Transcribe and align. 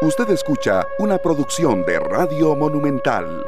Usted 0.00 0.30
escucha 0.30 0.86
una 1.00 1.18
producción 1.18 1.84
de 1.84 1.98
Radio 1.98 2.54
Monumental. 2.54 3.44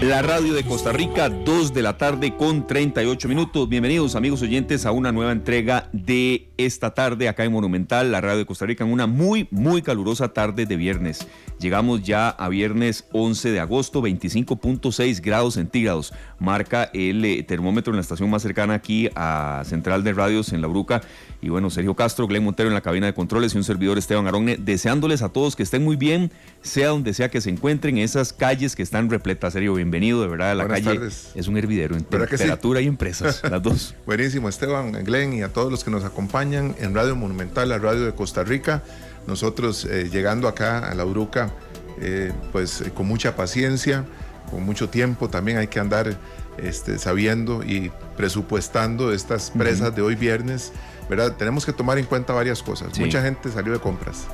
La 0.00 0.22
radio 0.22 0.54
de 0.54 0.64
Costa 0.64 0.92
Rica, 0.92 1.28
2 1.28 1.74
de 1.74 1.82
la 1.82 1.96
tarde 1.96 2.36
con 2.36 2.68
38 2.68 3.28
minutos. 3.28 3.68
Bienvenidos 3.68 4.14
amigos 4.14 4.42
oyentes 4.42 4.86
a 4.86 4.92
una 4.92 5.10
nueva 5.10 5.32
entrega 5.32 5.88
de 5.92 6.48
esta 6.56 6.94
tarde 6.94 7.28
acá 7.28 7.44
en 7.44 7.50
Monumental, 7.52 8.12
la 8.12 8.20
radio 8.20 8.38
de 8.38 8.46
Costa 8.46 8.64
Rica, 8.64 8.84
en 8.84 8.92
una 8.92 9.08
muy, 9.08 9.48
muy 9.50 9.82
calurosa 9.82 10.32
tarde 10.32 10.66
de 10.66 10.76
viernes. 10.76 11.26
Llegamos 11.58 12.02
ya 12.04 12.28
a 12.28 12.48
viernes 12.48 13.08
11 13.12 13.50
de 13.50 13.58
agosto, 13.58 14.00
25.6 14.00 15.20
grados 15.20 15.54
centígrados. 15.54 16.12
Marca 16.38 16.90
el 16.94 17.24
eh, 17.24 17.42
termómetro 17.42 17.92
en 17.92 17.96
la 17.96 18.02
estación 18.02 18.30
más 18.30 18.42
cercana 18.42 18.74
aquí 18.74 19.08
a 19.16 19.62
Central 19.64 20.04
de 20.04 20.12
Radios 20.12 20.52
en 20.52 20.60
La 20.62 20.68
Bruca. 20.68 21.00
Y 21.40 21.50
bueno, 21.50 21.70
Sergio 21.70 21.94
Castro, 21.94 22.26
Glenn 22.26 22.42
Montero 22.42 22.68
en 22.68 22.74
la 22.74 22.80
cabina 22.80 23.06
de 23.06 23.14
controles 23.14 23.54
y 23.54 23.58
un 23.58 23.64
servidor 23.64 23.96
Esteban 23.96 24.26
Aronne, 24.26 24.56
deseándoles 24.56 25.22
a 25.22 25.28
todos 25.28 25.54
que 25.54 25.62
estén 25.62 25.84
muy 25.84 25.94
bien, 25.94 26.32
sea 26.62 26.88
donde 26.88 27.14
sea 27.14 27.30
que 27.30 27.40
se 27.40 27.48
encuentren, 27.50 27.98
en 27.98 28.04
esas 28.04 28.32
calles 28.32 28.74
que 28.74 28.82
están 28.82 29.08
repletas. 29.08 29.52
Sergio, 29.52 29.74
bienvenido, 29.74 30.20
de 30.20 30.28
verdad, 30.28 30.50
a 30.50 30.54
la 30.56 30.66
calle. 30.66 30.98
Es 31.34 31.46
un 31.46 31.56
hervidero 31.56 31.96
en 31.96 32.02
temperatura 32.02 32.80
y 32.80 32.86
empresas, 32.86 33.40
las 33.48 33.62
dos. 33.62 33.94
Buenísimo, 34.04 34.48
Esteban, 34.48 34.92
Glenn 35.04 35.32
y 35.32 35.42
a 35.42 35.52
todos 35.52 35.70
los 35.70 35.84
que 35.84 35.92
nos 35.92 36.04
acompañan 36.04 36.74
en 36.80 36.92
Radio 36.94 37.14
Monumental, 37.14 37.68
la 37.68 37.78
radio 37.78 38.04
de 38.04 38.14
Costa 38.14 38.42
Rica. 38.42 38.82
Nosotros 39.28 39.84
eh, 39.84 40.08
llegando 40.10 40.48
acá 40.48 40.90
a 40.90 40.94
la 40.94 41.04
Uruca, 41.04 41.52
eh, 42.00 42.32
pues 42.50 42.80
eh, 42.80 42.90
con 42.90 43.06
mucha 43.06 43.36
paciencia, 43.36 44.04
con 44.50 44.64
mucho 44.64 44.88
tiempo, 44.88 45.28
también 45.28 45.58
hay 45.58 45.68
que 45.68 45.78
andar 45.78 46.16
este, 46.56 46.98
sabiendo 46.98 47.62
y 47.62 47.92
presupuestando 48.16 49.12
estas 49.12 49.50
presas 49.50 49.94
de 49.94 50.02
hoy 50.02 50.16
viernes, 50.16 50.72
¿verdad? 51.08 51.36
Tenemos 51.36 51.64
que 51.64 51.72
tomar 51.72 51.98
en 51.98 52.04
cuenta 52.04 52.32
varias 52.32 52.62
cosas. 52.62 52.98
Mucha 52.98 53.22
gente 53.22 53.50
salió 53.50 53.72
de 53.72 53.78
compras. 53.78 54.26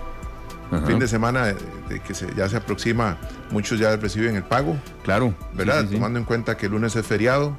Fin 0.86 0.98
de 0.98 1.06
semana 1.06 1.46
de 1.88 2.00
que 2.00 2.14
ya 2.36 2.48
se 2.48 2.56
aproxima, 2.56 3.16
muchos 3.50 3.78
ya 3.78 3.96
reciben 3.96 4.34
el 4.34 4.42
pago. 4.42 4.76
Claro. 5.04 5.34
¿Verdad? 5.52 5.86
Tomando 5.88 6.18
en 6.18 6.24
cuenta 6.24 6.56
que 6.56 6.66
el 6.66 6.72
lunes 6.72 6.96
es 6.96 7.06
feriado 7.06 7.56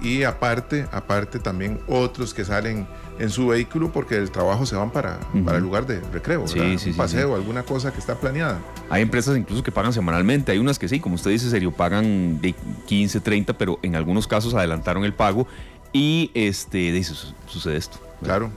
y 0.00 0.22
aparte, 0.22 0.86
aparte 0.92 1.38
también 1.38 1.80
otros 1.88 2.32
que 2.32 2.44
salen 2.44 2.86
en 3.18 3.30
su 3.30 3.48
vehículo 3.48 3.92
porque 3.92 4.16
el 4.16 4.30
trabajo 4.30 4.66
se 4.66 4.76
van 4.76 4.90
para, 4.90 5.18
para 5.44 5.58
el 5.58 5.62
lugar 5.62 5.86
de 5.86 6.00
recreo, 6.12 6.44
un 6.44 6.94
paseo, 6.96 7.34
alguna 7.34 7.62
cosa 7.62 7.92
que 7.92 7.98
está 7.98 8.14
planeada. 8.14 8.60
Hay 8.88 9.02
empresas 9.02 9.36
incluso 9.36 9.62
que 9.62 9.70
pagan 9.72 9.92
semanalmente, 9.92 10.52
hay 10.52 10.58
unas 10.58 10.78
que 10.78 10.88
sí, 10.88 11.00
como 11.00 11.16
usted 11.16 11.30
dice, 11.30 11.50
serio, 11.50 11.70
pagan 11.70 12.40
de 12.40 12.54
15, 12.86 13.20
30, 13.20 13.58
pero 13.58 13.78
en 13.82 13.94
algunos 13.96 14.26
casos 14.26 14.54
adelantaron 14.54 15.04
el 15.04 15.12
pago 15.12 15.46
y 15.92 16.30
este, 16.34 16.92
dice, 16.92 17.14
sucede 17.46 17.76
esto. 17.76 17.98
Claro. 18.24 18.50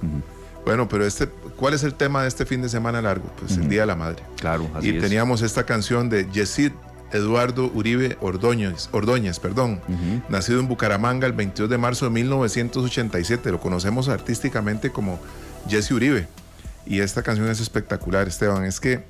Bueno, 0.65 0.89
pero 0.89 1.05
este, 1.05 1.27
¿cuál 1.55 1.73
es 1.73 1.83
el 1.83 1.93
tema 1.93 2.23
de 2.23 2.27
este 2.27 2.45
fin 2.45 2.61
de 2.61 2.69
semana 2.69 3.01
largo? 3.01 3.31
Pues 3.39 3.57
el 3.57 3.69
Día 3.69 3.81
de 3.81 3.87
la 3.87 3.95
Madre. 3.95 4.23
Claro, 4.37 4.69
así 4.75 4.89
Y 4.89 4.99
teníamos 4.99 5.41
esta 5.41 5.65
canción 5.65 6.09
de 6.09 6.29
Yesid 6.29 6.71
Eduardo 7.11 7.71
Uribe 7.73 8.17
Ordóñez, 8.19 8.89
Ordóñez 8.91 9.39
perdón, 9.39 9.79
nacido 10.29 10.59
en 10.59 10.67
Bucaramanga 10.67 11.25
el 11.25 11.33
22 11.33 11.69
de 11.69 11.77
marzo 11.77 12.05
de 12.05 12.11
1987. 12.11 13.51
Lo 13.51 13.59
conocemos 13.59 14.09
artísticamente 14.09 14.91
como 14.91 15.19
Jesse 15.69 15.91
Uribe. 15.91 16.27
Y 16.85 16.99
esta 16.99 17.21
canción 17.21 17.49
es 17.49 17.59
espectacular, 17.59 18.27
Esteban. 18.27 18.65
Es 18.65 18.79
que, 18.79 19.03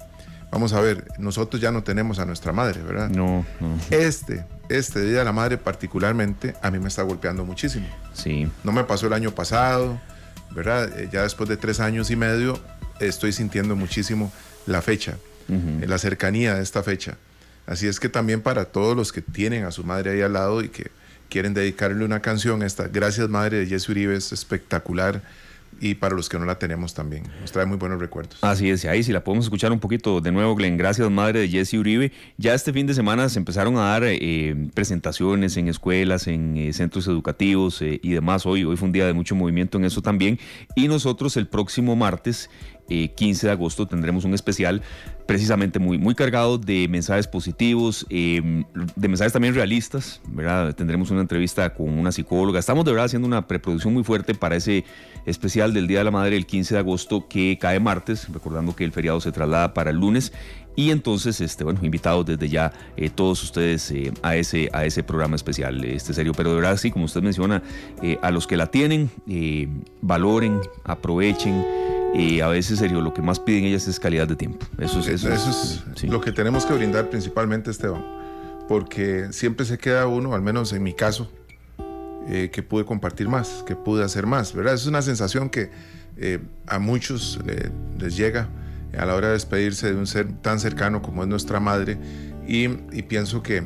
vamos 0.52 0.74
a 0.74 0.82
ver, 0.82 1.08
nosotros 1.18 1.62
ya 1.62 1.72
no 1.72 1.84
tenemos 1.84 2.20
a 2.20 2.26
nuestra 2.26 2.52
madre, 2.52 2.82
¿verdad? 2.82 3.10
No, 3.10 3.46
no. 3.60 3.78
Este, 3.90 4.46
este 4.70 5.02
Día 5.02 5.20
de 5.20 5.26
la 5.26 5.32
Madre 5.32 5.58
particularmente, 5.58 6.56
a 6.62 6.72
mí 6.72 6.80
me 6.80 6.88
está 6.88 7.04
golpeando 7.04 7.46
muchísimo. 7.46 7.88
Sí. 8.14 8.50
No 8.64 8.72
me 8.72 8.84
pasó 8.84 9.08
el 9.08 9.14
año 9.14 9.32
pasado, 9.32 10.00
¿verdad? 10.52 11.00
Eh, 11.00 11.10
ya 11.12 11.24
después 11.24 11.50
de 11.50 11.58
tres 11.58 11.80
años 11.80 12.12
y 12.12 12.16
medio 12.16 12.60
estoy 13.00 13.32
sintiendo 13.32 13.76
muchísimo 13.76 14.32
la 14.66 14.82
fecha, 14.82 15.18
la 15.48 15.98
cercanía 15.98 16.56
de 16.56 16.64
esta 16.64 16.84
fecha. 16.84 17.16
Así 17.66 17.88
es 17.88 18.00
que 18.00 18.10
también 18.10 18.42
para 18.42 18.66
todos 18.66 18.96
los 18.96 19.12
que 19.12 19.22
tienen 19.22 19.66
a 19.66 19.72
su 19.72 19.84
madre 19.84 20.12
ahí 20.12 20.22
al 20.22 20.34
lado 20.34 20.62
y 20.62 20.70
que 20.70 20.92
quieren 21.30 21.54
dedicarle 21.54 22.04
una 22.04 22.22
canción, 22.22 22.64
esta 22.64 22.88
Gracias 22.88 23.30
Madre 23.30 23.60
de 23.60 23.68
Jesse 23.68 23.90
Uribe 23.90 24.16
es 24.16 24.32
espectacular 24.32 25.22
y 25.80 25.96
para 25.96 26.16
los 26.16 26.30
que 26.30 26.40
no 26.40 26.46
la 26.46 26.60
tenemos 26.60 26.94
también. 26.94 27.24
Nos 27.42 27.52
trae 27.52 27.66
muy 27.66 27.78
buenos 27.78 28.00
recuerdos. 28.00 28.38
Así 28.42 28.70
es, 28.70 28.86
ahí 28.86 29.04
si 29.04 29.12
la 29.12 29.24
podemos 29.24 29.46
escuchar 29.46 29.72
un 29.72 29.80
poquito 29.80 30.22
de 30.22 30.32
nuevo, 30.32 30.56
Glenn, 30.56 30.78
gracias 30.78 31.10
madre 31.10 31.42
de 31.42 31.50
Jesse 31.50 31.74
Uribe. 31.74 32.12
Ya 32.38 32.54
este 32.54 32.74
fin 32.74 32.88
de 32.88 32.94
semana 32.94 33.30
se 33.30 33.40
empezaron 33.40 33.78
a 33.78 33.82
dar 33.82 34.04
eh, 34.06 34.56
presentaciones 34.74 35.58
en 35.58 35.68
escuelas, 35.68 36.28
en 36.28 36.58
eh, 36.58 36.74
centros 36.74 37.08
educativos 37.08 37.82
eh, 37.82 38.00
y 38.02 38.12
demás. 38.12 38.46
Hoy, 38.46 38.64
hoy 38.64 38.78
fue 38.78 38.88
un 38.88 38.92
día 38.92 39.06
de 39.06 39.14
mucho 39.14 39.36
movimiento 39.36 39.78
en 39.78 39.86
eso 39.86 40.02
también. 40.02 40.40
Y 40.76 40.88
nosotros 40.88 41.38
el 41.38 41.48
próximo 41.48 41.96
martes 41.96 42.50
15 42.88 43.48
de 43.48 43.52
agosto 43.52 43.86
tendremos 43.86 44.24
un 44.24 44.34
especial 44.34 44.82
precisamente 45.28 45.78
muy, 45.78 45.98
muy 45.98 46.16
cargado 46.16 46.58
de 46.58 46.88
mensajes 46.88 47.28
positivos, 47.28 48.06
em, 48.10 48.64
de 48.96 49.08
mensajes 49.08 49.34
también 49.34 49.54
realistas, 49.54 50.22
¿verdad? 50.30 50.74
Tendremos 50.74 51.12
una 51.12 51.22
entrevista 51.22 51.74
con 51.74 51.90
una 51.90 52.12
psicóloga. 52.12 52.60
Estamos 52.60 52.86
de 52.86 52.92
verdad 52.92 53.06
haciendo 53.06 53.28
una 53.28 53.46
preproducción 53.46 53.94
muy 53.94 54.04
fuerte 54.04 54.34
para 54.34 54.56
ese 54.56 54.86
especial 55.26 55.74
del 55.74 55.86
Día 55.86 56.00
de 56.00 56.06
la 56.06 56.12
Madre 56.12 56.38
el 56.38 56.46
15 56.46 56.76
de 56.76 56.80
agosto 56.80 57.28
que 57.28 57.58
cae 57.60 57.80
martes, 57.80 58.28
recordando 58.32 58.76
que 58.76 58.86
el 58.86 58.94
feriado 58.94 59.20
se 59.20 59.32
traslada 59.32 59.74
para 59.74 59.92
el 59.92 59.98
lunes. 59.98 60.32
Y 60.78 60.92
entonces, 60.92 61.42
este, 61.42 61.64
bueno, 61.64 61.80
invitados 61.82 62.26
desde 62.28 62.48
ya 62.50 62.72
eh, 62.96 63.10
todos 63.10 63.44
ustedes 63.44 63.90
eh, 63.92 64.14
a, 64.22 64.36
ese, 64.36 64.70
a 64.72 64.86
ese 64.86 65.02
programa 65.02 65.36
especial, 65.36 65.84
este 65.84 66.14
serio. 66.14 66.34
Pero 66.38 66.52
de 66.52 66.56
verdad, 66.58 66.78
sí, 66.78 66.92
como 66.92 67.06
usted 67.06 67.22
menciona, 67.22 67.64
eh, 68.04 68.20
a 68.22 68.30
los 68.30 68.46
que 68.46 68.56
la 68.58 68.68
tienen, 68.68 69.10
valoren, 70.02 70.62
aprovechen. 70.84 71.97
Y 72.14 72.40
a 72.42 72.48
veces, 72.48 72.80
serio, 72.80 73.02
lo 73.02 73.14
que 73.14 73.22
más 73.22 73.40
piden 73.40 73.66
ellas 73.66 73.88
es 73.88 74.00
calidad 74.00 74.28
de 74.28 74.36
tiempo. 74.36 74.66
Eso 74.80 75.00
es, 75.00 75.08
eso, 75.08 75.30
es 75.32 76.04
lo 76.04 76.22
que 76.22 76.32
tenemos 76.32 76.66
que 76.66 76.74
brindar 76.74 77.10
principalmente, 77.10 77.70
Esteban. 77.70 78.04
Porque 78.68 79.28
siempre 79.32 79.66
se 79.66 79.78
queda 79.78 80.08
uno, 80.08 80.34
al 80.34 80.42
menos 80.42 80.74
en 80.74 80.84
mi 80.84 80.94
caso, 80.94 81.32
eh, 82.28 82.50
que 82.52 82.64
pude 82.64 82.86
compartir 82.86 83.30
más, 83.30 83.64
que 83.66 83.76
pude 83.76 84.04
hacer 84.04 84.26
más, 84.26 84.54
¿verdad? 84.54 84.74
Es 84.74 84.86
una 84.88 85.02
sensación 85.02 85.50
que 85.50 85.70
eh, 86.18 86.40
a 86.66 86.80
muchos 86.80 87.40
les 88.00 88.18
llega 88.18 88.50
a 88.98 89.06
la 89.06 89.16
hora 89.16 89.28
de 89.28 89.34
despedirse 89.34 89.94
de 89.94 89.98
un 89.98 90.08
ser 90.08 90.32
tan 90.42 90.60
cercano 90.60 91.02
como 91.02 91.24
es 91.24 91.30
nuestra 91.30 91.60
madre. 91.60 91.98
Y, 92.48 92.66
y 92.92 93.04
pienso 93.04 93.44
que 93.44 93.64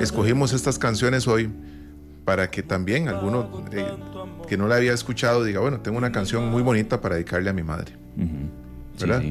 escogimos 0.00 0.52
estas 0.52 0.78
canciones 0.78 1.28
hoy 1.28 1.50
para 2.26 2.50
que 2.50 2.62
también 2.62 3.08
alguno 3.08 3.64
eh, 3.72 3.86
que 4.46 4.56
no 4.56 4.68
la 4.68 4.76
había 4.76 4.92
escuchado 4.92 5.44
diga, 5.44 5.60
bueno, 5.60 5.80
tengo 5.80 5.98
una 5.98 6.12
canción 6.12 6.48
muy 6.50 6.62
bonita 6.62 7.00
para 7.00 7.16
dedicarle 7.16 7.50
a 7.50 7.52
mi 7.52 7.62
madre. 7.62 7.92
¿Verdad? 8.98 9.22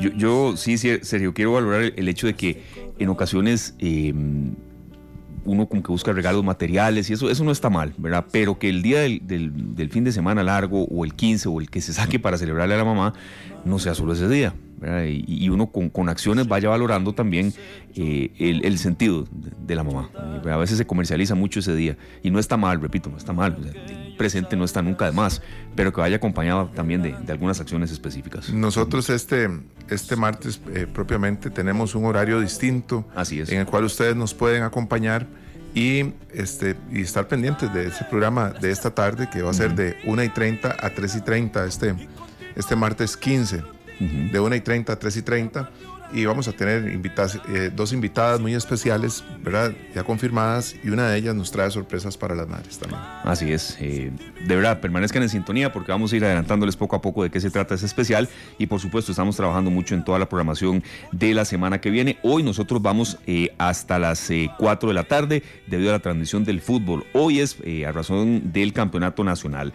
Yo, 0.00 0.10
yo, 0.16 0.56
sí, 0.56 0.76
serio, 0.78 1.32
quiero 1.32 1.52
valorar 1.52 1.92
el, 1.94 2.08
hecho 2.08 2.26
de 2.26 2.34
que 2.34 2.62
en 2.98 3.08
ocasiones 3.08 3.74
em, 3.78 4.54
uno 5.44 5.66
como 5.68 5.82
que 5.82 5.92
busca 5.92 6.12
regalos 6.12 6.42
materiales 6.42 7.08
y 7.08 7.12
eso, 7.12 7.30
eso 7.30 7.44
no 7.44 7.52
está 7.52 7.70
mal, 7.70 7.94
¿verdad? 7.98 8.24
Pero 8.32 8.58
que 8.58 8.68
el 8.68 8.82
día 8.82 9.00
del, 9.00 9.20
del, 9.26 9.90
fin 9.90 10.02
de 10.02 10.10
semana 10.10 10.42
largo 10.42 10.84
o 10.84 11.04
el 11.04 11.14
15 11.14 11.48
o 11.48 11.60
el 11.60 11.70
que 11.70 11.80
se 11.80 11.92
saque 11.92 12.18
para 12.18 12.36
celebrarle 12.36 12.74
a 12.74 12.78
la 12.78 12.84
mamá 12.84 13.14
no 13.64 13.78
sea 13.78 13.94
solo 13.94 14.12
ese 14.12 14.28
día, 14.28 14.54
y, 15.06 15.48
uno 15.48 15.68
con, 15.68 16.08
acciones 16.08 16.46
vaya 16.46 16.68
valorando 16.68 17.14
también 17.14 17.52
eh, 17.94 18.30
el, 18.38 18.78
sentido 18.78 19.26
de, 19.30 19.74
la 19.74 19.84
mamá. 19.84 20.10
A 20.44 20.56
veces 20.56 20.78
se 20.78 20.86
comercializa 20.86 21.34
mucho 21.34 21.60
ese 21.60 21.74
día 21.74 21.96
y 22.22 22.30
no 22.30 22.38
está 22.38 22.56
mal, 22.56 22.80
repito, 22.80 23.08
no 23.08 23.16
está 23.16 23.32
mal. 23.32 23.56
Presente 24.16 24.56
no 24.56 24.64
está 24.64 24.82
nunca 24.82 25.06
de 25.06 25.12
más, 25.12 25.42
pero 25.74 25.92
que 25.92 26.00
vaya 26.00 26.16
acompañado 26.16 26.70
también 26.74 27.02
de, 27.02 27.14
algunas 27.32 27.60
acciones 27.60 27.90
específicas. 27.90 28.50
Nosotros 28.50 29.10
este, 29.10 29.48
este 29.88 30.16
martes 30.16 30.60
eh, 30.72 30.86
propiamente 30.92 31.50
tenemos 31.50 31.94
un 31.94 32.04
horario 32.04 32.40
distinto 32.40 33.06
Así 33.14 33.40
es. 33.40 33.50
en 33.50 33.60
el 33.60 33.66
cual 33.66 33.84
ustedes 33.84 34.16
nos 34.16 34.34
pueden 34.34 34.62
acompañar 34.62 35.26
y, 35.74 36.12
este, 36.32 36.76
y 36.90 37.02
estar 37.02 37.26
pendientes 37.26 37.72
de 37.74 37.88
ese 37.88 38.04
programa 38.04 38.50
de 38.50 38.70
esta 38.70 38.94
tarde 38.94 39.28
que 39.28 39.42
va 39.42 39.50
a 39.50 39.54
ser 39.54 39.74
de 39.74 39.96
1 40.04 40.22
y 40.22 40.28
30 40.28 40.76
a 40.80 40.90
3 40.90 41.16
y 41.16 41.20
30 41.20 41.66
este, 41.66 41.94
este 42.54 42.76
martes 42.76 43.16
15 43.16 43.62
de 44.32 44.40
1 44.40 44.54
y 44.54 44.60
30 44.60 44.92
a 44.92 44.96
3 44.96 45.16
y 45.16 45.22
30 45.22 45.70
y 46.14 46.24
vamos 46.26 46.46
a 46.46 46.52
tener 46.52 46.86
eh, 46.86 47.70
dos 47.74 47.92
invitadas 47.92 48.40
muy 48.40 48.54
especiales, 48.54 49.24
¿verdad? 49.42 49.72
Ya 49.94 50.04
confirmadas 50.04 50.76
y 50.84 50.90
una 50.90 51.08
de 51.08 51.18
ellas 51.18 51.34
nos 51.34 51.50
trae 51.50 51.70
sorpresas 51.70 52.16
para 52.16 52.36
las 52.36 52.48
madres 52.48 52.78
también. 52.78 53.00
Así 53.24 53.52
es. 53.52 53.76
Eh, 53.80 54.12
de 54.46 54.56
verdad, 54.56 54.80
permanezcan 54.80 55.24
en 55.24 55.28
sintonía 55.28 55.72
porque 55.72 55.90
vamos 55.90 56.12
a 56.12 56.16
ir 56.16 56.24
adelantándoles 56.24 56.76
poco 56.76 56.94
a 56.94 57.00
poco 57.00 57.24
de 57.24 57.30
qué 57.30 57.40
se 57.40 57.50
trata 57.50 57.74
ese 57.74 57.86
especial 57.86 58.28
y 58.58 58.66
por 58.66 58.80
supuesto 58.80 59.10
estamos 59.10 59.36
trabajando 59.36 59.70
mucho 59.70 59.96
en 59.96 60.04
toda 60.04 60.20
la 60.20 60.28
programación 60.28 60.84
de 61.10 61.34
la 61.34 61.44
semana 61.44 61.80
que 61.80 61.90
viene. 61.90 62.18
Hoy 62.22 62.44
nosotros 62.44 62.80
vamos 62.80 63.18
eh, 63.26 63.52
hasta 63.58 63.98
las 63.98 64.30
4 64.58 64.88
de 64.88 64.94
la 64.94 65.04
tarde 65.04 65.42
debido 65.66 65.90
a 65.90 65.94
la 65.94 65.98
transmisión 65.98 66.44
del 66.44 66.60
fútbol. 66.60 67.04
Hoy 67.12 67.40
es 67.40 67.56
a 67.86 67.90
razón 67.90 68.52
del 68.52 68.72
campeonato 68.72 69.24
nacional. 69.24 69.72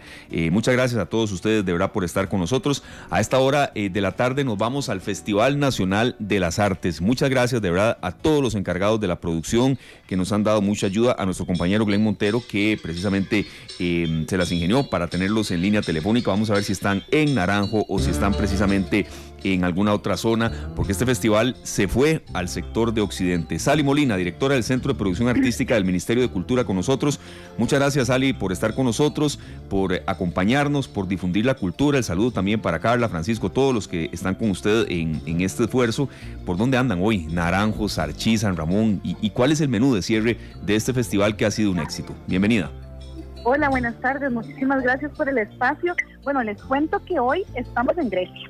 muchas 0.50 0.74
gracias 0.74 1.00
a 1.00 1.06
todos 1.06 1.32
ustedes 1.32 1.64
de 1.66 1.72
verdad 1.72 1.92
por 1.92 2.04
estar 2.04 2.28
con 2.28 2.40
nosotros. 2.40 2.82
A 3.10 3.20
esta 3.20 3.38
hora 3.38 3.72
de 3.74 4.00
la 4.00 4.12
tarde 4.12 4.42
nos 4.44 4.56
vamos 4.56 4.88
al 4.88 5.00
Festival 5.02 5.58
Nacional 5.58 6.16
de 6.18 6.29
las 6.38 6.58
Artes. 6.58 7.00
Muchas 7.00 7.30
gracias 7.30 7.60
de 7.60 7.70
verdad 7.70 7.98
a 8.02 8.12
todos 8.12 8.42
los 8.42 8.54
encargados 8.54 9.00
de 9.00 9.08
la 9.08 9.20
producción 9.20 9.78
que 10.06 10.16
nos 10.16 10.30
han 10.32 10.44
dado 10.44 10.60
mucha 10.60 10.86
ayuda, 10.86 11.16
a 11.18 11.24
nuestro 11.24 11.46
compañero 11.46 11.84
Glenn 11.84 12.04
Montero 12.04 12.42
que 12.46 12.78
precisamente 12.80 13.46
em, 13.78 14.26
se 14.26 14.36
las 14.36 14.52
ingenió 14.52 14.88
para 14.88 15.08
tenerlos 15.08 15.50
en 15.50 15.62
línea 15.62 15.82
telefónica. 15.82 16.30
Vamos 16.30 16.50
a 16.50 16.54
ver 16.54 16.64
si 16.64 16.72
están 16.72 17.02
en 17.10 17.34
Naranjo 17.34 17.84
o 17.88 17.98
si 17.98 18.10
están 18.10 18.34
precisamente 18.34 19.06
en 19.44 19.64
alguna 19.64 19.92
otra 19.92 20.16
zona, 20.16 20.52
porque 20.76 20.92
este 20.92 21.06
festival 21.06 21.56
se 21.62 21.88
fue 21.88 22.24
al 22.32 22.48
sector 22.48 22.92
de 22.92 23.00
Occidente. 23.00 23.58
Sally 23.58 23.82
Molina, 23.82 24.16
directora 24.16 24.54
del 24.54 24.64
Centro 24.64 24.92
de 24.92 24.98
Producción 24.98 25.28
Artística 25.28 25.74
del 25.74 25.84
Ministerio 25.84 26.22
de 26.22 26.28
Cultura 26.28 26.64
con 26.64 26.76
nosotros. 26.76 27.20
Muchas 27.58 27.78
gracias 27.78 28.08
Sally 28.08 28.32
por 28.32 28.52
estar 28.52 28.74
con 28.74 28.86
nosotros, 28.86 29.38
por 29.68 29.94
acompañarnos, 30.06 30.88
por 30.88 31.08
difundir 31.08 31.46
la 31.46 31.54
cultura. 31.54 31.98
El 31.98 32.04
saludo 32.04 32.30
también 32.30 32.60
para 32.60 32.80
Carla, 32.80 33.08
Francisco, 33.08 33.50
todos 33.50 33.74
los 33.74 33.88
que 33.88 34.10
están 34.12 34.34
con 34.34 34.50
usted 34.50 34.86
en, 34.88 35.40
este 35.40 35.64
esfuerzo. 35.64 36.08
¿Por 36.44 36.56
dónde 36.56 36.76
andan 36.76 37.00
hoy? 37.02 37.26
Naranjos, 37.26 37.98
Archí, 37.98 38.36
San 38.36 38.56
Ramón. 38.56 39.00
¿Y, 39.02 39.16
¿Y 39.20 39.30
cuál 39.30 39.52
es 39.52 39.60
el 39.60 39.68
menú 39.68 39.94
de 39.94 40.02
cierre 40.02 40.36
de 40.62 40.76
este 40.76 40.92
festival 40.92 41.36
que 41.36 41.46
ha 41.46 41.50
sido 41.50 41.70
un 41.70 41.78
éxito? 41.78 42.14
Bienvenida. 42.26 42.70
Hola, 43.42 43.70
buenas 43.70 43.98
tardes. 44.00 44.30
Muchísimas 44.30 44.82
gracias 44.82 45.12
por 45.12 45.28
el 45.28 45.38
espacio. 45.38 45.94
Bueno, 46.24 46.42
les 46.42 46.62
cuento 46.62 47.02
que 47.04 47.18
hoy 47.18 47.44
estamos 47.54 47.96
en 47.96 48.10
Grecia. 48.10 48.49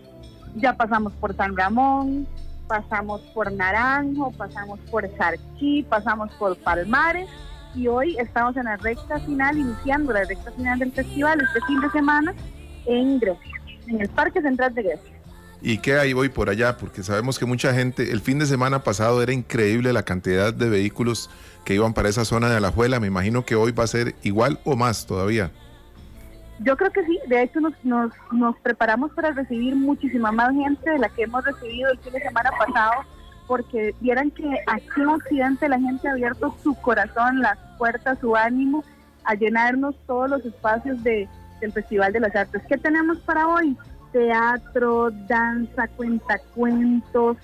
Ya 0.56 0.76
pasamos 0.76 1.12
por 1.14 1.34
San 1.36 1.56
Ramón, 1.56 2.26
pasamos 2.66 3.20
por 3.34 3.52
Naranjo, 3.52 4.32
pasamos 4.32 4.78
por 4.90 5.08
Sarquí, 5.16 5.82
pasamos 5.88 6.30
por 6.32 6.56
Palmares 6.58 7.28
y 7.74 7.86
hoy 7.86 8.16
estamos 8.18 8.56
en 8.56 8.64
la 8.64 8.76
recta 8.76 9.20
final, 9.20 9.58
iniciando 9.58 10.12
la 10.12 10.24
recta 10.24 10.50
final 10.52 10.78
del 10.78 10.92
festival 10.92 11.40
este 11.40 11.60
fin 11.66 11.80
de 11.80 11.90
semana 11.90 12.34
en 12.86 13.18
Grecia, 13.20 13.60
en 13.86 14.00
el 14.00 14.08
Parque 14.08 14.42
Central 14.42 14.74
de 14.74 14.82
Grecia. 14.82 15.20
¿Y 15.62 15.78
qué 15.78 15.98
hay 15.98 16.14
hoy 16.14 16.30
por 16.30 16.48
allá? 16.48 16.76
Porque 16.78 17.02
sabemos 17.02 17.38
que 17.38 17.44
mucha 17.44 17.74
gente, 17.74 18.12
el 18.12 18.20
fin 18.20 18.38
de 18.38 18.46
semana 18.46 18.82
pasado 18.82 19.22
era 19.22 19.32
increíble 19.32 19.92
la 19.92 20.04
cantidad 20.04 20.54
de 20.54 20.70
vehículos 20.70 21.28
que 21.64 21.74
iban 21.74 21.92
para 21.92 22.08
esa 22.08 22.24
zona 22.24 22.48
de 22.48 22.56
Alajuela. 22.56 22.98
Me 22.98 23.08
imagino 23.08 23.44
que 23.44 23.56
hoy 23.56 23.72
va 23.72 23.84
a 23.84 23.88
ser 23.88 24.14
igual 24.22 24.58
o 24.64 24.74
más 24.74 25.06
todavía. 25.06 25.50
Yo 26.60 26.76
creo 26.76 26.90
que 26.90 27.04
sí, 27.04 27.18
de 27.26 27.42
hecho 27.42 27.60
nos, 27.60 27.72
nos, 27.84 28.12
nos 28.32 28.56
preparamos 28.58 29.12
para 29.12 29.30
recibir 29.30 29.74
muchísima 29.74 30.30
más 30.30 30.52
gente 30.52 30.90
de 30.90 30.98
la 30.98 31.08
que 31.08 31.22
hemos 31.22 31.44
recibido 31.44 31.90
el 31.90 31.98
fin 31.98 32.12
de 32.12 32.20
semana 32.20 32.50
pasado, 32.58 33.02
porque 33.46 33.94
vieran 34.00 34.30
que 34.30 34.46
aquí 34.66 35.00
en 35.00 35.08
Occidente 35.08 35.68
la 35.68 35.80
gente 35.80 36.08
ha 36.08 36.12
abierto 36.12 36.54
su 36.62 36.74
corazón, 36.74 37.40
las 37.40 37.58
puertas, 37.78 38.18
su 38.20 38.36
ánimo 38.36 38.84
a 39.24 39.34
llenarnos 39.34 39.96
todos 40.06 40.30
los 40.30 40.44
espacios 40.44 41.02
de, 41.02 41.28
del 41.60 41.72
Festival 41.72 42.12
de 42.12 42.20
las 42.20 42.36
Artes. 42.36 42.62
¿Qué 42.68 42.78
tenemos 42.78 43.18
para 43.20 43.46
hoy? 43.46 43.76
teatro, 44.12 45.10
danza, 45.28 45.88
cuentacuentos, 45.88 47.36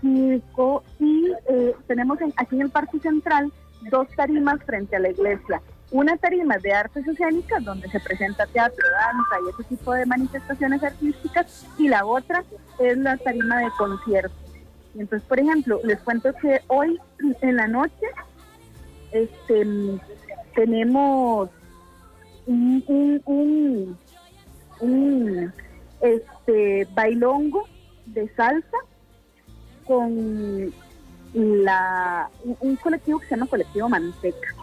circo 0.00 0.82
y 0.98 1.32
eh, 1.48 1.74
tenemos 1.86 2.18
aquí 2.36 2.56
en 2.56 2.62
el 2.62 2.70
Parque 2.70 2.98
Central 2.98 3.52
dos 3.90 4.08
tarimas 4.16 4.62
frente 4.64 4.96
a 4.96 5.00
la 5.00 5.10
iglesia. 5.10 5.60
Una 5.92 6.16
tarima 6.16 6.56
de 6.58 6.72
artes 6.72 7.06
escénicas 7.06 7.62
donde 7.64 7.88
se 7.88 8.00
presenta 8.00 8.46
teatro, 8.46 8.84
danza 8.90 9.36
y 9.46 9.50
ese 9.50 9.68
tipo 9.68 9.92
de 9.92 10.06
manifestaciones 10.06 10.82
artísticas 10.82 11.66
y 11.78 11.88
la 11.88 12.04
otra 12.04 12.42
es 12.80 12.96
la 12.98 13.16
tarima 13.18 13.60
de 13.60 13.70
conciertos. 13.76 14.36
Entonces, 14.94 15.26
por 15.28 15.38
ejemplo, 15.38 15.80
les 15.84 16.00
cuento 16.00 16.32
que 16.34 16.60
hoy 16.68 16.98
en 17.42 17.56
la 17.56 17.68
noche 17.68 18.06
este, 19.12 19.66
tenemos 20.54 21.50
un, 22.46 22.82
un, 23.26 23.98
un 24.80 25.52
este 26.00 26.88
bailongo 26.94 27.68
de 28.06 28.28
salsa 28.34 28.78
con 29.86 30.72
la 31.34 32.28
un, 32.60 32.76
colectivo 32.76 33.18
que 33.20 33.26
se 33.26 33.36
llama 33.36 33.46
Colectivo 33.46 33.88
Manteca. 33.88 34.54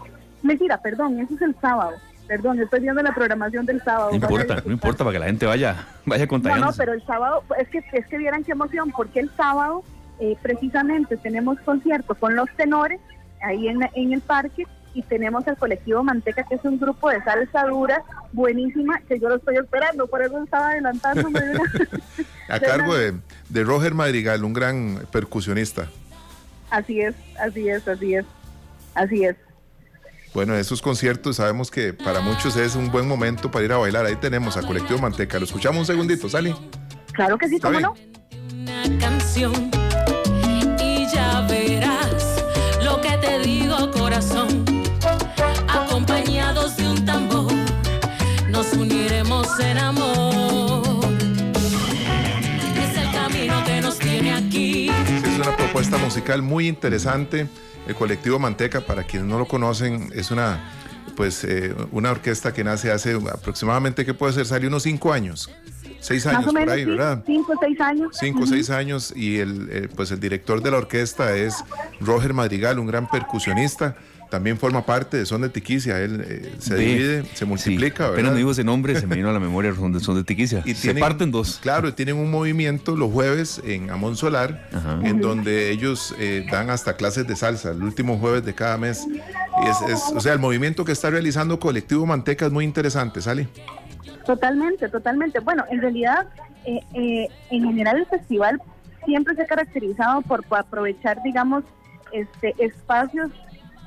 Mentira, 0.41 0.77
perdón, 0.81 1.19
eso 1.19 1.35
es 1.35 1.41
el 1.41 1.55
sábado. 1.59 1.93
Perdón, 2.27 2.59
estoy 2.59 2.81
viendo 2.81 3.01
la 3.01 3.13
programación 3.13 3.65
del 3.65 3.81
sábado. 3.83 4.09
No 4.11 4.15
importa, 4.15 4.61
no 4.63 4.71
importa 4.71 5.03
para 5.03 5.13
que 5.13 5.19
la 5.19 5.25
gente 5.25 5.45
vaya, 5.45 5.87
vaya 6.05 6.27
contagiando. 6.27 6.65
No, 6.65 6.71
no, 6.71 6.77
pero 6.77 6.93
el 6.93 7.03
sábado, 7.05 7.43
es 7.57 7.67
que, 7.69 7.83
es 7.91 8.05
que 8.05 8.17
vieran 8.17 8.43
qué 8.43 8.51
emoción, 8.51 8.91
porque 8.91 9.19
el 9.19 9.31
sábado 9.35 9.83
eh, 10.19 10.37
precisamente 10.41 11.17
tenemos 11.17 11.59
concierto 11.61 12.13
con 12.15 12.35
los 12.35 12.49
tenores 12.55 12.99
ahí 13.41 13.67
en, 13.67 13.89
en 13.95 14.13
el 14.13 14.21
parque 14.21 14.67
y 14.93 15.01
tenemos 15.03 15.47
el 15.47 15.55
colectivo 15.55 16.03
Manteca, 16.03 16.43
que 16.43 16.55
es 16.55 16.65
un 16.65 16.79
grupo 16.79 17.09
de 17.09 17.23
salsa 17.23 17.65
dura 17.65 18.03
buenísima, 18.31 18.99
que 19.07 19.19
yo 19.19 19.29
lo 19.29 19.35
estoy 19.35 19.57
esperando, 19.57 20.07
por 20.07 20.21
eso 20.21 20.43
estaba 20.43 20.69
adelantándome. 20.69 21.39
a 22.49 22.59
cargo 22.59 22.95
de, 22.95 23.13
de 23.49 23.63
Roger 23.63 23.93
Madrigal, 23.93 24.43
un 24.43 24.53
gran 24.53 24.99
percusionista. 25.11 25.87
Así 26.69 27.01
es, 27.01 27.15
así 27.39 27.69
es, 27.69 27.87
así 27.87 28.15
es, 28.15 28.25
así 28.93 29.25
es. 29.25 29.35
Bueno, 30.33 30.55
esos 30.55 30.81
conciertos 30.81 31.37
sabemos 31.37 31.71
que 31.71 31.93
para 31.93 32.21
muchos 32.21 32.55
es 32.55 32.75
un 32.75 32.91
buen 32.91 33.07
momento 33.07 33.49
para 33.49 33.65
ir 33.65 33.71
a 33.73 33.77
bailar. 33.77 34.05
Ahí 34.05 34.15
tenemos 34.15 34.57
a 34.57 34.61
Colectivo 34.61 34.99
Manteca. 34.99 35.39
Lo 35.39 35.45
escuchamos 35.45 35.79
un 35.79 35.85
segundito, 35.85 36.29
Sally. 36.29 36.55
Claro 37.13 37.37
que 37.37 37.49
sí, 37.49 37.59
cómo 37.59 37.79
no. 37.79 37.95
Una 38.53 38.99
canción 38.99 39.71
y 40.79 41.07
ya 41.11 41.45
verás 41.49 42.43
lo 42.83 43.01
que 43.01 43.17
te 43.17 43.39
digo, 43.39 43.91
corazón 43.91 44.63
acompañados 45.67 46.77
de 46.77 46.87
un 46.87 47.05
tambor, 47.05 47.51
nos 48.49 48.71
uniremos 48.73 49.59
en 49.59 49.77
amor. 49.77 50.83
Es 52.75 52.97
el 52.97 53.11
camino 53.11 53.63
que 53.65 53.81
nos 53.81 53.97
tiene 53.97 54.33
aquí. 54.33 54.89
Es 54.89 55.35
una 55.39 55.55
propuesta 55.57 55.97
musical 55.97 56.41
muy 56.41 56.67
interesante. 56.67 57.47
El 57.89 57.95
colectivo 57.95 58.37
Manteca, 58.37 58.81
para 58.81 59.03
quienes 59.03 59.27
no 59.27 59.39
lo 59.39 59.47
conocen, 59.47 60.11
es 60.13 60.29
una 60.29 60.59
pues 61.15 61.43
eh, 61.43 61.73
una 61.91 62.11
orquesta 62.11 62.53
que 62.53 62.63
nace 62.63 62.91
hace 62.91 63.15
aproximadamente, 63.15 64.05
¿qué 64.05 64.13
puede 64.13 64.33
ser? 64.33 64.45
Salió 64.45 64.69
unos 64.69 64.83
cinco 64.83 65.11
años. 65.11 65.49
Seis 65.99 66.25
años 66.25 66.53
por 66.53 66.69
ahí, 66.69 66.85
¿verdad? 66.85 67.23
Cinco, 67.25 67.53
seis 67.59 67.79
años. 67.81 68.17
Cinco, 68.19 68.45
seis 68.45 68.69
años. 68.69 69.13
Y 69.15 69.37
el, 69.39 69.69
eh, 69.71 69.89
pues 69.95 70.11
el 70.11 70.19
director 70.19 70.61
de 70.61 70.71
la 70.71 70.77
orquesta 70.77 71.35
es 71.35 71.63
Roger 71.99 72.33
Madrigal, 72.33 72.79
un 72.79 72.87
gran 72.87 73.09
percusionista 73.09 73.95
también 74.29 74.57
forma 74.57 74.85
parte 74.85 75.17
de 75.17 75.25
Son 75.25 75.41
de 75.41 75.49
Tiquicia. 75.49 75.99
Él 75.99 76.23
eh, 76.25 76.53
se 76.59 76.75
divide, 76.75 77.25
se 77.33 77.45
multiplica. 77.45 78.05
Sí. 78.05 78.13
Apenas 78.13 78.31
no 78.31 78.37
digo 78.37 78.51
ese 78.51 78.63
nombre, 78.63 78.99
se 78.99 79.07
me 79.07 79.15
vino 79.15 79.29
a 79.29 79.33
la 79.33 79.39
memoria 79.39 79.73
Son 79.75 79.91
de, 79.91 79.99
son 79.99 80.15
de 80.15 80.23
Tiquicia. 80.23 80.63
Y 80.69 80.75
se 80.75 80.93
parten 80.93 81.31
dos. 81.31 81.59
Claro, 81.61 81.93
tienen 81.93 82.15
un 82.15 82.29
movimiento 82.29 82.95
los 82.95 83.11
jueves 83.11 83.61
en 83.65 83.89
Amón 83.89 84.15
Solar, 84.15 84.69
en 85.03 85.19
donde 85.19 85.71
ellos 85.71 86.13
eh, 86.19 86.45
dan 86.51 86.69
hasta 86.69 86.95
clases 86.95 87.27
de 87.27 87.35
salsa, 87.35 87.71
el 87.71 87.81
último 87.81 88.19
jueves 88.19 88.45
de 88.45 88.53
cada 88.53 88.77
mes. 88.77 89.07
es, 89.87 90.03
o 90.15 90.19
sea, 90.19 90.33
el 90.33 90.39
movimiento 90.39 90.85
que 90.85 90.91
está 90.91 91.09
realizando 91.09 91.59
Colectivo 91.59 92.05
Manteca 92.05 92.45
es 92.45 92.51
muy 92.51 92.65
interesante, 92.65 93.21
¿sale? 93.21 93.47
Totalmente, 94.25 94.89
totalmente. 94.89 95.39
Bueno, 95.39 95.65
en 95.69 95.81
realidad, 95.81 96.27
eh, 96.65 97.27
en 97.49 97.63
general 97.63 97.97
el 97.97 98.05
festival 98.05 98.61
siempre 99.05 99.35
se 99.35 99.43
ha 99.43 99.47
caracterizado 99.47 100.21
por, 100.21 100.43
aprovechar, 100.51 101.21
digamos, 101.23 101.63
este, 102.11 102.53
espacios 102.59 103.31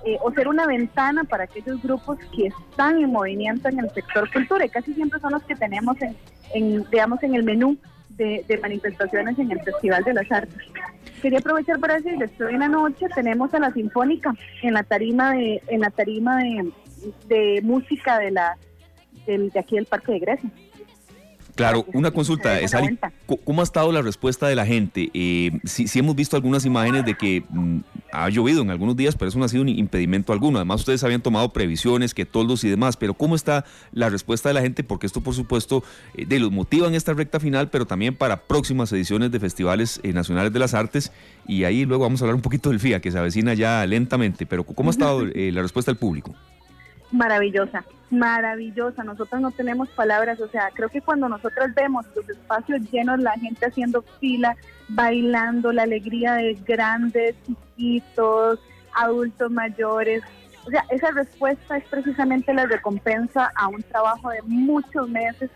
eh, 0.04 0.18
o 0.20 0.32
ser 0.32 0.48
una 0.48 0.66
ventana 0.66 1.24
para 1.24 1.44
aquellos 1.44 1.80
grupos 1.82 2.18
que 2.34 2.46
están 2.46 2.98
en 2.98 3.12
movimiento 3.12 3.68
en 3.68 3.78
el 3.78 3.90
sector 3.90 4.30
cultura 4.32 4.64
y 4.64 4.68
casi 4.68 4.94
siempre 4.94 5.20
son 5.20 5.32
los 5.32 5.42
que 5.44 5.54
tenemos 5.54 5.96
en, 6.02 6.16
en 6.54 7.34
el 7.34 7.42
menú 7.44 7.78
de, 8.16 8.58
manifestaciones 8.60 9.38
en 9.38 9.50
el 9.50 9.60
Festival 9.60 10.04
de 10.04 10.14
las 10.14 10.30
Artes. 10.30 10.58
Quería 11.20 11.38
aprovechar 11.38 11.78
para 11.78 11.94
decirles 11.94 12.30
hoy 12.40 12.54
en 12.54 12.60
la 12.60 12.68
noche 12.68 13.06
tenemos 13.14 13.54
a 13.54 13.60
la 13.60 13.72
Sinfónica 13.72 14.34
en 14.62 14.74
la 14.74 14.82
tarima 14.82 15.32
de 15.32 15.62
en 15.68 15.80
la 15.80 15.90
tarima 15.90 16.42
de, 17.28 17.60
música 17.62 18.18
de 18.18 18.32
la 18.32 18.56
de 19.26 19.58
aquí 19.58 19.76
del 19.76 19.86
Parque 19.86 20.12
de 20.12 20.18
Grecia. 20.18 20.50
Claro, 21.54 21.84
una 21.92 22.10
consulta, 22.10 22.58
¿cómo 23.44 23.60
ha 23.60 23.64
estado 23.64 23.92
la 23.92 24.00
respuesta 24.00 24.48
de 24.48 24.56
la 24.56 24.64
gente? 24.64 25.10
Eh, 25.12 25.50
sí, 25.64 25.86
hemos 25.98 26.16
visto 26.16 26.34
algunas 26.34 26.64
imágenes 26.64 27.04
de 27.04 27.14
que 27.14 27.44
mm, 27.46 27.80
ha 28.10 28.30
llovido 28.30 28.62
en 28.62 28.70
algunos 28.70 28.96
días, 28.96 29.16
pero 29.16 29.28
eso 29.28 29.38
no 29.38 29.44
ha 29.44 29.48
sido 29.48 29.62
un 29.62 29.68
impedimento 29.68 30.32
alguno. 30.32 30.56
Además, 30.58 30.80
ustedes 30.80 31.04
habían 31.04 31.20
tomado 31.20 31.52
previsiones, 31.52 32.14
que 32.14 32.24
toldos 32.24 32.64
y 32.64 32.70
demás, 32.70 32.96
pero 32.96 33.12
¿cómo 33.12 33.34
está 33.34 33.66
la 33.92 34.08
respuesta 34.08 34.48
de 34.48 34.54
la 34.54 34.62
gente? 34.62 34.82
Porque 34.82 35.06
esto, 35.06 35.20
por 35.20 35.34
supuesto, 35.34 35.84
eh, 36.14 36.24
de 36.24 36.40
los 36.40 36.50
motiva 36.50 36.88
en 36.88 36.94
esta 36.94 37.12
recta 37.12 37.38
final, 37.38 37.68
pero 37.68 37.86
también 37.86 38.16
para 38.16 38.44
próximas 38.44 38.90
ediciones 38.92 39.30
de 39.30 39.38
festivales 39.38 40.00
eh, 40.02 40.14
nacionales 40.14 40.54
de 40.54 40.58
las 40.58 40.72
artes. 40.72 41.12
Y 41.46 41.64
ahí 41.64 41.84
luego 41.84 42.04
vamos 42.04 42.22
a 42.22 42.24
hablar 42.24 42.36
un 42.36 42.42
poquito 42.42 42.70
del 42.70 42.80
FIA, 42.80 43.00
que 43.00 43.10
se 43.10 43.18
avecina 43.18 43.52
ya 43.52 43.84
lentamente, 43.84 44.46
pero 44.46 44.64
¿cómo 44.64 44.88
ha 44.88 44.92
estado 44.92 45.22
la 45.34 45.60
respuesta 45.60 45.90
del 45.90 45.98
público? 45.98 46.34
Maravillosa, 47.12 47.84
maravillosa. 48.10 49.04
Nosotros 49.04 49.40
no 49.40 49.50
tenemos 49.52 49.88
palabras, 49.90 50.40
o 50.40 50.48
sea, 50.48 50.70
creo 50.74 50.88
que 50.88 51.00
cuando 51.00 51.28
nosotros 51.28 51.68
vemos 51.74 52.06
los 52.16 52.28
espacios 52.28 52.80
llenos, 52.90 53.20
la 53.20 53.32
gente 53.32 53.66
haciendo 53.66 54.02
fila, 54.20 54.56
bailando, 54.88 55.72
la 55.72 55.82
alegría 55.82 56.34
de 56.34 56.54
grandes, 56.66 57.36
chiquitos, 57.46 58.58
adultos 58.94 59.50
mayores, 59.50 60.22
o 60.66 60.70
sea, 60.70 60.84
esa 60.90 61.10
respuesta 61.10 61.76
es 61.76 61.84
precisamente 61.84 62.54
la 62.54 62.66
recompensa 62.66 63.50
a 63.56 63.68
un 63.68 63.82
trabajo 63.82 64.30
de 64.30 64.42
muchos 64.42 65.08
meses. 65.08 65.50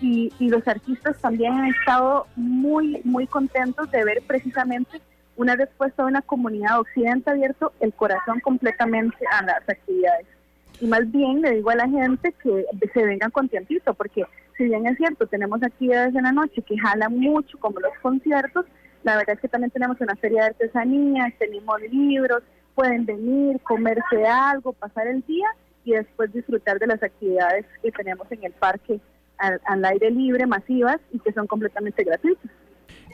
Y, 0.00 0.32
y 0.38 0.48
los 0.48 0.66
artistas 0.68 1.18
también 1.20 1.54
han 1.54 1.66
estado 1.66 2.28
muy, 2.36 3.00
muy 3.02 3.26
contentos 3.26 3.90
de 3.90 4.04
ver 4.04 4.22
precisamente 4.28 5.02
una 5.34 5.56
respuesta 5.56 6.04
de 6.04 6.10
una 6.10 6.22
comunidad 6.22 6.78
occidente 6.78 7.30
abierto 7.30 7.72
el 7.80 7.92
corazón 7.92 8.38
completamente 8.38 9.16
a 9.32 9.42
las 9.42 9.68
actividades 9.68 10.37
y 10.80 10.86
más 10.86 11.10
bien 11.10 11.42
le 11.42 11.56
digo 11.56 11.70
a 11.70 11.76
la 11.76 11.88
gente 11.88 12.32
que 12.42 12.64
se 12.92 13.04
vengan 13.04 13.30
con 13.30 13.48
tiempito, 13.48 13.94
porque 13.94 14.24
si 14.56 14.64
bien 14.64 14.86
es 14.86 14.96
cierto, 14.96 15.26
tenemos 15.26 15.62
actividades 15.62 16.14
en 16.14 16.24
la 16.24 16.32
noche 16.32 16.62
que 16.62 16.78
jalan 16.78 17.16
mucho, 17.16 17.58
como 17.58 17.80
los 17.80 17.92
conciertos, 18.00 18.66
la 19.04 19.16
verdad 19.16 19.36
es 19.36 19.40
que 19.40 19.48
también 19.48 19.70
tenemos 19.70 20.00
una 20.00 20.16
feria 20.16 20.42
de 20.42 20.48
artesanías, 20.48 21.32
tenemos 21.38 21.80
libros, 21.90 22.42
pueden 22.74 23.06
venir, 23.06 23.60
comerse 23.60 24.26
algo, 24.26 24.72
pasar 24.72 25.06
el 25.06 25.22
día 25.22 25.48
y 25.84 25.92
después 25.92 26.32
disfrutar 26.32 26.78
de 26.78 26.86
las 26.86 27.02
actividades 27.02 27.64
que 27.82 27.90
tenemos 27.92 28.30
en 28.30 28.44
el 28.44 28.52
parque 28.52 29.00
al, 29.38 29.60
al 29.64 29.84
aire 29.84 30.10
libre, 30.10 30.46
masivas 30.46 30.98
y 31.12 31.18
que 31.20 31.32
son 31.32 31.46
completamente 31.46 32.04
gratuitas. 32.04 32.50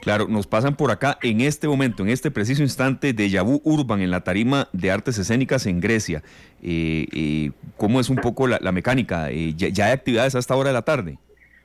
Claro, 0.01 0.27
nos 0.27 0.47
pasan 0.47 0.75
por 0.75 0.91
acá 0.91 1.17
en 1.21 1.41
este 1.41 1.67
momento, 1.67 2.03
en 2.03 2.09
este 2.09 2.31
preciso 2.31 2.61
instante, 2.61 3.13
de 3.13 3.29
Yabu 3.29 3.61
Urban 3.63 4.01
en 4.01 4.11
la 4.11 4.21
tarima 4.21 4.67
de 4.71 4.91
artes 4.91 5.17
escénicas 5.17 5.65
en 5.65 5.79
Grecia. 5.79 6.21
Eh, 6.61 7.07
eh, 7.13 7.51
¿Cómo 7.77 7.99
es 7.99 8.09
un 8.09 8.17
poco 8.17 8.47
la, 8.47 8.71
mecánica? 8.71 9.31
Eh, 9.31 9.53
ya, 9.55 9.85
hay 9.85 9.91
actividades 9.93 10.35
a 10.35 10.39
esta 10.39 10.55
hora 10.55 10.69
de 10.69 10.73
la 10.73 10.83
tarde? 10.83 11.17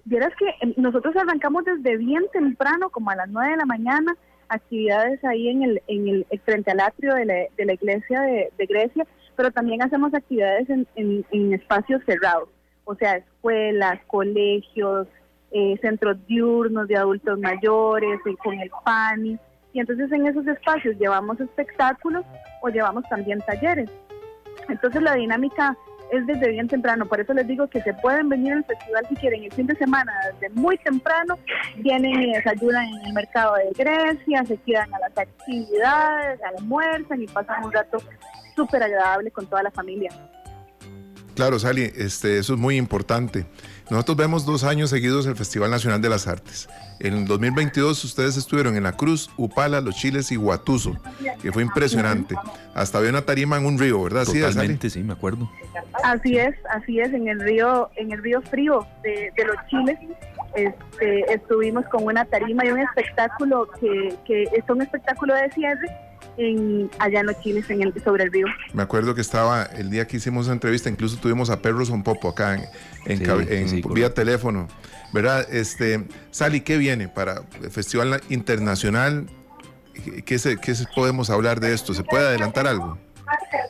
Vieras 0.05 0.33
que 0.39 0.47
eh, 0.67 0.75
nosotros 0.77 1.15
arrancamos 1.17 1.65
desde 1.65 1.97
bien 1.97 2.25
temprano, 2.33 2.91
como 2.91 3.11
a 3.11 3.17
las 3.17 3.29
9 3.29 3.51
de 3.51 3.57
la 3.57 3.67
mañana, 3.67 4.17
actividades 4.49 5.23
ahí 5.25 5.49
en 5.49 5.63
el, 5.63 5.83
en 5.87 6.09
el 6.09 6.27
frente 6.45 6.71
al 6.71 6.81
atrio 6.81 7.15
de 7.15 7.25
la, 7.25 7.35
de 7.57 7.65
la 7.65 7.73
iglesia 7.75 8.21
de, 8.23 8.51
de 8.57 8.67
Grecia, 8.67 9.07
pero 9.37 9.51
también 9.51 9.83
hacemos 9.83 10.13
actividades 10.13 10.69
en, 10.69 10.87
en, 10.97 11.25
en 11.31 11.53
espacios 11.55 12.03
cerrados, 12.05 12.49
o 12.85 12.95
sea, 12.95 13.17
escuelas, 13.17 14.01
colegios, 14.07 15.07
eh, 15.51 15.79
centros 15.81 16.17
diurnos 16.27 16.87
de 16.89 16.97
adultos 16.97 17.39
mayores, 17.39 18.21
eh, 18.27 18.37
con 18.43 18.59
el 18.59 18.71
PANI. 18.85 19.39
Y 19.73 19.81
entonces 19.81 20.11
en 20.13 20.27
esos 20.27 20.47
espacios 20.47 20.97
llevamos 20.99 21.41
espectáculos 21.41 22.25
o 22.63 22.69
llevamos 22.69 23.05
también 23.09 23.41
talleres. 23.41 23.91
Entonces 24.69 25.03
la 25.03 25.15
dinámica 25.15 25.77
es 26.11 26.27
desde 26.27 26.51
bien 26.51 26.67
temprano, 26.67 27.07
por 27.07 27.21
eso 27.21 27.33
les 27.33 27.47
digo 27.47 27.69
que 27.69 27.81
se 27.83 27.95
pueden 27.95 28.29
venir 28.29 28.53
al 28.53 28.65
festival 28.65 29.07
si 29.09 29.15
quieren 29.15 29.45
el 29.45 29.53
fin 29.53 29.67
de 29.67 29.77
semana, 29.77 30.13
desde 30.33 30.53
muy 30.55 30.77
temprano, 30.79 31.39
vienen 31.77 32.23
y 32.23 32.33
desayunan 32.33 32.85
en 32.85 33.07
el 33.07 33.13
mercado 33.13 33.55
de 33.55 33.71
Grecia, 33.77 34.45
se 34.45 34.57
quedan 34.59 34.93
a 34.93 34.99
las 34.99 35.17
actividades, 35.17 36.41
almuerzan 36.43 37.23
y 37.23 37.27
pasan 37.27 37.65
un 37.65 37.73
rato 37.73 37.99
súper 38.57 38.83
agradable 38.83 39.31
con 39.31 39.47
toda 39.47 39.63
la 39.63 39.71
familia. 39.71 40.11
Claro, 41.35 41.59
Sally, 41.59 41.91
este, 41.97 42.39
eso 42.39 42.55
es 42.55 42.61
muy 42.61 42.77
importante. 42.77 43.47
Nosotros 43.91 44.17
vemos 44.17 44.47
dos 44.47 44.63
años 44.63 44.91
seguidos 44.91 45.27
el 45.27 45.35
Festival 45.35 45.69
Nacional 45.69 46.01
de 46.01 46.09
las 46.09 46.29
Artes. 46.29 46.69
En 47.01 47.15
el 47.15 47.25
2022 47.27 48.05
ustedes 48.05 48.37
estuvieron 48.37 48.77
en 48.77 48.85
La 48.85 48.93
Cruz, 48.93 49.29
Upala, 49.37 49.81
Los 49.81 49.97
Chiles 49.97 50.31
y 50.31 50.37
Huatuso, 50.37 50.97
que 51.43 51.51
fue 51.51 51.63
impresionante. 51.63 52.37
Hasta 52.73 52.99
había 52.99 53.11
una 53.11 53.23
tarima 53.23 53.57
en 53.57 53.67
un 53.67 53.79
río, 53.81 54.01
¿verdad? 54.01 54.25
Sí? 54.27 54.41
Totalmente, 54.41 54.91
sí, 54.91 55.03
me 55.03 55.15
acuerdo. 55.15 55.51
Así 56.05 56.39
es, 56.39 56.55
así 56.71 57.01
es, 57.01 57.13
en 57.13 57.27
el 57.27 57.41
río, 57.41 57.91
en 57.97 58.13
el 58.13 58.23
río 58.23 58.41
frío 58.43 58.87
de, 59.03 59.33
de 59.37 59.45
los 59.45 59.57
chiles, 59.69 59.99
este, 60.55 61.33
estuvimos 61.33 61.85
con 61.87 62.05
una 62.05 62.25
tarima 62.25 62.65
y 62.65 62.71
un 62.71 62.79
espectáculo 62.79 63.69
que, 63.81 64.15
que 64.25 64.45
es 64.45 64.69
un 64.69 64.83
espectáculo 64.83 65.35
de 65.35 65.51
cierre 65.51 65.89
en, 66.37 66.91
allá 66.99 67.21
en 67.21 67.27
los 67.27 67.41
chiles, 67.41 67.69
en 67.71 67.83
el, 67.83 67.95
sobre 68.03 68.25
el 68.25 68.33
río. 68.33 68.47
Me 68.73 68.83
acuerdo 68.83 69.15
que 69.15 69.21
estaba 69.21 69.63
el 69.65 69.91
día 69.91 70.07
que 70.07 70.17
hicimos 70.19 70.47
la 70.47 70.53
entrevista, 70.55 70.89
incluso 70.89 71.17
tuvimos 71.19 71.51
a 71.51 71.61
Perros 71.61 71.91
un 71.91 72.03
Popo 72.03 72.29
acá 72.31 72.55
en, 72.55 72.65
en, 73.07 73.19
Sí, 73.19 73.25
cab- 73.25 73.47
sí, 73.49 73.55
en- 73.55 73.69
sí, 73.69 73.83
vía 73.95 74.13
teléfono. 74.15 74.69
¿Verdad? 75.13 75.47
Este, 75.53 76.07
Sally, 76.31 76.61
¿qué 76.61 76.79
viene 76.79 77.09
para 77.09 77.43
el 77.63 77.71
Festival 77.71 78.21
Internacional? 78.29 79.27
¿Qué- 79.93 80.23
¿Qué, 80.23 80.39
se, 80.39 80.57
qué 80.57 80.75
se- 80.75 80.87
podemos 80.95 81.31
hablar 81.31 81.59
de 81.61 81.73
esto? 81.75 81.95
¿Se 81.95 82.05
puede 82.05 82.27
adelantar 82.29 82.67
algo? 82.67 82.97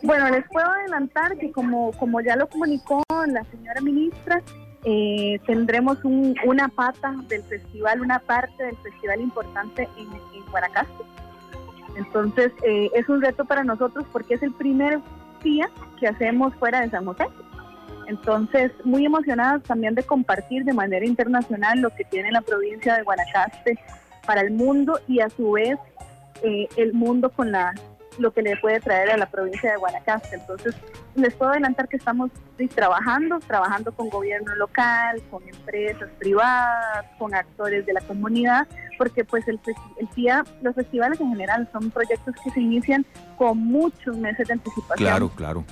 Bueno, 0.02 0.28
les 0.30 0.44
puedo 0.48 0.66
adelantar 0.70 1.36
que 1.38 1.50
como, 1.52 1.92
como 1.92 2.20
ya 2.20 2.36
lo 2.36 2.46
comunicó 2.48 3.02
la 3.26 3.44
señora 3.50 3.80
ministra, 3.80 4.42
eh, 4.84 5.38
tendremos 5.46 5.98
un- 6.04 6.34
una 6.46 6.68
pata 6.68 7.14
del 7.28 7.42
festival, 7.44 8.00
una 8.00 8.18
parte 8.18 8.62
del 8.64 8.76
festival 8.78 9.20
importante 9.20 9.88
en, 9.98 10.06
en 10.06 10.50
Guanacaste. 10.50 11.04
Entonces, 12.00 12.50
eh, 12.62 12.90
es 12.94 13.08
un 13.10 13.20
reto 13.20 13.44
para 13.44 13.62
nosotros 13.62 14.06
porque 14.10 14.34
es 14.34 14.42
el 14.42 14.52
primer 14.52 15.00
día 15.44 15.70
que 15.98 16.08
hacemos 16.08 16.54
fuera 16.54 16.80
de 16.80 16.88
San 16.88 17.04
José. 17.04 17.26
Entonces, 18.06 18.72
muy 18.84 19.04
emocionadas 19.04 19.62
también 19.62 19.94
de 19.94 20.02
compartir 20.02 20.64
de 20.64 20.72
manera 20.72 21.04
internacional 21.04 21.78
lo 21.80 21.90
que 21.90 22.04
tiene 22.04 22.32
la 22.32 22.40
provincia 22.40 22.96
de 22.96 23.02
Guanacaste 23.02 23.78
para 24.26 24.40
el 24.40 24.50
mundo 24.50 24.98
y 25.06 25.20
a 25.20 25.28
su 25.28 25.52
vez 25.52 25.78
eh, 26.42 26.68
el 26.76 26.94
mundo 26.94 27.30
con 27.30 27.52
la 27.52 27.74
lo 28.18 28.32
que 28.32 28.42
le 28.42 28.56
puede 28.56 28.80
traer 28.80 29.10
a 29.10 29.16
la 29.16 29.26
provincia 29.26 29.72
de 29.72 29.76
Guanacaste. 29.78 30.36
Entonces, 30.36 30.74
les 31.14 31.34
puedo 31.34 31.52
adelantar 31.52 31.88
que 31.88 31.96
estamos 31.96 32.30
trabajando, 32.74 33.38
trabajando 33.40 33.92
con 33.92 34.08
gobierno 34.10 34.54
local, 34.56 35.22
con 35.30 35.42
empresas 35.48 36.08
privadas, 36.18 37.06
con 37.18 37.34
actores 37.34 37.86
de 37.86 37.92
la 37.92 38.00
comunidad, 38.02 38.66
porque 38.98 39.24
pues 39.24 39.46
el, 39.48 39.58
el 39.98 40.08
FIA, 40.08 40.44
los 40.62 40.74
festivales 40.74 41.20
en 41.20 41.30
general 41.30 41.68
son 41.72 41.90
proyectos 41.90 42.34
que 42.44 42.50
se 42.50 42.60
inician 42.60 43.06
con 43.38 43.58
muchos 43.58 44.16
meses 44.16 44.48
de 44.48 44.54
anticipación. 44.54 45.08
Claro, 45.08 45.30
claro. 45.30 45.64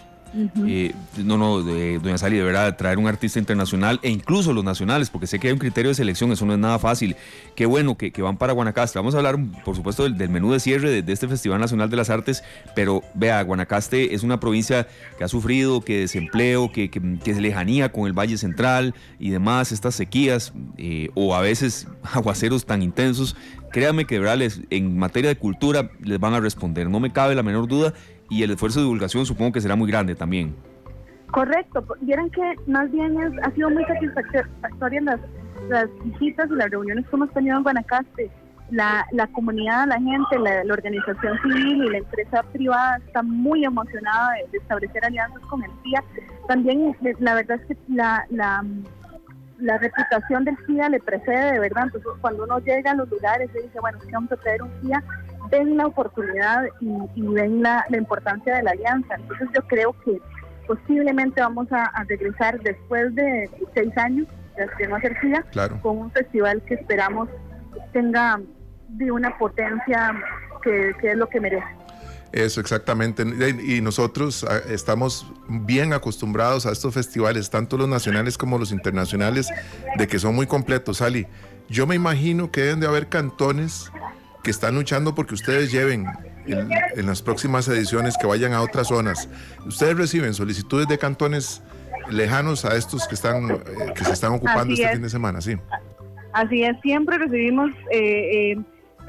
Eh, 0.66 0.94
no, 1.24 1.38
no, 1.38 1.62
doña 1.62 2.18
Sally, 2.18 2.36
de 2.36 2.42
verdad, 2.42 2.76
traer 2.76 2.98
un 2.98 3.06
artista 3.06 3.38
internacional 3.38 3.98
e 4.02 4.10
incluso 4.10 4.52
los 4.52 4.64
nacionales, 4.64 5.10
porque 5.10 5.26
sé 5.26 5.38
que 5.38 5.48
hay 5.48 5.52
un 5.52 5.58
criterio 5.58 5.90
de 5.90 5.94
selección, 5.94 6.30
eso 6.32 6.44
no 6.46 6.52
es 6.52 6.58
nada 6.58 6.78
fácil. 6.78 7.16
Qué 7.54 7.66
bueno 7.66 7.96
que, 7.96 8.10
van 8.20 8.36
para 8.36 8.52
Guanacaste. 8.52 8.98
Vamos 8.98 9.14
a 9.14 9.18
hablar, 9.18 9.38
por 9.64 9.76
supuesto, 9.76 10.08
del, 10.08 10.28
menú 10.28 10.52
de 10.52 10.60
cierre 10.60 11.02
de, 11.02 11.12
este 11.12 11.28
Festival 11.28 11.60
Nacional 11.60 11.90
de 11.90 11.96
las 11.96 12.10
Artes, 12.10 12.42
pero 12.74 13.02
vea, 13.14 13.42
Guanacaste 13.42 14.14
es 14.14 14.22
una 14.22 14.40
provincia 14.40 14.86
que 15.16 15.24
ha 15.24 15.28
sufrido, 15.28 15.80
que 15.80 16.00
desempleo, 16.00 16.70
que, 16.72 16.90
que, 16.90 17.00
es 17.24 17.38
lejanía 17.38 17.90
con 17.92 18.06
el 18.06 18.12
Valle 18.12 18.38
Central 18.38 18.94
y 19.18 19.30
demás, 19.30 19.72
estas 19.72 19.94
sequías 19.94 20.52
eh, 20.76 21.10
o 21.14 21.34
a 21.34 21.40
veces 21.40 21.86
aguaceros 22.02 22.66
tan 22.66 22.82
intensos. 22.82 23.36
Créame 23.70 24.06
que 24.06 24.14
de 24.14 24.20
verdad 24.20 24.48
en 24.70 24.98
materia 24.98 25.28
de 25.28 25.36
cultura 25.36 25.90
les 26.02 26.18
van 26.18 26.32
a 26.32 26.40
responder, 26.40 26.88
no 26.88 27.00
me 27.00 27.12
cabe 27.12 27.34
la 27.34 27.42
menor 27.42 27.68
duda. 27.68 27.92
Y 28.28 28.42
el 28.42 28.50
esfuerzo 28.50 28.80
de 28.80 28.84
divulgación 28.84 29.24
supongo 29.26 29.52
que 29.52 29.60
será 29.60 29.76
muy 29.76 29.90
grande 29.90 30.14
también. 30.14 30.54
Correcto, 31.30 31.84
vieran 32.00 32.30
que 32.30 32.54
más 32.66 32.90
bien 32.90 33.20
es, 33.20 33.32
ha 33.42 33.50
sido 33.52 33.70
muy 33.70 33.84
satisfactorias 33.84 35.04
las, 35.04 35.20
las 35.68 35.88
visitas 36.04 36.48
y 36.50 36.54
las 36.54 36.70
reuniones 36.70 37.06
que 37.06 37.16
hemos 37.16 37.30
tenido 37.32 37.56
en 37.58 37.62
Guanacaste. 37.62 38.30
La, 38.70 39.06
la 39.12 39.26
comunidad, 39.28 39.86
la 39.88 39.98
gente, 39.98 40.38
la, 40.38 40.72
organización 40.72 41.38
civil 41.42 41.84
y 41.84 41.90
la 41.90 41.98
empresa 41.98 42.42
privada 42.52 42.98
está 42.98 43.22
muy 43.22 43.64
emocionada 43.64 44.32
de, 44.50 44.58
establecer 44.58 45.04
alianzas 45.04 45.40
con 45.48 45.62
el 45.62 45.70
FIA. 45.82 46.04
También 46.48 46.94
eh, 47.02 47.14
la 47.18 47.34
verdad 47.34 47.58
es 47.60 47.66
que 47.66 47.76
la, 47.88 48.26
la, 48.28 48.62
la 49.58 49.78
reputación 49.78 50.44
del 50.44 50.56
FIA 50.66 50.90
le 50.90 51.00
precede 51.00 51.52
de 51.52 51.60
verdad. 51.60 51.84
Entonces 51.84 52.10
cuando 52.20 52.44
uno 52.44 52.58
llega 52.58 52.90
a 52.90 52.94
los 52.94 53.08
lugares 53.08 53.50
y 53.58 53.62
dice, 53.62 53.80
bueno, 53.80 53.98
sí 54.04 54.10
vamos 54.12 54.32
a 54.32 54.36
traer 54.36 54.62
un 54.62 54.70
FIA, 54.82 55.02
ven 55.50 55.76
la 55.76 55.86
oportunidad 55.86 56.64
y, 56.80 56.88
y 57.14 57.22
ven 57.26 57.62
la, 57.62 57.84
la 57.88 57.96
importancia 57.96 58.56
de 58.56 58.62
la 58.62 58.70
alianza. 58.72 59.14
Entonces 59.16 59.48
yo 59.54 59.62
creo 59.66 59.94
que 60.04 60.20
posiblemente 60.66 61.40
vamos 61.40 61.70
a, 61.72 61.84
a 61.86 62.04
regresar 62.04 62.60
después 62.60 63.14
de 63.14 63.50
seis 63.74 63.96
años 63.96 64.26
de 64.78 64.88
no 64.88 64.96
hacer 64.96 65.16
Claro. 65.52 65.80
con 65.80 65.98
un 65.98 66.10
festival 66.10 66.62
que 66.66 66.74
esperamos 66.74 67.28
tenga 67.92 68.40
de 68.88 69.10
una 69.10 69.36
potencia 69.38 70.14
que, 70.62 70.92
que 71.00 71.12
es 71.12 71.16
lo 71.16 71.28
que 71.28 71.40
merece. 71.40 71.66
Eso, 72.32 72.60
exactamente. 72.60 73.24
Y 73.62 73.80
nosotros 73.80 74.44
ah, 74.48 74.58
estamos 74.68 75.32
bien 75.48 75.92
acostumbrados 75.92 76.66
a 76.66 76.72
estos 76.72 76.92
festivales, 76.92 77.48
tanto 77.48 77.78
los 77.78 77.88
nacionales 77.88 78.36
como 78.36 78.58
los 78.58 78.70
internacionales, 78.72 79.48
de 79.96 80.06
que 80.06 80.18
son 80.18 80.34
muy 80.34 80.46
completos, 80.46 80.98
Sally. 80.98 81.26
Yo 81.68 81.86
me 81.86 81.94
imagino 81.94 82.50
que 82.50 82.62
deben 82.62 82.80
de 82.80 82.86
haber 82.86 83.08
cantones 83.08 83.90
que 84.48 84.52
están 84.52 84.76
luchando 84.76 85.14
porque 85.14 85.34
ustedes 85.34 85.70
lleven 85.70 86.06
en, 86.46 86.70
en 86.96 87.06
las 87.06 87.20
próximas 87.20 87.68
ediciones 87.68 88.16
que 88.16 88.26
vayan 88.26 88.54
a 88.54 88.62
otras 88.62 88.88
zonas. 88.88 89.28
Ustedes 89.66 89.94
reciben 89.94 90.32
solicitudes 90.32 90.88
de 90.88 90.96
cantones 90.96 91.62
lejanos 92.10 92.64
a 92.64 92.74
estos 92.74 93.06
que 93.06 93.14
están 93.14 93.50
eh, 93.50 93.58
que 93.94 94.04
se 94.06 94.12
están 94.14 94.32
ocupando 94.32 94.72
Así 94.72 94.80
este 94.80 94.86
es. 94.86 94.92
fin 94.92 95.02
de 95.02 95.10
semana, 95.10 95.42
sí. 95.42 95.56
Así 96.32 96.62
es, 96.62 96.80
siempre 96.80 97.18
recibimos 97.18 97.70
eh, 97.92 98.54
eh, 98.54 98.56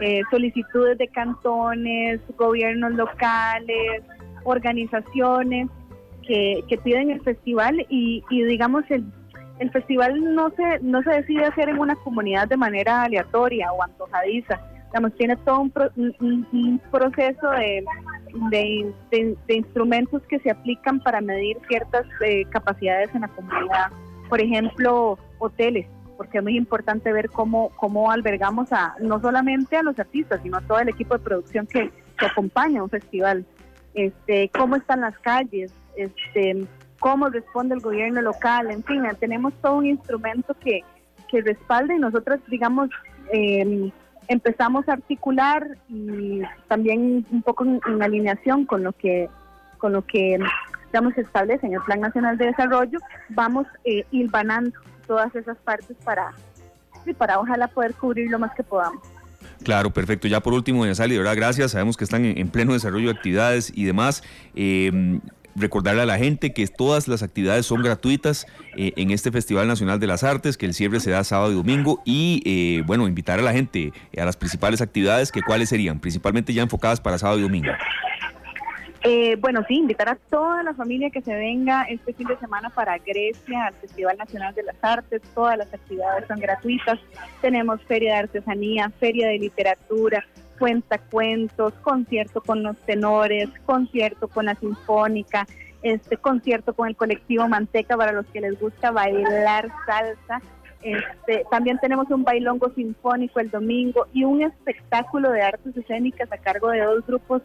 eh, 0.01 0.21
solicitudes 0.29 0.97
de 0.97 1.07
cantones, 1.07 2.19
gobiernos 2.37 2.91
locales, 2.95 4.03
organizaciones 4.43 5.69
que, 6.27 6.65
que 6.67 6.77
piden 6.79 7.11
el 7.11 7.21
festival 7.21 7.85
y, 7.87 8.25
y 8.29 8.43
digamos 8.43 8.83
el, 8.89 9.05
el 9.59 9.71
festival 9.71 10.35
no 10.35 10.49
se 10.49 10.79
no 10.81 11.01
se 11.03 11.11
decide 11.11 11.45
hacer 11.45 11.69
en 11.69 11.79
una 11.79 11.95
comunidad 11.95 12.49
de 12.49 12.57
manera 12.57 13.03
aleatoria 13.03 13.71
o 13.71 13.81
antojadiza. 13.81 14.59
Digamos, 14.91 15.13
tiene 15.15 15.35
todo 15.37 15.61
un, 15.61 15.69
pro- 15.69 15.91
un- 15.95 16.81
proceso 16.91 17.51
de, 17.51 17.85
de, 18.49 19.55
instrumentos 19.55 20.21
que 20.23 20.39
se 20.39 20.49
aplican 20.51 20.99
para 20.99 21.21
medir 21.21 21.57
ciertas 21.67 22.05
eh, 22.25 22.45
capacidades 22.49 23.13
en 23.13 23.21
la 23.21 23.27
comunidad. 23.27 23.91
Por 24.29 24.41
ejemplo, 24.41 25.17
hoteles 25.37 25.87
porque 26.19 26.39
es 26.39 26.43
muy 26.43 26.57
importante 26.57 27.13
ver 27.13 27.29
cómo, 27.29 27.69
cómo 27.77 28.11
albergamos 28.11 28.73
a 28.73 28.93
no 28.99 29.21
solamente 29.21 29.77
a 29.77 29.83
los 29.83 29.97
artistas, 29.97 30.41
sino 30.43 30.57
a 30.57 30.61
todo 30.61 30.77
el 30.79 30.89
equipo 30.89 31.17
de 31.17 31.23
producción 31.23 31.65
que, 31.65 31.89
acompaña 32.17 32.83
un 32.83 32.89
festival. 32.89 33.45
Este, 33.93 34.49
cómo 34.49 34.75
están 34.75 34.99
las 34.99 35.17
calles, 35.19 35.71
este, 35.95 36.67
cómo 36.99 37.29
responde 37.29 37.75
el 37.75 37.79
gobierno 37.79 38.21
local, 38.21 38.69
en 38.69 38.83
fin, 38.83 39.03
tenemos 39.17 39.53
todo 39.61 39.77
un 39.77 39.85
instrumento 39.85 40.53
que, 40.59 40.81
que 41.29 41.41
respalde 41.41 41.95
y 41.95 41.99
nosotros, 41.99 42.41
digamos, 42.49 42.89
eh, 43.31 43.89
empezamos 44.29 44.87
a 44.87 44.93
articular 44.93 45.67
y 45.89 46.41
también 46.67 47.25
un 47.31 47.41
poco 47.41 47.65
en, 47.65 48.01
alineación 48.01 48.65
con 48.65 48.83
lo 48.83 48.93
que 48.93 49.27
con 49.79 49.93
lo 49.93 50.05
que 50.05 50.37
digamos 50.87 51.13
se 51.15 51.21
establece 51.21 51.65
en 51.65 51.73
el 51.73 51.81
Plan 51.81 52.01
Nacional 52.01 52.37
de 52.37 52.47
Desarrollo, 52.47 52.99
vamos 53.29 53.65
eh, 53.85 54.05
hilvanando 54.11 54.77
todas 55.07 55.33
esas 55.35 55.57
partes 55.57 55.97
para 56.03 56.31
para 57.17 57.39
ojalá 57.39 57.67
poder 57.67 57.95
cubrir 57.95 58.29
lo 58.29 58.37
más 58.37 58.53
que 58.55 58.61
podamos. 58.61 59.01
Claro, 59.63 59.89
perfecto. 59.89 60.27
Ya 60.27 60.41
por 60.41 60.53
último, 60.53 60.83
doña 60.83 60.93
Sally, 60.93 61.13
de 61.13 61.19
verdad, 61.19 61.35
gracias. 61.35 61.71
Sabemos 61.71 61.97
que 61.97 62.03
están 62.03 62.23
en, 62.23 62.37
en 62.37 62.49
pleno 62.49 62.73
desarrollo 62.73 63.05
de 63.05 63.15
actividades 63.15 63.71
y 63.75 63.85
demás. 63.85 64.21
Eh, 64.53 65.19
recordarle 65.59 66.01
a 66.01 66.05
la 66.05 66.17
gente 66.17 66.53
que 66.53 66.65
todas 66.67 67.07
las 67.07 67.23
actividades 67.23 67.65
son 67.65 67.83
gratuitas 67.83 68.47
eh, 68.77 68.93
en 68.95 69.11
este 69.11 69.31
Festival 69.31 69.67
Nacional 69.67 69.99
de 69.99 70.07
las 70.07 70.23
Artes, 70.23 70.57
que 70.57 70.65
el 70.65 70.73
cierre 70.73 70.99
se 70.99 71.11
da 71.11 71.23
sábado 71.23 71.51
y 71.51 71.55
domingo, 71.55 72.01
y 72.05 72.41
eh, 72.45 72.83
bueno, 72.85 73.07
invitar 73.07 73.39
a 73.39 73.41
la 73.41 73.53
gente 73.53 73.91
a 74.17 74.25
las 74.25 74.37
principales 74.37 74.81
actividades, 74.81 75.31
que 75.31 75.41
cuáles 75.41 75.69
serían, 75.69 75.99
principalmente 75.99 76.53
ya 76.53 76.63
enfocadas 76.63 77.01
para 77.01 77.17
sábado 77.17 77.39
y 77.39 77.43
domingo. 77.43 77.71
Eh, 79.03 79.37
bueno, 79.39 79.63
sí, 79.67 79.75
invitar 79.75 80.09
a 80.09 80.15
toda 80.15 80.61
la 80.61 80.73
familia 80.73 81.09
que 81.09 81.21
se 81.21 81.33
venga 81.33 81.83
este 81.83 82.13
fin 82.13 82.27
de 82.27 82.37
semana 82.37 82.69
para 82.69 82.97
Grecia, 82.97 83.67
al 83.67 83.73
Festival 83.75 84.17
Nacional 84.17 84.53
de 84.53 84.63
las 84.63 84.75
Artes. 84.81 85.21
Todas 85.33 85.57
las 85.57 85.73
actividades 85.73 86.27
son 86.27 86.39
gratuitas. 86.39 86.99
Tenemos 87.41 87.81
feria 87.83 88.13
de 88.13 88.19
artesanía, 88.19 88.91
feria 88.99 89.29
de 89.29 89.39
literatura, 89.39 90.25
cuentacuentos, 90.59 91.73
concierto 91.81 92.41
con 92.41 92.61
los 92.61 92.77
tenores, 92.85 93.49
concierto 93.65 94.27
con 94.27 94.45
la 94.45 94.55
sinfónica, 94.55 95.47
este 95.81 96.17
concierto 96.17 96.73
con 96.73 96.89
el 96.89 96.95
colectivo 96.95 97.47
Manteca 97.47 97.97
para 97.97 98.11
los 98.11 98.25
que 98.27 98.41
les 98.41 98.59
gusta 98.59 98.91
bailar 98.91 99.69
salsa. 99.85 100.41
Este, 100.83 101.45
también 101.49 101.77
tenemos 101.79 102.09
un 102.09 102.23
bailongo 102.23 102.71
sinfónico 102.73 103.39
el 103.39 103.49
domingo 103.49 104.07
y 104.13 104.23
un 104.23 104.43
espectáculo 104.43 105.31
de 105.31 105.41
artes 105.41 105.75
escénicas 105.75 106.31
a 106.31 106.37
cargo 106.37 106.69
de 106.69 106.81
dos 106.81 107.05
grupos 107.05 107.41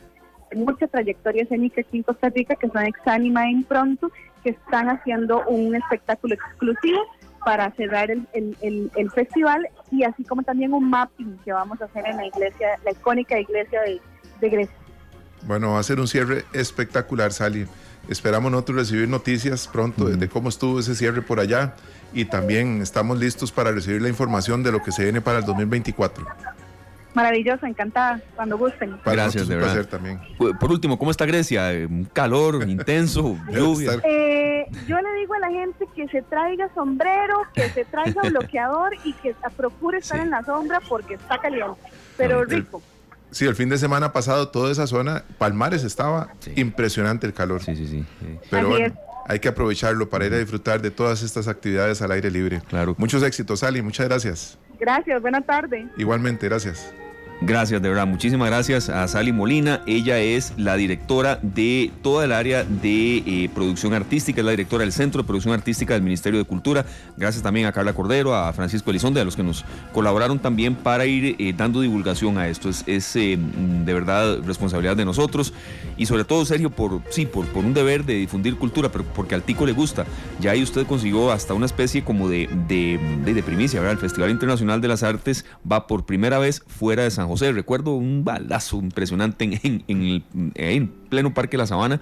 mucha 0.54 0.86
trayectoria 0.86 1.42
escénica 1.42 1.80
aquí 1.80 1.98
en 1.98 2.02
Costa 2.02 2.28
Rica, 2.28 2.54
que 2.56 2.68
son 2.68 2.84
Exánima 2.84 3.46
e 3.46 3.50
Impronto, 3.50 4.10
que 4.42 4.50
están 4.50 4.88
haciendo 4.88 5.44
un 5.46 5.74
espectáculo 5.74 6.34
exclusivo 6.34 7.00
para 7.44 7.70
cerrar 7.72 8.10
el, 8.10 8.26
el, 8.32 8.90
el, 8.96 9.10
festival 9.10 9.68
y 9.98 10.04
así 10.04 10.24
como 10.24 10.42
también 10.42 10.72
un 10.72 10.88
mapping 10.90 11.38
que 11.44 11.52
vamos 11.52 11.80
a 11.80 11.86
hacer 11.86 12.04
en 12.06 12.16
la 12.16 12.26
iglesia, 12.26 12.68
la 12.84 12.90
icónica 12.92 13.38
iglesia 13.38 13.80
de, 13.82 14.00
de 14.40 14.48
Grecia. 14.48 14.74
Bueno, 15.46 15.72
va 15.72 15.80
a 15.80 15.82
ser 15.82 16.00
un 16.00 16.08
cierre 16.08 16.44
espectacular, 16.52 17.32
Sally. 17.32 17.66
Esperamos 18.08 18.50
nosotros 18.52 18.78
recibir 18.78 19.08
noticias 19.08 19.66
pronto 19.66 20.04
de 20.06 20.28
cómo 20.28 20.48
estuvo 20.50 20.78
ese 20.80 20.94
cierre 20.94 21.22
por 21.22 21.40
allá 21.40 21.74
y 22.12 22.26
también 22.26 22.82
estamos 22.82 23.18
listos 23.18 23.50
para 23.50 23.72
recibir 23.72 24.02
la 24.02 24.08
información 24.10 24.62
de 24.62 24.72
lo 24.72 24.82
que 24.82 24.92
se 24.92 25.04
viene 25.04 25.20
para 25.22 25.38
el 25.38 25.44
2024. 25.44 26.26
Maravilloso, 27.14 27.64
encantada, 27.66 28.20
cuando 28.34 28.58
gusten. 28.58 28.98
Para 28.98 29.12
Gracias, 29.22 29.46
de 29.46 29.54
un 29.54 29.60
verdad. 29.60 29.74
placer 29.74 29.90
también. 29.90 30.20
Por 30.58 30.70
último, 30.72 30.98
¿cómo 30.98 31.12
está 31.12 31.24
Grecia? 31.26 31.72
Eh, 31.72 31.86
Un 31.86 32.04
calor 32.06 32.62
intenso, 32.68 33.38
lluvia. 33.52 33.92
Estar- 33.92 34.02
Eh, 34.72 34.76
yo 34.86 34.96
le 35.00 35.12
digo 35.20 35.34
a 35.34 35.38
la 35.38 35.50
gente 35.50 35.86
que 35.94 36.08
se 36.08 36.22
traiga 36.22 36.68
sombrero, 36.74 37.42
que 37.54 37.68
se 37.70 37.84
traiga 37.84 38.22
bloqueador 38.30 38.92
y 39.04 39.12
que 39.14 39.34
procure 39.56 39.98
estar 39.98 40.18
Sí. 40.18 40.24
en 40.24 40.30
la 40.30 40.42
sombra 40.44 40.80
porque 40.88 41.14
está 41.14 41.38
caliente, 41.38 41.80
pero 42.16 42.40
El- 42.42 42.48
rico. 42.50 42.82
Sí, 43.30 43.46
el 43.46 43.56
fin 43.56 43.68
de 43.68 43.78
semana 43.78 44.12
pasado 44.12 44.48
toda 44.48 44.70
esa 44.70 44.86
zona, 44.86 45.24
Palmares 45.38 45.82
estaba 45.82 46.28
Sí. 46.38 46.52
impresionante 46.56 47.26
el 47.26 47.34
calor. 47.34 47.62
Sí, 47.64 47.74
sí, 47.74 47.86
sí. 47.88 48.04
sí. 48.20 48.38
Pero 48.48 48.68
Así 48.68 48.78
bueno, 48.82 48.94
hay 49.26 49.40
que 49.40 49.48
aprovecharlo 49.48 50.08
para 50.08 50.26
ir 50.26 50.34
a 50.34 50.38
disfrutar 50.38 50.80
de 50.80 50.92
todas 50.92 51.22
estas 51.22 51.48
actividades 51.48 52.00
al 52.00 52.12
aire 52.12 52.30
libre. 52.30 52.60
Claro. 52.68 52.94
Muchos 52.96 53.22
éxitos, 53.24 53.60
Sally. 53.60 53.82
Muchas 53.82 54.06
gracias. 54.08 54.58
Gracias, 54.78 55.20
buena 55.20 55.40
tarde. 55.40 55.88
Igualmente, 55.96 56.46
gracias. 56.48 56.92
Gracias, 57.46 57.82
de 57.82 57.90
verdad. 57.90 58.06
Muchísimas 58.06 58.48
gracias 58.48 58.88
a 58.88 59.06
Sally 59.06 59.30
Molina. 59.30 59.82
Ella 59.86 60.18
es 60.18 60.54
la 60.56 60.76
directora 60.76 61.38
de 61.42 61.92
toda 62.00 62.24
el 62.24 62.32
área 62.32 62.64
de 62.64 63.18
eh, 63.18 63.50
producción 63.54 63.92
artística, 63.92 64.40
es 64.40 64.44
la 64.46 64.52
directora 64.52 64.80
del 64.80 64.92
Centro 64.92 65.20
de 65.20 65.26
Producción 65.26 65.52
Artística 65.52 65.92
del 65.92 66.02
Ministerio 66.02 66.38
de 66.38 66.46
Cultura. 66.46 66.86
Gracias 67.18 67.42
también 67.42 67.66
a 67.66 67.72
Carla 67.72 67.92
Cordero, 67.92 68.34
a 68.34 68.50
Francisco 68.54 68.88
Elizondo, 68.88 69.20
a 69.20 69.24
los 69.24 69.36
que 69.36 69.42
nos 69.42 69.66
colaboraron 69.92 70.38
también 70.38 70.74
para 70.74 71.04
ir 71.04 71.36
eh, 71.38 71.52
dando 71.54 71.82
divulgación 71.82 72.38
a 72.38 72.48
esto. 72.48 72.70
Es, 72.70 73.14
eh, 73.14 73.38
de 73.38 73.92
verdad 73.92 74.38
responsabilidad 74.46 74.96
de 74.96 75.04
nosotros 75.04 75.52
y 75.98 76.06
sobre 76.06 76.24
todo, 76.24 76.46
Sergio, 76.46 76.70
por, 76.70 77.02
sí, 77.10 77.26
por, 77.26 77.44
por 77.48 77.62
un 77.62 77.74
deber 77.74 78.06
de 78.06 78.14
difundir 78.14 78.56
cultura, 78.56 78.90
pero 78.90 79.04
porque 79.04 79.34
al 79.34 79.42
tico 79.42 79.66
le 79.66 79.72
gusta. 79.72 80.06
Ya 80.40 80.52
ahí 80.52 80.62
usted 80.62 80.86
consiguió 80.86 81.30
hasta 81.30 81.52
una 81.52 81.66
especie 81.66 82.04
como 82.04 82.26
de, 82.26 82.48
de, 82.68 82.98
de, 83.22 83.34
de 83.34 83.42
primicia, 83.42 83.80
¿verdad? 83.80 83.92
El 83.92 84.00
Festival 84.00 84.30
Internacional 84.30 84.80
de 84.80 84.88
las 84.88 85.02
Artes 85.02 85.44
va 85.70 85.86
por 85.86 86.06
primera 86.06 86.38
vez 86.38 86.62
fuera 86.66 87.02
de 87.02 87.10
San 87.10 87.26
José. 87.26 87.33
Recuerdo 87.40 87.94
un 87.94 88.24
balazo 88.24 88.78
impresionante 88.78 89.44
en, 89.62 89.84
en, 89.88 90.52
en 90.54 90.88
pleno 91.08 91.34
Parque 91.34 91.56
La 91.56 91.66
Sabana, 91.66 92.00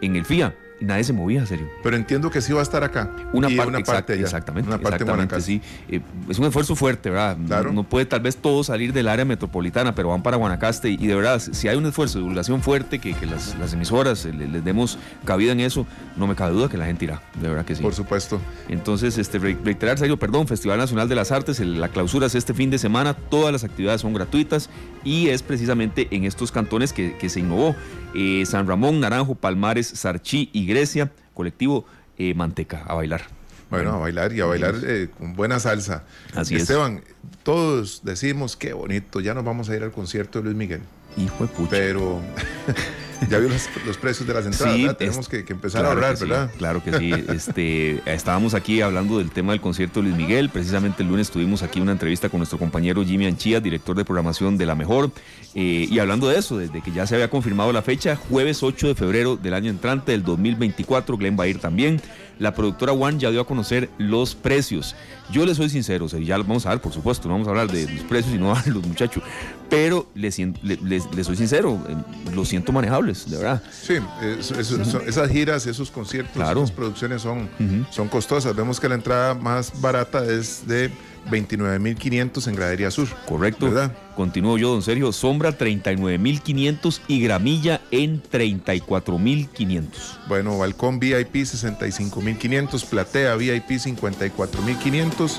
en 0.00 0.16
el 0.16 0.24
FIA. 0.24 0.54
Nadie 0.84 1.04
se 1.04 1.12
movía, 1.12 1.44
serio. 1.46 1.68
Pero 1.82 1.96
entiendo 1.96 2.30
que 2.30 2.40
sí 2.40 2.52
va 2.52 2.60
a 2.60 2.62
estar 2.62 2.84
acá. 2.84 3.10
Una 3.32 3.50
Y 3.50 3.56
parte, 3.56 3.68
una 3.70 3.78
exact- 3.78 3.92
parte 3.94 4.12
allá. 4.14 4.22
exactamente, 4.22 4.68
Una 4.68 4.78
parte 4.78 5.02
en 5.04 5.08
exactamente, 5.10 5.34
Guanacaste. 5.34 5.52
sí. 5.90 5.96
Eh, 5.96 6.00
es 6.28 6.38
un 6.38 6.44
esfuerzo 6.46 6.76
fuerte, 6.76 7.10
¿verdad? 7.10 7.36
Claro. 7.46 7.68
No, 7.70 7.82
no 7.82 7.88
puede 7.88 8.06
tal 8.06 8.20
vez 8.20 8.36
todo 8.36 8.62
salir 8.64 8.92
del 8.92 9.08
área 9.08 9.24
metropolitana, 9.24 9.94
pero 9.94 10.08
van 10.10 10.22
para 10.22 10.36
Guanacaste 10.36 10.90
y, 10.90 10.94
y 11.00 11.06
de 11.06 11.14
verdad, 11.14 11.40
si 11.40 11.68
hay 11.68 11.76
un 11.76 11.86
esfuerzo 11.86 12.18
de 12.18 12.22
divulgación 12.22 12.62
fuerte, 12.62 12.98
que, 12.98 13.14
que 13.14 13.26
las, 13.26 13.56
las 13.58 13.72
emisoras 13.72 14.24
eh, 14.26 14.32
le- 14.32 14.48
les 14.48 14.64
demos 14.64 14.98
cabida 15.24 15.52
en 15.52 15.60
eso, 15.60 15.86
no 16.16 16.26
me 16.26 16.34
cabe 16.34 16.52
duda 16.54 16.68
que 16.68 16.76
la 16.76 16.86
gente 16.86 17.04
irá, 17.06 17.22
de 17.40 17.48
verdad 17.48 17.64
que 17.64 17.74
sí. 17.74 17.82
Por 17.82 17.94
supuesto. 17.94 18.40
Entonces, 18.68 19.16
este, 19.18 19.38
re- 19.38 19.56
reiterar, 19.64 19.98
Sergio, 19.98 20.18
perdón, 20.18 20.46
Festival 20.46 20.78
Nacional 20.78 21.08
de 21.08 21.14
las 21.14 21.32
Artes, 21.32 21.60
el- 21.60 21.80
la 21.80 21.88
clausura 21.88 22.26
es 22.26 22.34
este 22.34 22.54
fin 22.54 22.70
de 22.70 22.78
semana, 22.78 23.14
todas 23.14 23.52
las 23.52 23.64
actividades 23.64 24.00
son 24.00 24.12
gratuitas 24.14 24.70
y 25.04 25.28
es 25.28 25.42
precisamente 25.42 26.08
en 26.10 26.24
estos 26.24 26.52
cantones 26.52 26.92
que, 26.92 27.16
que 27.16 27.28
se 27.28 27.40
innovó. 27.40 27.74
Eh, 28.14 28.44
San 28.46 28.66
Ramón, 28.66 29.00
Naranjo, 29.00 29.34
Palmares, 29.34 29.88
Sarchí 29.88 30.48
y 30.52 30.66
Grecia, 30.66 31.10
colectivo 31.34 31.84
eh, 32.16 32.34
Manteca, 32.34 32.84
a 32.86 32.94
bailar. 32.94 33.22
Bueno, 33.70 33.94
a 33.94 33.98
bailar 33.98 34.32
y 34.32 34.40
a 34.40 34.46
bailar 34.46 34.76
eh, 34.86 35.08
con 35.18 35.34
buena 35.34 35.58
salsa. 35.58 36.04
Así 36.34 36.54
es. 36.54 36.62
Esteban, 36.62 37.02
todos 37.42 38.02
decimos 38.04 38.56
qué 38.56 38.72
bonito, 38.72 39.20
ya 39.20 39.34
nos 39.34 39.44
vamos 39.44 39.68
a 39.68 39.76
ir 39.76 39.82
al 39.82 39.90
concierto 39.90 40.38
de 40.38 40.44
Luis 40.44 40.56
Miguel. 40.56 40.80
Hijo 41.16 41.44
de 41.44 41.48
pucha. 41.48 41.70
Pero 41.70 42.20
ya 43.28 43.38
vio 43.38 43.48
los, 43.48 43.68
los 43.86 43.96
precios 43.96 44.26
de 44.26 44.34
las 44.34 44.46
entradas, 44.46 44.74
Sí, 44.76 44.82
¿verdad? 44.82 44.96
Tenemos 44.96 45.18
es- 45.20 45.28
que, 45.28 45.44
que 45.44 45.52
empezar 45.52 45.82
Claro 45.82 46.06
a 46.06 46.16
sí, 46.16 46.24
¿verdad? 46.24 46.50
Claro 46.58 46.82
que 46.84 46.92
sí. 46.98 47.12
Este, 47.34 48.02
estábamos 48.12 48.54
aquí 48.54 48.80
hablando 48.80 49.18
del 49.18 49.30
tema 49.30 49.52
del 49.52 49.60
concierto 49.60 50.00
de 50.00 50.08
Luis 50.08 50.16
Miguel. 50.16 50.48
Precisamente 50.50 51.02
el 51.02 51.08
lunes 51.08 51.30
tuvimos 51.30 51.62
aquí 51.62 51.80
una 51.80 51.92
entrevista 51.92 52.28
con 52.28 52.38
nuestro 52.38 52.58
compañero 52.58 53.04
Jimmy 53.04 53.26
Anchía, 53.26 53.60
director 53.60 53.96
de 53.96 54.04
programación 54.04 54.56
de 54.56 54.66
La 54.66 54.74
Mejor. 54.74 55.10
eh, 55.54 55.86
y 55.90 55.98
hablando 55.98 56.28
de 56.28 56.38
eso, 56.38 56.58
desde 56.58 56.80
que 56.82 56.90
ya 56.92 57.06
se 57.06 57.14
había 57.14 57.30
confirmado 57.30 57.72
la 57.72 57.82
fecha, 57.82 58.16
jueves 58.16 58.62
8 58.62 58.88
de 58.88 58.94
febrero 58.94 59.36
del 59.36 59.54
año 59.54 59.70
entrante, 59.70 60.12
del 60.12 60.22
2024, 60.24 61.16
Glenn 61.16 61.36
va 61.38 61.44
a 61.44 61.46
ir 61.48 61.58
también. 61.58 62.00
La 62.38 62.54
productora 62.54 62.92
One 62.92 63.18
ya 63.18 63.30
dio 63.30 63.40
a 63.40 63.46
conocer 63.46 63.90
los 63.98 64.34
precios. 64.34 64.94
Yo 65.30 65.46
les 65.46 65.56
soy 65.56 65.70
sincero, 65.70 66.06
o 66.06 66.08
sea, 66.08 66.18
ya 66.20 66.36
vamos 66.38 66.66
a 66.66 66.70
dar, 66.70 66.80
por 66.80 66.92
supuesto, 66.92 67.28
no 67.28 67.34
vamos 67.34 67.46
a 67.46 67.50
hablar 67.50 67.70
de 67.70 67.90
los 67.90 68.02
precios 68.04 68.34
y 68.34 68.38
no 68.38 68.54
de 68.60 68.70
los 68.72 68.86
muchachos. 68.86 69.22
Pero 69.70 70.08
les, 70.14 70.38
les- 70.62 70.82
les 71.14 71.26
soy 71.26 71.36
sincero, 71.36 71.80
eh, 71.88 71.96
los 72.34 72.48
siento 72.48 72.72
manejables, 72.72 73.30
de 73.30 73.36
verdad. 73.38 73.62
Sí, 73.72 73.94
son- 74.40 75.02
esas 75.08 75.30
giras, 75.30 75.66
esos 75.66 75.90
conciertos, 75.90 76.34
Claro. 76.34 76.60
esas 76.64 76.72
producciones 76.72 77.22
son, 77.22 77.48
son 77.90 78.08
costosas. 78.08 78.54
Vemos 78.54 78.78
que 78.80 78.88
la 78.88 78.96
entrada 78.96 79.34
más 79.34 79.80
barata 79.80 80.24
es 80.24 80.66
de 80.66 80.90
29.500 81.30 82.48
en 82.48 82.54
Gradería 82.56 82.90
Sur. 82.90 83.08
Correcto. 83.26 83.66
¿Verdad? 83.66 83.92
Continúo 84.16 84.58
yo, 84.58 84.70
don 84.72 84.82
Sergio. 84.82 85.12
Sombra 85.12 85.56
39.500 85.56 87.00
y 87.08 87.20
gramilla 87.20 87.80
en 87.90 88.22
34.500. 88.22 89.84
Bueno, 90.28 90.58
balcón 90.58 90.98
VIP 91.00 91.34
65.500, 91.36 92.84
platea 92.86 93.34
VIP 93.36 93.70
54.500, 93.70 95.38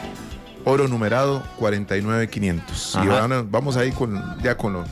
oro 0.66 0.88
numerado 0.88 1.44
49.500. 1.60 3.04
Y 3.04 3.08
van- 3.08 3.52
vamos 3.52 3.78
ahí 3.78 3.92
con, 3.92 4.22
ya 4.44 4.58
con, 4.58 4.74
lo- 4.74 4.86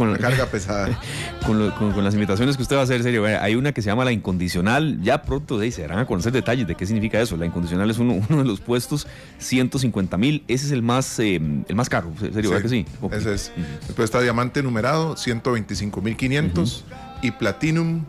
Con 0.00 0.12
la 0.12 0.18
carga 0.18 0.46
pesada. 0.50 0.98
Con, 1.46 1.58
lo- 1.58 1.74
con- 1.74 1.92
con 1.92 2.02
las 2.04 2.14
invitaciones 2.14 2.56
que 2.56 2.62
usted 2.62 2.76
va 2.76 2.80
a 2.80 2.84
hacer, 2.84 3.02
serio, 3.02 3.24
hay 3.26 3.54
una 3.54 3.72
que 3.72 3.82
se 3.82 3.86
llama 3.90 4.04
la 4.04 4.12
incondicional. 4.12 4.98
Ya 5.02 5.20
pronto 5.22 5.60
se 5.60 5.82
darán 5.82 5.98
a 5.98 6.06
conocer 6.06 6.32
detalles 6.32 6.66
de 6.66 6.74
qué 6.74 6.86
significa 6.86 7.20
eso. 7.20 7.36
La 7.36 7.44
incondicional 7.44 7.90
es 7.90 7.98
uno, 7.98 8.14
uno 8.28 8.38
de 8.42 8.44
los 8.48 8.60
puestos, 8.60 9.06
150 9.38 10.16
mil. 10.16 10.42
Ese 10.48 10.66
es 10.66 10.72
el 10.72 10.82
más, 10.82 11.18
eh, 11.18 11.36
el 11.68 11.74
más 11.74 11.88
caro, 11.90 12.12
serio, 12.18 12.50
¿verdad 12.50 12.62
que 12.62 12.68
sí? 12.70 12.86
Ese 13.12 13.34
es. 13.34 13.52
Ujú. 13.56 13.66
Después 13.88 14.04
está 14.06 14.20
diamante 14.22 14.62
numerado 14.62 15.16
125.500 15.16 16.82
y 17.22 17.30
platinum 17.32 18.04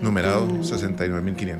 numerado 0.00 0.48
69.500. 0.48 1.56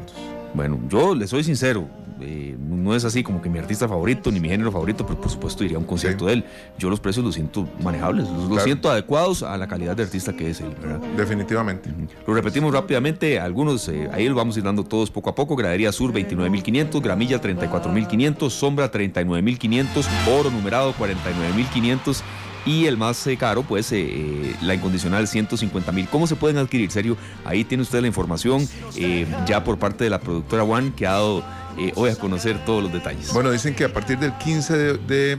Bueno, 0.55 0.81
yo 0.89 1.15
le 1.15 1.27
soy 1.29 1.45
sincero. 1.45 1.89
Eh, 2.25 2.57
no 2.59 2.95
es 2.95 3.05
así 3.05 3.23
como 3.23 3.43
que 3.43 3.49
mi 3.49 3.59
artista 3.59 3.89
favorito 3.89 4.31
ni 4.31 4.41
mi 4.41 4.49
género 4.49 4.73
favorito, 4.73 5.07
pero 5.07 5.21
por 5.21 5.31
supuesto 5.31 5.65
iría 5.65 5.77
a 5.77 5.81
un 5.81 5.87
concierto 5.87 6.27
de 6.27 6.35
él. 6.35 6.45
Yo 6.79 6.91
los 6.91 7.01
precios 7.01 7.25
los 7.25 7.35
siento 7.35 7.69
manejables, 7.83 8.27
los, 8.49 8.63
siento 8.63 8.91
adecuados 8.91 9.43
a 9.43 9.57
la 9.57 9.69
calidad 9.69 9.97
de 9.97 10.05
artista 10.05 10.35
que 10.35 10.51
es 10.51 10.61
él, 10.61 10.75
¿verdad? 10.81 11.01
Definitivamente. 11.17 11.91
Lo 12.27 12.35
repetimos 12.35 12.73
rápidamente, 12.73 13.39
algunos, 13.39 13.89
eh, 13.89 14.09
ahí 14.13 14.29
lo 14.29 14.35
vamos 14.35 14.57
a 14.57 14.59
ir 14.61 14.65
dando 14.65 14.85
todos 14.85 15.11
poco 15.11 15.31
a 15.31 15.35
poco. 15.35 15.57
Gradería 15.57 15.93
Sur 15.93 16.13
29.500, 16.13 17.01
Gramilla 17.03 17.41
34.500, 17.41 18.51
Sombra 18.51 18.91
39.500, 18.91 20.07
Oro 20.29 20.51
numerado 20.51 20.95
49.500 20.95 22.23
y 22.65 22.87
el 22.87 22.97
más 22.97 23.27
eh, 23.27 23.37
caro, 23.37 23.63
pues 23.63 23.91
eh, 23.93 24.55
la 24.63 24.75
incondicional 24.75 25.27
150.000. 25.27 26.09
¿Cómo 26.09 26.27
se 26.27 26.37
pueden 26.37 26.59
adquirir? 26.59 26.91
Serio, 26.91 27.17
ahí 27.45 27.65
tiene 27.65 27.83
usted 27.83 28.01
la 28.01 28.07
información 28.07 28.67
eh, 28.97 29.27
ya 29.47 29.65
por 29.65 29.79
parte 29.79 30.05
de 30.05 30.11
la 30.11 30.21
productora 30.21 30.63
One 30.63 30.93
que 30.97 31.07
ha 31.07 31.13
dado 31.13 31.45
eh, 31.79 31.93
hoy 31.97 32.11
a 32.11 32.17
conocer 32.17 32.65
todos 32.65 32.83
los 32.83 32.93
detalles. 32.93 33.33
Bueno, 33.33 33.51
dicen 33.51 33.75
que 33.75 33.85
a 33.85 33.93
partir 33.93 34.19
del 34.19 34.33
15 34.39 34.77
de, 34.77 34.93
de, 34.99 35.39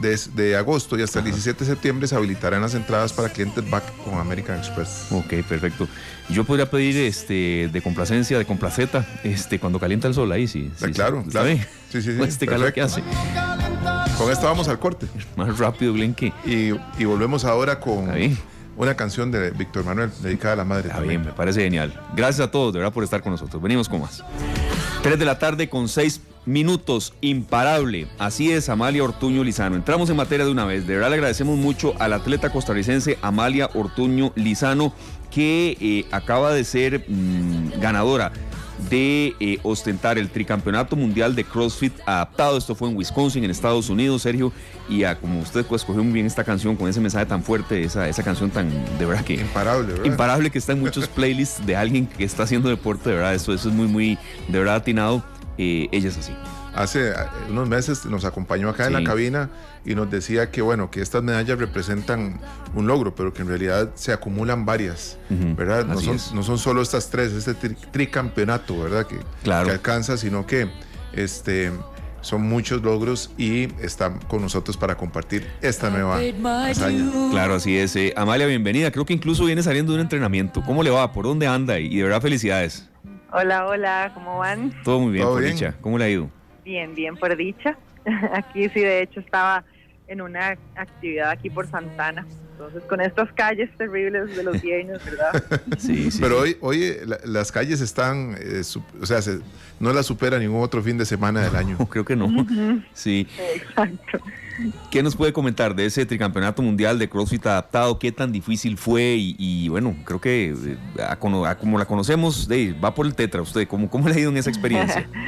de- 0.00 0.20
de 0.34 0.56
agosto 0.56 0.98
y 0.98 1.02
hasta 1.02 1.20
el 1.20 1.24
17 1.26 1.64
de 1.64 1.70
septiembre 1.70 2.06
se 2.08 2.14
habilitarán 2.16 2.60
las 2.62 2.74
entradas 2.74 3.12
para 3.12 3.28
clientes 3.30 3.68
back 3.70 3.84
con 4.04 4.14
American 4.18 4.58
Express. 4.58 5.06
Ok, 5.10 5.32
perfecto. 5.48 5.88
Yo 6.28 6.44
podría 6.44 6.68
pedir 6.70 6.96
este 6.98 7.68
de 7.72 7.82
complacencia, 7.82 8.36
de 8.38 8.44
complaceta, 8.44 9.06
este, 9.24 9.58
cuando 9.58 9.78
calienta 9.78 10.08
el 10.08 10.14
sol 10.14 10.30
ahí, 10.32 10.46
sí. 10.48 10.70
Ah, 10.80 10.86
sí, 10.86 10.92
claro, 10.92 11.24
sí. 11.30 11.60
Sí, 11.92 12.02
sí, 12.02 12.12
sí, 12.12 12.18
Con 12.18 12.28
este 12.28 12.46
calor 12.46 12.72
que 12.72 12.80
hace. 12.82 13.02
Con 14.18 14.30
esto 14.30 14.46
vamos 14.46 14.68
al 14.68 14.78
corte 14.78 15.06
Más 15.36 15.58
rápido, 15.58 15.92
Glenn, 15.92 16.14
que. 16.14 16.32
y, 16.44 16.72
y 17.00 17.04
volvemos 17.04 17.44
ahora 17.44 17.78
con. 17.80 18.10
Una 18.76 18.94
canción 18.94 19.30
de 19.30 19.50
Víctor 19.50 19.84
Manuel 19.84 20.10
dedicada 20.20 20.54
a 20.54 20.56
la 20.56 20.64
madre 20.64 20.88
Está 20.88 20.98
también. 20.98 21.20
bien, 21.22 21.30
me 21.32 21.36
parece 21.36 21.62
genial. 21.62 21.92
Gracias 22.16 22.46
a 22.46 22.50
todos, 22.50 22.72
de 22.72 22.80
verdad, 22.80 22.92
por 22.92 23.04
estar 23.04 23.22
con 23.22 23.32
nosotros. 23.32 23.62
Venimos 23.62 23.88
con 23.88 24.00
más. 24.00 24.22
3 25.02 25.18
de 25.18 25.24
la 25.24 25.38
tarde 25.38 25.68
con 25.68 25.88
6 25.88 26.20
minutos, 26.46 27.14
imparable. 27.20 28.06
Así 28.18 28.50
es, 28.52 28.68
Amalia 28.68 29.04
Ortuño 29.04 29.44
Lizano. 29.44 29.76
Entramos 29.76 30.10
en 30.10 30.16
materia 30.16 30.44
de 30.44 30.50
una 30.52 30.64
vez. 30.64 30.86
De 30.86 30.94
verdad 30.94 31.10
le 31.10 31.16
agradecemos 31.16 31.56
mucho 31.58 31.94
al 31.98 32.12
atleta 32.12 32.50
costarricense 32.50 33.18
Amalia 33.22 33.70
Ortuño 33.74 34.32
Lizano, 34.34 34.92
que 35.30 35.76
eh, 35.80 36.06
acaba 36.10 36.52
de 36.52 36.64
ser 36.64 37.04
mm, 37.08 37.80
ganadora 37.80 38.32
de 38.90 39.34
eh, 39.40 39.58
ostentar 39.62 40.18
el 40.18 40.30
tricampeonato 40.30 40.96
mundial 40.96 41.34
de 41.34 41.44
CrossFit 41.44 41.92
adaptado. 42.06 42.56
Esto 42.56 42.74
fue 42.74 42.88
en 42.88 42.96
Wisconsin, 42.96 43.44
en 43.44 43.50
Estados 43.50 43.88
Unidos, 43.88 44.22
Sergio. 44.22 44.52
Y 44.88 45.04
como 45.20 45.40
usted 45.40 45.64
pues, 45.64 45.82
escogió 45.82 46.02
muy 46.02 46.12
bien 46.12 46.26
esta 46.26 46.44
canción 46.44 46.76
con 46.76 46.88
ese 46.88 47.00
mensaje 47.00 47.26
tan 47.26 47.42
fuerte, 47.42 47.82
esa, 47.82 48.08
esa 48.08 48.22
canción 48.22 48.50
tan 48.50 48.70
de 48.98 49.06
verdad 49.06 49.24
que 49.24 49.34
Imparable, 49.34 49.92
¿verdad? 49.92 50.04
imparable 50.04 50.50
que 50.50 50.58
está 50.58 50.72
en 50.72 50.80
muchos 50.80 51.08
playlists 51.14 51.64
de 51.64 51.76
alguien 51.76 52.06
que 52.06 52.24
está 52.24 52.42
haciendo 52.42 52.68
deporte, 52.68 53.08
de 53.08 53.16
verdad, 53.16 53.34
eso, 53.34 53.52
eso 53.52 53.68
es 53.68 53.74
muy, 53.74 53.86
muy, 53.86 54.18
de 54.48 54.58
verdad 54.58 54.76
atinado. 54.76 55.24
Eh, 55.56 55.88
ella 55.92 56.08
es 56.08 56.18
así. 56.18 56.32
Hace 56.74 57.10
eh, 57.10 57.14
unos 57.50 57.68
meses 57.68 58.04
nos 58.06 58.24
acompañó 58.24 58.68
acá 58.68 58.86
en 58.86 58.94
la 58.94 59.04
cabina 59.04 59.48
y 59.84 59.94
nos 59.94 60.10
decía 60.10 60.50
que 60.50 60.60
bueno, 60.60 60.90
que 60.90 61.00
estas 61.02 61.22
medallas 61.22 61.58
representan 61.58 62.40
un 62.74 62.86
logro, 62.86 63.14
pero 63.14 63.32
que 63.32 63.42
en 63.42 63.48
realidad 63.48 63.90
se 63.94 64.12
acumulan 64.12 64.64
varias, 64.66 65.16
¿verdad? 65.30 65.84
No 65.86 66.00
son, 66.00 66.18
no 66.34 66.42
son 66.42 66.58
solo 66.58 66.82
estas 66.82 67.10
tres, 67.10 67.32
este 67.32 67.54
tri- 67.54 67.76
tricampeonato, 67.92 68.78
¿verdad? 68.82 69.06
Que, 69.06 69.18
Claro. 69.44 69.66
que 69.66 69.72
alcanza, 69.72 70.16
sino 70.16 70.46
que 70.46 70.68
este, 71.12 71.70
son 72.22 72.42
muchos 72.42 72.82
logros 72.82 73.30
y 73.38 73.68
están 73.80 74.18
con 74.26 74.42
nosotros 74.42 74.76
para 74.76 74.96
compartir 74.96 75.46
esta 75.62 75.90
nueva 75.90 76.18
hazaña. 76.68 77.04
Claro, 77.30 77.54
así 77.54 77.76
es. 77.78 77.94
Eh, 77.94 78.12
Amalia, 78.16 78.46
bienvenida. 78.46 78.90
Creo 78.90 79.04
que 79.04 79.12
incluso 79.12 79.44
viene 79.44 79.62
saliendo 79.62 79.92
de 79.92 79.96
un 79.98 80.02
entrenamiento. 80.02 80.60
¿Cómo 80.66 80.82
le 80.82 80.90
va? 80.90 81.12
¿Por 81.12 81.24
dónde 81.26 81.46
anda? 81.46 81.78
Y 81.78 81.96
de 81.98 82.02
verdad, 82.02 82.20
felicidades. 82.20 82.88
Hola, 83.30 83.66
hola, 83.66 84.10
¿cómo 84.14 84.38
van? 84.38 84.72
Todo 84.84 84.98
muy 85.00 85.12
bien, 85.12 85.24
Todo 85.24 85.34
por 85.34 85.42
bien. 85.42 85.54
dicha. 85.54 85.74
¿Cómo 85.80 85.98
le 85.98 86.04
ha 86.04 86.08
ido? 86.08 86.30
Bien, 86.64 86.94
bien, 86.94 87.16
por 87.16 87.36
dicha. 87.36 87.76
Aquí 88.32 88.68
sí, 88.70 88.80
de 88.80 89.02
hecho, 89.02 89.20
estaba 89.20 89.64
en 90.06 90.20
una 90.20 90.56
actividad 90.76 91.30
aquí 91.30 91.48
por 91.48 91.66
Santana. 91.66 92.26
Entonces, 92.52 92.82
con 92.84 93.00
estas 93.00 93.32
calles 93.32 93.68
terribles 93.76 94.36
de 94.36 94.42
los 94.44 94.60
viernes, 94.62 95.02
¿verdad? 95.04 95.42
Sí, 95.78 96.10
sí. 96.10 96.18
Pero 96.20 96.40
hoy, 96.40 96.56
hoy 96.60 96.82
eh, 96.84 97.00
la- 97.04 97.18
las 97.24 97.50
calles 97.50 97.80
están, 97.80 98.36
eh, 98.38 98.62
su- 98.62 98.82
o 99.00 99.06
sea, 99.06 99.20
se- 99.22 99.40
no 99.80 99.92
las 99.92 100.06
supera 100.06 100.38
ningún 100.38 100.62
otro 100.62 100.80
fin 100.82 100.96
de 100.98 101.04
semana 101.04 101.42
del 101.42 101.56
año. 101.56 101.76
Creo 101.90 102.04
que 102.04 102.14
no. 102.16 102.28
Sí. 102.92 103.26
Exacto. 103.54 104.18
¿Qué 104.90 105.02
nos 105.02 105.16
puede 105.16 105.32
comentar 105.32 105.74
de 105.74 105.86
ese 105.86 106.06
tricampeonato 106.06 106.62
mundial 106.62 106.98
de 106.98 107.08
CrossFit 107.08 107.46
adaptado? 107.46 107.98
¿Qué 107.98 108.12
tan 108.12 108.32
difícil 108.32 108.78
fue? 108.78 109.16
Y, 109.18 109.68
bueno, 109.68 109.96
creo 110.04 110.20
que 110.20 110.50
eh, 110.50 111.02
a 111.02 111.12
a 111.12 111.56
como 111.58 111.78
la 111.78 111.84
conocemos, 111.86 112.46
de, 112.48 112.72
va 112.72 112.94
por 112.94 113.06
el 113.06 113.14
tetra 113.14 113.42
usted. 113.42 113.66
¿Cómo, 113.66 113.90
¿Cómo 113.90 114.08
le 114.08 114.14
ha 114.14 114.18
ido 114.18 114.30
en 114.30 114.36
esa 114.36 114.50
experiencia? 114.50 115.08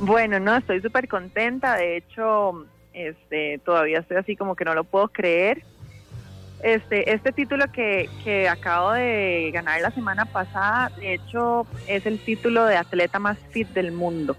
Bueno, 0.00 0.40
no, 0.40 0.56
estoy 0.56 0.80
súper 0.80 1.06
contenta. 1.06 1.76
De 1.76 1.98
hecho, 1.98 2.66
este, 2.92 3.60
todavía 3.64 4.00
estoy 4.00 4.16
así 4.16 4.34
como 4.34 4.56
que 4.56 4.64
no 4.64 4.74
lo 4.74 4.82
puedo 4.82 5.06
creer. 5.06 5.62
Este, 6.60 7.12
este 7.12 7.30
título 7.30 7.70
que, 7.70 8.10
que 8.24 8.48
acabo 8.48 8.90
de 8.92 9.52
ganar 9.54 9.80
la 9.80 9.92
semana 9.92 10.24
pasada, 10.24 10.90
de 10.98 11.14
hecho, 11.14 11.68
es 11.86 12.04
el 12.04 12.18
título 12.18 12.64
de 12.64 12.78
atleta 12.78 13.20
más 13.20 13.38
fit 13.50 13.68
del 13.68 13.92
mundo. 13.92 14.36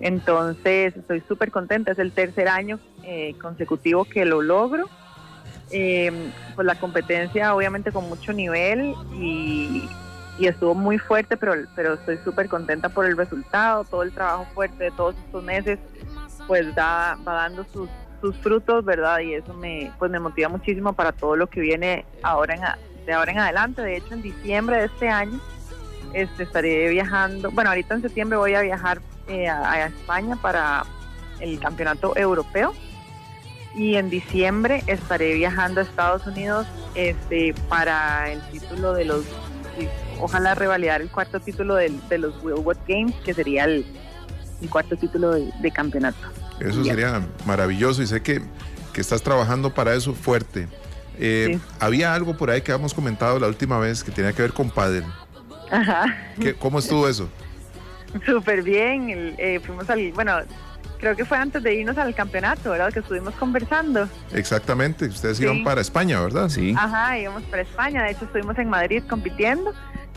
Entonces, 0.00 0.96
estoy 0.96 1.22
súper 1.28 1.50
contenta. 1.50 1.92
Es 1.92 1.98
el 1.98 2.12
tercer 2.12 2.48
año 2.48 2.78
eh, 3.02 3.34
consecutivo 3.40 4.04
que 4.04 4.24
lo 4.24 4.42
logro. 4.42 4.88
Eh, 5.74 6.30
pues 6.54 6.66
la 6.66 6.74
competencia, 6.74 7.54
obviamente, 7.54 7.92
con 7.92 8.06
mucho 8.08 8.32
nivel 8.34 8.94
y, 9.14 9.88
y 10.38 10.46
estuvo 10.46 10.74
muy 10.74 10.98
fuerte, 10.98 11.38
pero, 11.38 11.54
pero 11.74 11.94
estoy 11.94 12.18
súper 12.24 12.48
contenta 12.48 12.90
por 12.90 13.06
el 13.06 13.16
resultado, 13.16 13.84
todo 13.84 14.02
el 14.02 14.12
trabajo 14.12 14.46
fuerte 14.52 14.84
de 14.84 14.90
todos 14.90 15.14
estos 15.24 15.42
meses, 15.42 15.78
pues 16.46 16.74
da, 16.74 17.16
va 17.26 17.34
dando 17.34 17.64
sus, 17.72 17.88
sus 18.20 18.36
frutos, 18.36 18.84
¿verdad? 18.84 19.20
Y 19.20 19.32
eso 19.32 19.54
me, 19.54 19.90
pues 19.98 20.10
me 20.10 20.20
motiva 20.20 20.50
muchísimo 20.50 20.92
para 20.92 21.12
todo 21.12 21.36
lo 21.36 21.46
que 21.46 21.60
viene 21.60 22.04
ahora 22.22 22.54
en, 22.54 23.06
de 23.06 23.12
ahora 23.14 23.32
en 23.32 23.38
adelante. 23.38 23.80
De 23.80 23.96
hecho, 23.96 24.12
en 24.12 24.20
diciembre 24.20 24.76
de 24.76 24.84
este 24.84 25.08
año 25.08 25.40
este, 26.12 26.42
estaré 26.42 26.90
viajando, 26.90 27.50
bueno, 27.50 27.70
ahorita 27.70 27.94
en 27.94 28.02
septiembre 28.02 28.36
voy 28.36 28.54
a 28.54 28.60
viajar 28.60 29.00
eh, 29.26 29.48
a 29.48 29.86
España 29.86 30.36
para 30.36 30.84
el 31.40 31.58
campeonato 31.58 32.14
europeo 32.14 32.74
y 33.74 33.96
en 33.96 34.10
diciembre 34.10 34.82
estaré 34.86 35.34
viajando 35.34 35.80
a 35.80 35.84
Estados 35.84 36.26
Unidos 36.26 36.66
este, 36.94 37.54
para 37.68 38.30
el 38.30 38.40
título 38.50 38.92
de 38.94 39.04
los 39.06 39.24
ojalá 40.20 40.54
revalidar 40.54 41.00
el 41.00 41.08
cuarto 41.08 41.40
título 41.40 41.74
del- 41.76 42.06
de, 42.08 42.18
los 42.18 42.34
Willwood 42.44 42.76
Games, 42.86 43.14
que 43.24 43.32
sería 43.34 43.64
el, 43.64 43.86
el 44.60 44.68
cuarto 44.70 44.96
título 44.96 45.30
de, 45.32 45.50
de 45.60 45.70
campeonato. 45.70 46.18
Eso 46.60 46.82
Ya. 46.82 46.92
sería 46.92 47.26
maravilloso 47.46 48.02
y 48.02 48.06
sé 48.06 48.22
que, 48.22 48.42
que 48.92 49.00
estás 49.00 49.22
trabajando 49.22 49.72
para 49.74 49.94
eso 49.94 50.12
fuerte. 50.14 50.68
Eh, 51.18 51.52
Sí. 51.54 51.60
Había 51.80 52.14
algo 52.14 52.36
por 52.36 52.50
ahí 52.50 52.60
que 52.62 52.72
habíamos 52.72 52.94
comentado 52.94 53.38
la 53.40 53.46
última 53.48 53.78
vez 53.78 54.04
que 54.04 54.10
tenía 54.12 54.32
que 54.32 54.42
ver 54.42 54.52
con 54.52 54.70
pádel. 54.70 55.04
Ajá, 55.70 56.04
¿Qué- 56.38 56.54
¿Cómo 56.54 56.78
estuvo 56.78 57.08
eso? 57.08 57.28
súper 58.26 58.62
bien. 58.62 59.08
el- 59.10 59.34
eh, 59.38 59.60
fuimos 59.64 59.88
al, 59.90 60.12
bueno, 60.12 60.36
creo 61.02 61.16
que 61.16 61.24
fue 61.24 61.36
antes 61.36 61.60
de 61.64 61.74
irnos 61.74 61.98
al 61.98 62.14
campeonato, 62.14 62.70
¿verdad? 62.70 62.92
Que 62.92 63.00
estuvimos 63.00 63.34
conversando. 63.34 64.08
Exactamente, 64.32 65.06
ustedes 65.06 65.36
Sí. 65.38 65.42
iban 65.42 65.64
para 65.64 65.80
España, 65.80 66.20
¿verdad? 66.20 66.48
Sí. 66.48 66.76
Ajá, 66.78 67.18
íbamos 67.18 67.42
para 67.44 67.62
España, 67.62 68.04
de 68.04 68.12
hecho 68.12 68.24
estuvimos 68.24 68.56
en 68.56 68.70
Madrid 68.70 69.02
compitiendo 69.10 69.72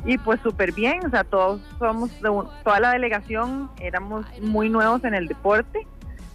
y 0.06 0.20
pues 0.20 0.40
súper 0.42 0.74
bien, 0.74 1.04
o 1.04 1.10
sea, 1.10 1.24
todos 1.24 1.60
somos, 1.80 2.12
de 2.22 2.30
un- 2.30 2.48
toda 2.64 2.80
la 2.80 2.92
delegación 2.92 3.72
éramos 3.82 4.28
muy 4.44 4.70
nuevos 4.70 5.04
en 5.06 5.16
el 5.16 5.28
deporte 5.28 5.88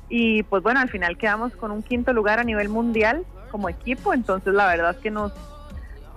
y 0.08 0.42
pues 0.42 0.64
bueno, 0.64 0.80
al 0.80 0.88
final 0.88 1.16
quedamos 1.16 1.52
con 1.54 1.70
un 1.70 1.84
quinto 1.84 2.12
lugar 2.12 2.40
a 2.40 2.42
nivel 2.44 2.68
mundial 2.68 3.22
como 3.52 3.68
equipo, 3.68 4.12
entonces 4.12 4.52
la 4.52 4.66
verdad 4.66 4.90
es 4.90 4.96
que 4.96 5.12
nos, 5.12 5.32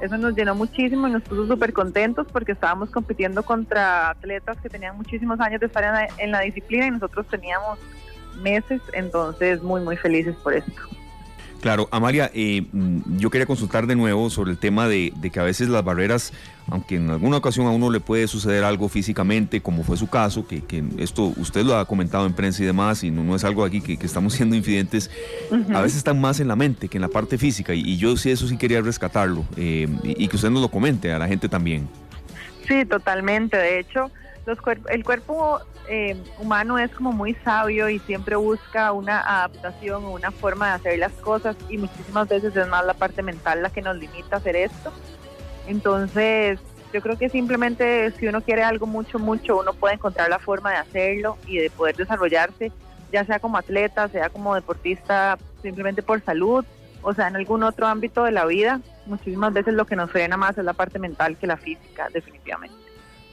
eso 0.01 0.17
nos 0.17 0.33
llenó 0.35 0.55
muchísimo 0.55 1.07
y 1.07 1.11
nos 1.11 1.21
puso 1.21 1.45
súper 1.45 1.71
contentos 1.71 2.25
porque 2.31 2.53
estábamos 2.53 2.89
compitiendo 2.89 3.43
contra 3.43 4.09
atletas 4.09 4.57
que 4.59 4.69
tenían 4.69 4.97
muchísimos 4.97 5.39
años 5.39 5.59
de 5.59 5.67
estar 5.67 5.83
en 5.83 5.91
la, 5.93 6.07
en 6.17 6.31
la 6.31 6.39
disciplina 6.39 6.87
y 6.87 6.91
nosotros 6.91 7.27
teníamos 7.27 7.77
meses, 8.37 8.81
entonces 8.93 9.61
muy 9.61 9.81
muy 9.81 9.97
felices 9.97 10.35
por 10.43 10.53
esto. 10.53 10.71
Claro, 11.63 11.87
Amalia, 11.91 12.29
eh, 12.33 12.65
mm, 12.73 13.19
yo 13.19 13.29
quería 13.29 13.45
consultar 13.45 13.87
de 13.87 13.95
nuevo 13.95 14.29
sobre 14.29 14.51
el 14.51 14.57
tema 14.57 14.89
de, 14.89 15.13
de 15.15 15.29
que 15.29 15.39
a 15.39 15.43
veces 15.43 15.69
las 15.69 15.81
barreras, 15.81 16.33
aunque 16.67 16.97
en 16.97 17.09
alguna 17.09 17.37
ocasión 17.37 17.67
a 17.67 17.69
uno 17.69 17.89
le 17.89 18.01
puede 18.01 18.27
suceder 18.27 18.65
algo 18.65 18.89
físicamente, 18.89 19.61
como 19.61 19.85
fue 19.85 19.95
su 19.95 20.09
caso, 20.09 20.45
que, 20.45 20.61
que 20.61 20.83
esto 20.97 21.31
usted 21.37 21.63
lo 21.63 21.77
ha 21.77 21.85
comentado 21.85 22.25
en 22.25 22.33
prensa 22.33 22.63
y 22.63 22.65
demás, 22.65 23.05
y 23.05 23.11
no, 23.11 23.23
no 23.23 23.33
es 23.33 23.45
algo 23.45 23.63
aquí 23.63 23.79
que, 23.79 23.95
que 23.95 24.05
estamos 24.05 24.33
siendo 24.37 24.57
infidentes, 24.57 25.09
a 25.73 25.79
veces 25.79 25.99
están 25.99 26.19
más 26.19 26.41
en 26.41 26.49
la 26.49 26.57
mente 26.57 26.89
que 26.89 26.97
en 26.97 27.01
la 27.01 27.07
parte 27.07 27.37
física, 27.37 27.73
y, 27.73 27.79
y 27.79 27.95
yo 27.95 28.17
sí 28.17 28.29
eso 28.29 28.45
sí 28.45 28.57
quería 28.57 28.81
rescatarlo, 28.81 29.45
eh, 29.55 29.87
y, 30.03 30.25
y 30.25 30.27
que 30.27 30.35
usted 30.35 30.49
nos 30.49 30.63
lo 30.63 30.67
comente 30.67 31.13
a 31.13 31.17
la 31.17 31.29
gente 31.29 31.47
también. 31.47 31.87
Sí, 32.67 32.83
totalmente. 32.83 33.55
De 33.55 33.79
hecho, 33.79 34.11
los 34.45 34.59
cuerp- 34.59 34.87
el 34.89 35.03
cuerpo 35.03 35.59
eh, 35.87 36.15
humano 36.39 36.77
es 36.79 36.91
como 36.91 37.11
muy 37.11 37.33
sabio 37.35 37.89
y 37.89 37.99
siempre 37.99 38.35
busca 38.35 38.91
una 38.91 39.19
adaptación 39.21 40.05
o 40.05 40.11
una 40.11 40.31
forma 40.31 40.67
de 40.67 40.73
hacer 40.73 40.99
las 40.99 41.11
cosas 41.13 41.55
y 41.69 41.77
muchísimas 41.77 42.27
veces 42.27 42.55
es 42.55 42.67
más 42.67 42.85
la 42.85 42.93
parte 42.93 43.21
mental 43.23 43.61
la 43.61 43.69
que 43.69 43.81
nos 43.81 43.97
limita 43.97 44.35
a 44.35 44.39
hacer 44.39 44.55
esto. 44.55 44.91
Entonces, 45.67 46.59
Yo 46.93 47.01
creo 47.01 47.17
que 47.17 47.27
simplemente 47.27 48.11
si 48.19 48.27
uno 48.27 48.41
quiere 48.41 48.61
algo 48.61 48.85
mucho, 48.85 49.17
mucho, 49.17 49.57
uno 49.59 49.73
puede 49.73 49.95
encontrar 49.95 50.29
la 50.29 50.37
forma 50.37 50.69
de 50.69 50.77
hacerlo 50.77 51.39
y 51.47 51.57
de 51.57 51.71
poder 51.71 51.95
desarrollarse, 51.95 52.71
ya 53.11 53.25
sea 53.25 53.39
como 53.39 53.57
atleta, 53.57 54.07
sea 54.09 54.29
como 54.29 54.53
deportista, 54.53 55.39
simplemente 55.63 56.03
por 56.03 56.23
salud, 56.23 56.63
o 57.01 57.13
sea, 57.15 57.29
en 57.29 57.35
algún 57.35 57.63
otro 57.63 57.87
ámbito 57.87 58.23
de 58.25 58.31
la 58.31 58.45
vida. 58.45 58.79
Muchísimas 59.07 59.51
veces 59.53 59.73
lo 59.73 59.85
que 59.87 59.95
nos 59.95 60.11
frena 60.11 60.37
más 60.37 60.55
es 60.55 60.63
la 60.63 60.73
parte 60.73 60.99
mental 60.99 61.35
que 61.35 61.47
la 61.47 61.57
física, 61.57 62.09
definitivamente. 62.13 62.82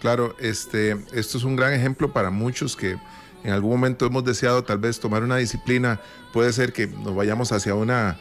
Claro, 0.00 0.34
este, 0.38 0.96
esto 1.12 1.38
es 1.38 1.44
un 1.44 1.56
gran 1.56 1.72
ejemplo 1.72 2.12
para 2.12 2.30
muchos 2.30 2.74
que 2.74 2.96
en 3.44 3.52
algún 3.52 3.70
momento 3.70 4.06
hemos 4.06 4.24
deseado 4.24 4.64
tal 4.64 4.78
vez 4.78 4.98
tomar 4.98 5.22
una 5.22 5.36
disciplina. 5.36 6.00
Puede 6.32 6.52
ser 6.52 6.72
que 6.72 6.86
nos 6.86 7.14
vayamos 7.14 7.52
hacia 7.52 7.74
una 7.74 8.18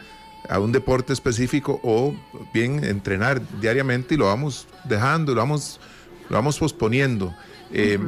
a 0.47 0.59
un 0.59 0.71
deporte 0.71 1.13
específico 1.13 1.79
o 1.83 2.13
bien 2.53 2.83
entrenar 2.83 3.41
diariamente 3.59 4.15
y 4.15 4.17
lo 4.17 4.25
vamos 4.25 4.67
dejando, 4.85 5.33
lo 5.33 5.41
vamos, 5.41 5.79
lo 6.29 6.35
vamos 6.35 6.57
posponiendo. 6.57 7.33
Eh, 7.71 7.99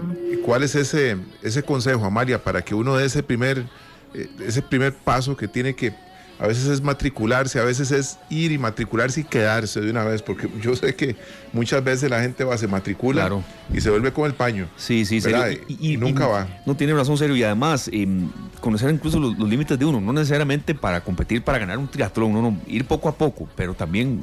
¿Cuál 0.43 0.63
es 0.63 0.75
ese, 0.75 1.17
ese 1.43 1.63
consejo, 1.63 2.05
Amalia, 2.05 2.43
para 2.43 2.61
que 2.63 2.73
uno 2.73 2.97
dé 2.97 3.05
ese 3.05 3.21
primer, 3.21 3.65
eh, 4.13 4.27
ese 4.39 4.61
primer 4.61 4.93
paso 4.93 5.37
que 5.37 5.47
tiene 5.47 5.75
que 5.75 5.93
a 6.41 6.47
veces 6.47 6.65
es 6.65 6.81
matricularse, 6.81 7.59
a 7.59 7.63
veces 7.63 7.91
es 7.91 8.17
ir 8.31 8.51
y 8.51 8.57
matricularse 8.57 9.21
y 9.21 9.23
quedarse 9.23 9.79
de 9.79 9.91
una 9.91 10.03
vez, 10.03 10.23
porque 10.23 10.49
yo 10.59 10.75
sé 10.75 10.95
que 10.95 11.15
muchas 11.53 11.83
veces 11.83 12.09
la 12.09 12.19
gente 12.19 12.43
va, 12.43 12.57
se 12.57 12.67
matricula 12.67 13.29
y 13.71 13.79
se 13.79 13.91
vuelve 13.91 14.11
con 14.11 14.25
el 14.25 14.33
paño. 14.33 14.67
Sí, 14.75 15.05
sí, 15.05 15.21
sí. 15.21 15.29
Y, 15.67 15.97
nunca 15.97 16.25
va. 16.25 16.47
No 16.65 16.75
tiene 16.75 16.95
razón, 16.95 17.15
serio. 17.15 17.35
Y 17.35 17.43
además, 17.43 17.91
em, 17.93 18.27
conocer 18.59 18.89
incluso 18.89 19.19
los, 19.19 19.37
límites 19.37 19.77
de 19.77 19.85
uno, 19.85 20.01
no 20.01 20.13
necesariamente 20.13 20.73
para 20.73 21.01
competir, 21.01 21.43
para 21.43 21.59
ganar 21.59 21.77
un 21.77 21.87
triatlón, 21.87 22.33
no, 22.33 22.59
ir 22.65 22.85
poco 22.85 23.07
a 23.07 23.15
poco, 23.15 23.47
pero 23.55 23.75
también. 23.75 24.21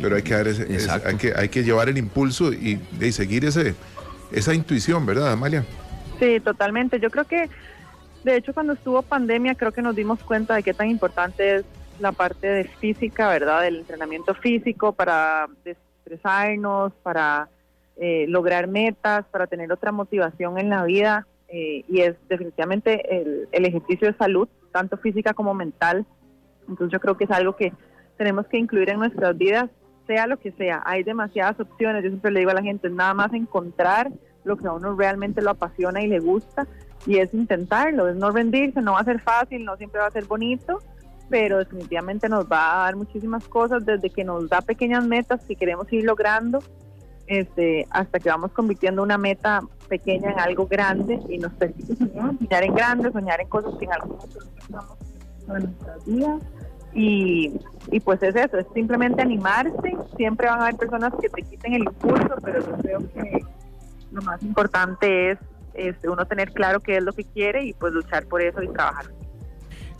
pero 0.00 0.16
hay 0.16 0.22
que, 0.22 0.32
dar 0.32 0.48
ese, 0.48 0.66
hay, 1.04 1.16
que, 1.16 1.34
hay 1.36 1.50
que 1.50 1.62
llevar 1.62 1.90
el 1.90 1.98
impulso 1.98 2.50
y 2.50 2.80
de 2.92 3.12
seguir 3.12 3.44
ese, 3.44 3.74
esa 4.32 4.54
intuición, 4.54 5.04
¿verdad, 5.04 5.32
Amalia? 5.32 5.66
Sí, 6.18 6.40
totalmente. 6.40 6.98
Yo 6.98 7.10
creo 7.10 7.26
que 7.26 7.50
de 8.24 8.36
hecho, 8.36 8.54
cuando 8.54 8.74
estuvo 8.74 9.02
pandemia, 9.02 9.54
creo 9.54 9.72
que 9.72 9.82
nos 9.82 9.96
dimos 9.96 10.22
cuenta 10.22 10.54
de 10.54 10.62
qué 10.62 10.74
tan 10.74 10.88
importante 10.88 11.56
es 11.56 11.64
la 11.98 12.12
parte 12.12 12.46
de 12.46 12.64
física, 12.64 13.28
¿verdad? 13.28 13.62
Del 13.62 13.78
entrenamiento 13.78 14.34
físico 14.34 14.92
para 14.92 15.48
estresarnos, 15.64 16.92
para 17.02 17.48
eh, 17.96 18.26
lograr 18.28 18.68
metas, 18.68 19.24
para 19.26 19.46
tener 19.46 19.72
otra 19.72 19.92
motivación 19.92 20.58
en 20.58 20.70
la 20.70 20.84
vida. 20.84 21.26
Eh, 21.48 21.84
y 21.88 22.00
es 22.00 22.16
definitivamente 22.28 23.20
el, 23.20 23.48
el, 23.52 23.66
ejercicio 23.66 24.08
de 24.08 24.16
salud, 24.16 24.48
tanto 24.72 24.96
física 24.96 25.34
como 25.34 25.52
mental. 25.52 26.06
Entonces 26.68 26.92
yo 26.92 27.00
creo 27.00 27.16
que 27.16 27.24
es 27.24 27.30
algo 27.30 27.56
que 27.56 27.72
tenemos 28.16 28.46
que 28.46 28.56
incluir 28.56 28.88
en 28.90 28.98
nuestras 28.98 29.36
vidas, 29.36 29.68
sea 30.06 30.26
lo 30.26 30.38
que 30.38 30.52
sea. 30.52 30.82
Hay 30.86 31.02
demasiadas 31.02 31.58
opciones. 31.60 32.02
Yo 32.02 32.10
siempre 32.10 32.30
le 32.30 32.40
digo 32.40 32.52
a 32.52 32.54
la 32.54 32.62
gente, 32.62 32.88
nada 32.88 33.14
más 33.14 33.32
encontrar 33.34 34.10
lo 34.44 34.56
que 34.56 34.66
a 34.66 34.72
uno 34.72 34.96
realmente 34.96 35.42
lo 35.42 35.50
apasiona 35.50 36.02
y 36.02 36.08
le 36.08 36.20
gusta 36.20 36.66
y 37.06 37.18
es 37.18 37.32
intentarlo, 37.34 38.08
es 38.08 38.16
no 38.16 38.30
rendirse, 38.30 38.80
no 38.80 38.92
va 38.92 39.00
a 39.00 39.04
ser 39.04 39.20
fácil, 39.20 39.64
no 39.64 39.76
siempre 39.76 40.00
va 40.00 40.06
a 40.06 40.10
ser 40.10 40.24
bonito, 40.24 40.78
pero 41.28 41.58
definitivamente 41.58 42.28
nos 42.28 42.46
va 42.46 42.72
a 42.72 42.84
dar 42.84 42.96
muchísimas 42.96 43.46
cosas 43.48 43.84
desde 43.84 44.10
que 44.10 44.24
nos 44.24 44.48
da 44.48 44.60
pequeñas 44.60 45.04
metas 45.04 45.44
que 45.44 45.56
queremos 45.56 45.92
ir 45.92 46.04
logrando 46.04 46.60
este, 47.26 47.86
hasta 47.90 48.20
que 48.20 48.28
vamos 48.28 48.52
convirtiendo 48.52 49.02
una 49.02 49.18
meta 49.18 49.62
pequeña 49.88 50.32
en 50.32 50.40
algo 50.40 50.66
grande 50.66 51.18
y 51.28 51.38
nos 51.38 51.52
permite 51.54 51.96
soñar, 51.96 52.64
en 52.64 52.74
grande, 52.74 53.12
soñar 53.12 53.40
en 53.40 53.48
cosas 53.48 53.74
que 53.78 53.84
en 53.84 53.92
algún 53.92 54.16
momento 54.16 54.38
en 55.48 55.62
nuestras 55.64 56.04
vidas. 56.04 56.42
Y, 56.94 57.58
y 57.90 58.00
pues 58.00 58.22
es 58.22 58.36
eso, 58.36 58.58
es 58.58 58.66
simplemente 58.74 59.22
animarse. 59.22 59.96
Siempre 60.16 60.48
van 60.48 60.60
a 60.60 60.62
haber 60.64 60.76
personas 60.76 61.12
que 61.20 61.28
te 61.30 61.42
quiten 61.42 61.74
el 61.74 61.84
impulso, 61.84 62.34
pero 62.42 62.60
yo 62.60 62.76
creo 62.82 62.98
que 63.12 63.44
lo 64.10 64.22
más 64.22 64.42
importante 64.42 65.30
es 65.30 65.38
este, 65.74 66.08
uno 66.08 66.26
tener 66.26 66.52
claro 66.52 66.80
qué 66.80 66.96
es 66.96 67.02
lo 67.02 67.12
que 67.12 67.24
quiere 67.24 67.64
y 67.64 67.72
pues 67.72 67.92
luchar 67.92 68.26
por 68.26 68.42
eso 68.42 68.62
y 68.62 68.68
trabajar. 68.68 69.06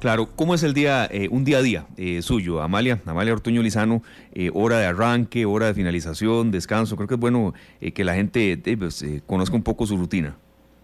Claro, 0.02 0.26
¿cómo 0.35 0.52
es 0.52 0.64
el 0.64 0.74
día, 0.74 1.06
eh, 1.12 1.28
un 1.30 1.44
día 1.44 1.58
a 1.58 1.62
día 1.62 1.87
eh, 1.96 2.22
suyo, 2.22 2.61
Amalia, 2.61 2.98
Amalia 3.06 3.35
Ortuño 3.35 3.62
Lizano, 3.62 4.02
eh, 4.35 4.50
hora 4.52 4.78
de 4.78 4.87
arranque, 4.87 5.46
hora 5.46 5.66
de 5.66 5.74
finalización, 5.74 6.50
descanso? 6.50 6.96
Creo 6.96 7.06
que 7.06 7.14
es 7.14 7.20
bueno 7.20 7.54
que 7.94 8.02
la 8.02 8.14
gente 8.14 8.61
pues, 8.76 9.04
conozca 9.26 9.54
un 9.54 9.62
poco 9.62 9.87
su 9.87 9.96
rutina. 9.96 10.37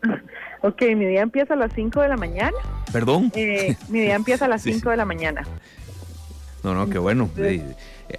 Ok, 0.60 0.82
mi 0.96 1.06
día 1.06 1.20
empieza 1.20 1.54
a 1.54 1.56
las 1.56 1.72
5 1.72 2.02
de 2.02 2.08
la 2.08 2.16
mañana. 2.16 2.56
¿Perdón? 2.92 3.30
mi 3.32 4.00
día 4.00 4.16
empieza 4.16 4.46
a 4.46 4.48
las 4.48 4.62
5 4.64 4.90
de 4.90 4.96
la 4.96 5.04
mañana. 5.04 5.42
No, 6.64 6.74
no, 6.74 6.90
qué 6.90 6.98
bueno. 6.98 7.30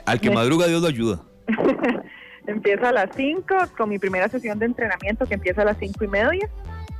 al 0.05 0.21
que 0.21 0.31
madruga 0.31 0.67
Dios 0.67 0.81
lo 0.81 0.87
ayuda. 0.87 1.19
Empiezo 2.47 2.87
a 2.87 2.91
las 2.91 3.09
5 3.15 3.55
con 3.77 3.89
mi 3.89 3.99
primera 3.99 4.29
sesión 4.29 4.59
de 4.59 4.65
entrenamiento 4.65 5.25
que 5.25 5.35
empieza 5.35 5.61
a 5.61 5.65
las 5.65 5.77
5 5.77 6.03
y 6.03 6.07
media. 6.07 6.49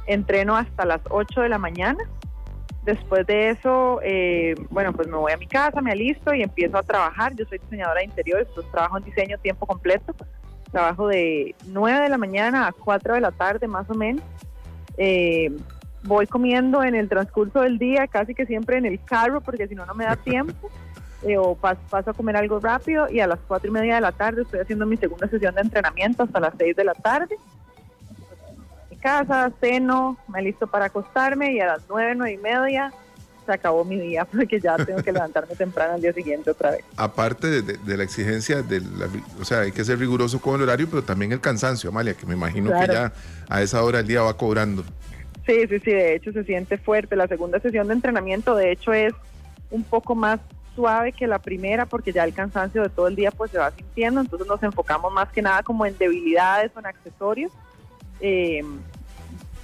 Entreno 0.08 0.56
hasta 0.56 0.86
las 0.86 1.02
8 1.10 1.42
de 1.42 1.50
la 1.50 1.58
mañana. 1.58 2.00
Después 2.84 3.28
de 3.28 3.50
eso, 3.50 4.00
eh, 4.04 4.56
bueno, 4.70 4.94
pues 4.94 5.08
me 5.08 5.18
voy 5.18 5.32
a 5.32 5.38
mi 5.38 5.48
casa, 5.48 5.82
me 5.82 5.92
alisto 5.92 6.34
y 6.34 6.42
empiezo 6.42 6.78
a 6.78 6.84
trabajar. 6.84 7.36
Yo 7.36 7.46
soy 7.46 7.60
diseñadora 7.60 8.00
de 8.00 8.06
interiores, 8.06 8.48
pues 8.56 8.70
trabajo 8.72 8.98
en 8.98 9.04
diseño 9.04 9.38
tiempo 9.40 9.66
completo. 9.66 10.16
Trabajo 10.72 11.08
de 11.08 11.56
9 11.68 12.02
de 12.02 12.10
la 12.10 12.18
mañana 12.18 12.68
a 12.68 12.72
4 12.72 13.16
de 13.16 13.22
la 13.22 13.32
tarde 13.32 13.68
más 13.68 13.90
o 13.90 13.94
menos. 13.94 14.24
Eh, 14.98 15.52
voy 16.04 16.28
comiendo 16.28 16.84
en 16.84 16.96
el 16.96 17.10
transcurso 17.10 17.62
del 17.62 17.78
día, 17.78 18.08
casi 18.08 18.34
que 18.34 18.46
siempre 18.46 18.78
en 18.78 18.86
el 18.86 19.04
carro, 19.04 19.42
porque 19.42 19.68
si 19.68 19.76
no, 19.76 19.86
no 19.86 19.94
me 19.94 20.06
da 20.06 20.16
tiempo. 20.24 20.70
Eh, 21.24 21.38
o 21.38 21.54
paso, 21.54 21.82
a 21.92 22.14
comer 22.14 22.38
algo 22.38 22.62
rápido 22.62 23.10
y 23.10 23.20
a 23.20 23.28
las 23.28 23.40
cuatro 23.46 23.70
y 23.70 23.74
media 23.74 23.96
de 23.96 24.02
la 24.02 24.14
tarde 24.14 24.44
estoy 24.44 24.62
haciendo 24.62 24.86
mi 24.86 24.96
segunda 24.96 25.28
sesión 25.28 25.54
de 25.54 25.62
entrenamiento 25.62 26.24
hasta 26.24 26.40
las 26.40 26.54
seis 26.58 26.76
de 26.78 26.86
la 26.86 26.94
tarde. 26.94 27.36
Mi 28.90 28.96
casa, 28.96 29.52
ceno, 29.60 30.18
me 30.30 30.42
listo 30.42 30.66
para 30.66 30.86
acostarme 30.86 31.52
y 31.52 31.60
a 31.60 31.68
las 31.68 31.82
nueve, 31.90 32.16
nueve 32.16 32.34
y 32.34 32.38
media 32.38 32.94
se 33.46 33.52
acabó 33.52 33.84
mi 33.84 34.00
día 34.00 34.24
porque 34.32 34.62
ya 34.62 34.78
tengo 34.78 35.04
que 35.04 35.12
levantarme 35.12 35.56
temprano 35.56 35.96
al 35.96 36.02
día 36.02 36.14
siguiente 36.14 36.52
otra 36.52 36.72
vez. 36.72 36.86
Aparte 36.96 37.62
de, 37.64 37.98
la 37.98 38.04
exigencia, 38.04 38.62
de 38.62 38.82
o 39.42 39.44
sea, 39.44 39.62
hay 39.62 39.74
que 39.74 39.84
ser 39.84 40.00
riguroso 40.00 40.40
con 40.40 40.56
el 40.56 40.62
horario, 40.62 40.88
pero 40.90 41.04
también 41.04 41.34
el 41.34 41.42
cansancio, 41.42 41.90
Amalia, 41.90 42.14
que 42.14 42.26
me 42.26 42.36
imagino 42.36 42.72
que 42.80 42.88
ya 42.88 43.12
a 43.50 43.62
esa 43.62 43.84
hora 43.84 44.00
el 44.00 44.08
día 44.08 44.22
va 44.22 44.38
cobrando. 44.38 44.86
Sí, 45.46 45.68
sí, 45.68 45.80
sí, 45.80 45.92
de 45.92 46.16
hecho 46.16 46.32
se 46.32 46.46
siente 46.46 46.78
fuerte. 46.78 47.18
La 47.18 47.28
segunda 47.28 47.60
sesión 47.60 47.88
de 47.88 47.96
entrenamiento, 47.96 48.56
de 48.56 48.72
hecho, 48.72 48.94
es 48.94 49.14
un 49.72 49.84
poco 49.84 50.16
más 50.16 50.40
suave 50.80 51.12
que 51.12 51.28
la 51.28 51.40
primera 51.40 51.86
porque 51.86 52.14
ya 52.14 52.24
el 52.24 52.34
cansancio 52.34 52.82
de 52.84 52.90
todo 52.90 53.10
el 53.10 53.16
día 53.18 53.32
pues 53.32 53.52
se 53.52 53.58
va 53.58 53.70
sintiendo, 53.72 54.22
entonces 54.22 54.48
nos 54.48 54.64
enfocamos 54.64 55.12
más 55.12 55.28
que 55.30 55.42
nada 55.42 55.62
como 55.62 55.86
en 55.86 55.98
debilidades 55.98 56.72
o 56.74 56.80
en 56.80 56.86
accesorios. 56.86 57.52
Eh, 58.22 58.64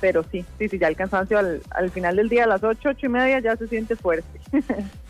pero 0.02 0.26
sí, 0.30 0.44
sí, 0.60 0.68
sí, 0.68 0.78
ya 0.78 0.90
el 0.90 0.98
cansancio 0.98 1.40
al, 1.40 1.62
al, 1.72 1.90
final 1.90 2.18
del 2.18 2.28
día 2.28 2.44
a 2.44 2.48
las 2.48 2.62
8, 2.62 2.90
8 2.90 3.06
y 3.06 3.10
media 3.10 3.40
ya 3.40 3.56
se 3.56 3.68
siente 3.68 3.96
fuerte. 3.96 4.40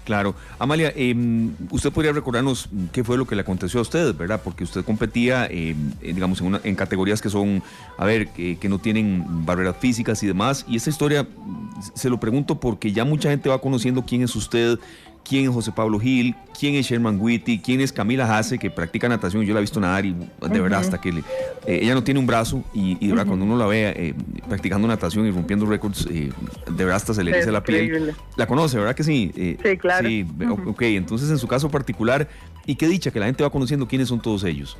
claro. 0.06 0.36
Amalia, 0.60 0.94
em, 0.96 1.56
usted 1.72 1.92
podría 1.92 2.14
recordarnos 2.14 2.70
qué 2.92 3.04
fue 3.04 3.18
lo 3.18 3.26
que 3.26 3.36
le 3.36 3.42
aconteció 3.42 3.80
a 3.80 3.82
usted, 3.82 4.16
¿verdad? 4.16 4.42
Porque 4.44 4.64
usted 4.64 4.86
competía, 4.86 5.48
em, 5.50 5.92
digamos, 6.02 6.40
en, 6.40 6.48
una, 6.48 6.62
en, 6.64 6.76
categorías 6.76 7.20
que 7.20 7.30
son, 7.30 7.64
a 7.98 8.06
ver, 8.06 8.28
que, 8.30 8.58
que 8.60 8.70
no 8.70 8.78
tienen 8.78 9.26
barreras 9.46 9.76
físicas 9.80 10.22
y 10.22 10.28
demás. 10.28 10.66
Y 10.68 10.78
esta 10.78 10.92
historia, 10.92 11.28
se 11.96 12.10
lo 12.10 12.20
pregunto 12.20 12.60
porque 12.60 12.92
ya 12.92 13.06
mucha 13.06 13.30
gente 13.32 13.50
va 13.50 13.60
conociendo 13.60 14.06
quién 14.06 14.22
es 14.22 14.36
usted, 14.36 14.80
quién 15.28 15.46
es 15.46 15.52
José 15.52 15.72
Pablo 15.72 16.00
Gil, 16.00 16.36
quién 16.58 16.76
es 16.76 16.86
Sherman 16.86 17.20
Witty, 17.20 17.60
quién 17.60 17.82
es 17.82 17.92
Camila 17.92 18.38
Hasse, 18.38 18.58
que 18.58 18.70
practica 18.70 19.10
natación. 19.10 19.44
Yo 19.44 19.54
la 19.54 19.60
he 19.60 19.62
visto 19.62 19.80
nadar 19.80 20.06
y 20.06 20.14
de 20.14 20.62
verdad, 20.62 20.80
hasta 20.80 21.02
que 21.02 21.10
eh, 21.10 21.24
ella 21.66 21.94
no 21.94 22.04
tiene 22.04 22.20
un 22.20 22.28
brazo 22.28 22.64
y, 22.74 22.96
de 22.96 23.14
verdad, 23.14 23.26
cuando 23.26 23.46
uno 23.46 23.58
la 23.58 23.66
ve 23.66 23.94
eh, 23.96 24.14
practicando 24.48 24.88
natación 24.88 25.26
y 25.26 25.32
rompiendo 25.32 25.66
récords, 25.66 26.08
eh, 26.10 26.32
de 26.68 26.84
verdad 26.84 26.98
hasta 26.98 27.14
se 27.14 27.24
le 27.24 27.36
dice 27.36 27.52
la 27.52 27.64
piel. 27.64 28.16
La 28.38 28.48
conoce, 28.48 28.78
¿verdad 28.78 28.96
que 28.96 29.04
sí? 29.04 29.58
sí, 29.62 29.78
claro. 29.78 30.08
Sí, 30.08 30.26
ok. 30.68 30.82
Entonces, 30.84 31.30
en 31.30 31.38
su 31.38 31.48
caso 31.48 31.70
particular, 31.70 32.28
y 32.66 32.76
qué 32.76 32.88
dicha 32.88 33.12
que 33.12 33.20
la 33.20 33.26
gente 33.26 33.44
va 33.44 33.50
conociendo 33.50 33.88
quiénes 33.88 34.08
son 34.08 34.22
todos 34.22 34.44
ellos. 34.44 34.78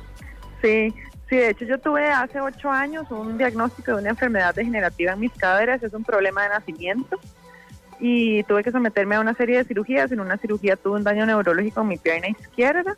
Sí, 0.62 0.94
Sí, 1.28 1.34
de 1.34 1.50
hecho 1.50 1.64
yo 1.64 1.78
tuve 1.80 2.08
hace 2.08 2.40
ocho 2.40 2.70
años 2.70 3.10
un 3.10 3.36
diagnóstico 3.36 3.90
de 3.90 4.00
una 4.00 4.10
enfermedad 4.10 4.54
degenerativa 4.54 5.12
en 5.12 5.18
mis 5.18 5.32
caderas, 5.32 5.82
es 5.82 5.92
un 5.92 6.04
problema 6.04 6.44
de 6.44 6.50
nacimiento 6.50 7.18
y 7.98 8.42
tuve 8.44 8.62
que 8.62 8.72
someterme 8.72 9.14
a 9.16 9.20
una 9.20 9.34
serie 9.34 9.58
de 9.58 9.64
cirugías. 9.64 10.12
En 10.12 10.20
una 10.20 10.36
cirugía 10.36 10.76
tuve 10.76 10.96
un 10.96 11.04
daño 11.04 11.26
neurológico 11.26 11.80
en 11.80 11.88
mi 11.88 11.96
pierna 11.96 12.28
izquierda. 12.28 12.96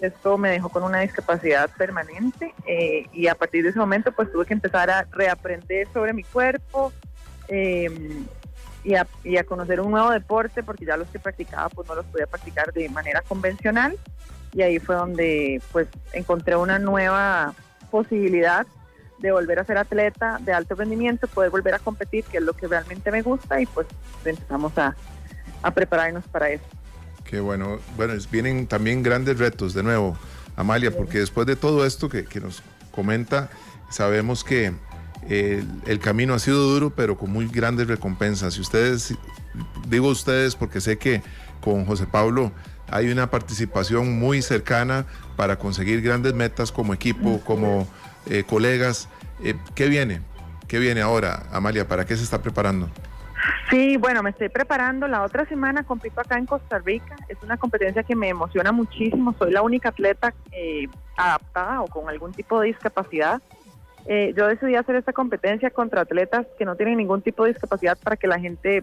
Esto 0.00 0.38
me 0.38 0.50
dejó 0.50 0.70
con 0.70 0.82
una 0.82 1.00
discapacidad 1.00 1.70
permanente 1.76 2.54
eh, 2.66 3.06
y 3.12 3.26
a 3.28 3.34
partir 3.34 3.62
de 3.62 3.70
ese 3.70 3.78
momento 3.78 4.12
pues 4.12 4.32
tuve 4.32 4.46
que 4.46 4.54
empezar 4.54 4.90
a 4.90 5.06
reaprender 5.12 5.88
sobre 5.92 6.14
mi 6.14 6.24
cuerpo 6.24 6.90
em, 7.48 8.24
y, 8.82 8.94
a, 8.94 9.06
y, 9.24 9.36
a, 9.36 9.44
conocer 9.44 9.78
un 9.78 9.90
nuevo 9.90 10.10
deporte 10.10 10.62
porque 10.62 10.86
ya 10.86 10.96
los 10.96 11.08
que 11.08 11.18
practicaba 11.18 11.68
pues 11.68 11.86
no 11.86 11.96
los 11.96 12.06
podía 12.06 12.26
practicar 12.26 12.72
de 12.72 12.88
manera 12.88 13.20
convencional 13.20 13.98
y 14.54 14.62
ahí 14.62 14.78
fue 14.78 14.94
donde 14.94 15.60
pues 15.70 15.86
encontré 16.14 16.56
una 16.56 16.78
nueva 16.78 17.54
posibilidad 17.90 18.66
de 19.20 19.32
volver 19.32 19.58
a 19.58 19.64
ser 19.64 19.78
atleta 19.78 20.38
de 20.40 20.52
alto 20.52 20.74
rendimiento, 20.74 21.28
poder 21.28 21.50
volver 21.50 21.74
a 21.74 21.78
competir, 21.78 22.24
que 22.24 22.38
es 22.38 22.42
lo 22.42 22.54
que 22.54 22.66
realmente 22.66 23.10
me 23.10 23.22
gusta, 23.22 23.60
y 23.60 23.66
pues 23.66 23.86
empezamos 24.24 24.72
a, 24.78 24.94
prepararnos 25.74 26.24
para 26.28 26.50
eso. 26.50 26.64
Qué 27.24 27.38
bueno. 27.38 27.78
Bueno, 27.96 28.14
vienen 28.30 28.66
también 28.66 29.02
grandes 29.02 29.38
retos 29.38 29.74
de 29.74 29.82
nuevo. 29.82 30.16
Amalia, 30.56 30.90
porque 30.90 31.18
después 31.18 31.46
de 31.46 31.54
todo 31.54 31.84
esto 31.84 32.08
que, 32.08 32.24
que 32.24 32.40
nos 32.40 32.62
comenta, 32.90 33.50
sabemos 33.90 34.42
que 34.42 34.72
el, 35.28 35.66
el 35.86 36.00
camino 36.00 36.34
ha 36.34 36.38
sido 36.38 36.58
duro, 36.66 36.90
pero 36.90 37.16
con 37.18 37.30
muy 37.30 37.46
grandes 37.46 37.86
recompensas. 37.86 38.56
Y 38.56 38.60
ustedes, 38.62 39.14
digo 39.86 40.08
ustedes 40.08 40.56
porque 40.56 40.80
sé 40.80 40.96
que 40.96 41.22
con 41.60 41.84
José 41.84 42.06
Pablo 42.06 42.52
hay 42.90 43.10
una 43.10 43.30
participación 43.30 44.18
muy 44.18 44.42
cercana 44.42 45.06
para 45.36 45.56
conseguir 45.56 46.02
grandes 46.02 46.34
metas 46.34 46.72
como 46.72 46.92
equipo, 46.92 47.40
como 47.44 47.86
eh, 48.28 48.44
colegas. 48.44 49.08
Eh, 49.42 49.54
¿Qué 49.74 49.88
viene? 49.88 50.20
¿Qué 50.68 50.78
viene 50.78 51.00
ahora, 51.00 51.44
Amalia? 51.52 51.88
¿Para 51.88 52.04
qué 52.04 52.16
se 52.16 52.24
está 52.24 52.40
preparando? 52.40 52.88
Sí, 53.70 53.96
bueno, 53.96 54.22
me 54.22 54.30
estoy 54.30 54.48
preparando. 54.48 55.06
La 55.06 55.22
otra 55.22 55.46
semana 55.46 55.84
compito 55.84 56.20
acá 56.20 56.36
en 56.36 56.46
Costa 56.46 56.78
Rica. 56.78 57.16
Es 57.28 57.38
una 57.42 57.56
competencia 57.56 58.02
que 58.02 58.16
me 58.16 58.28
emociona 58.28 58.72
muchísimo. 58.72 59.34
Soy 59.38 59.52
la 59.52 59.62
única 59.62 59.90
atleta 59.90 60.34
eh, 60.52 60.88
adaptada 61.16 61.82
o 61.82 61.86
con 61.86 62.08
algún 62.08 62.32
tipo 62.32 62.60
de 62.60 62.68
discapacidad. 62.68 63.40
Eh, 64.06 64.34
yo 64.36 64.48
decidí 64.48 64.74
hacer 64.74 64.96
esta 64.96 65.12
competencia 65.12 65.70
contra 65.70 66.00
atletas 66.00 66.46
que 66.58 66.64
no 66.64 66.74
tienen 66.74 66.96
ningún 66.96 67.22
tipo 67.22 67.44
de 67.44 67.52
discapacidad 67.52 67.96
para 68.02 68.16
que 68.16 68.26
la 68.26 68.40
gente 68.40 68.82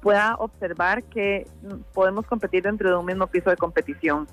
pueda 0.00 0.34
observar 0.36 1.04
que 1.04 1.46
mm, 1.62 1.92
podemos 1.92 2.26
competir 2.26 2.62
dentro 2.62 2.88
de 2.88 2.96
un 2.96 3.06
mismo 3.06 3.26
piso 3.28 3.50
de 3.50 3.56
competición. 3.56 4.26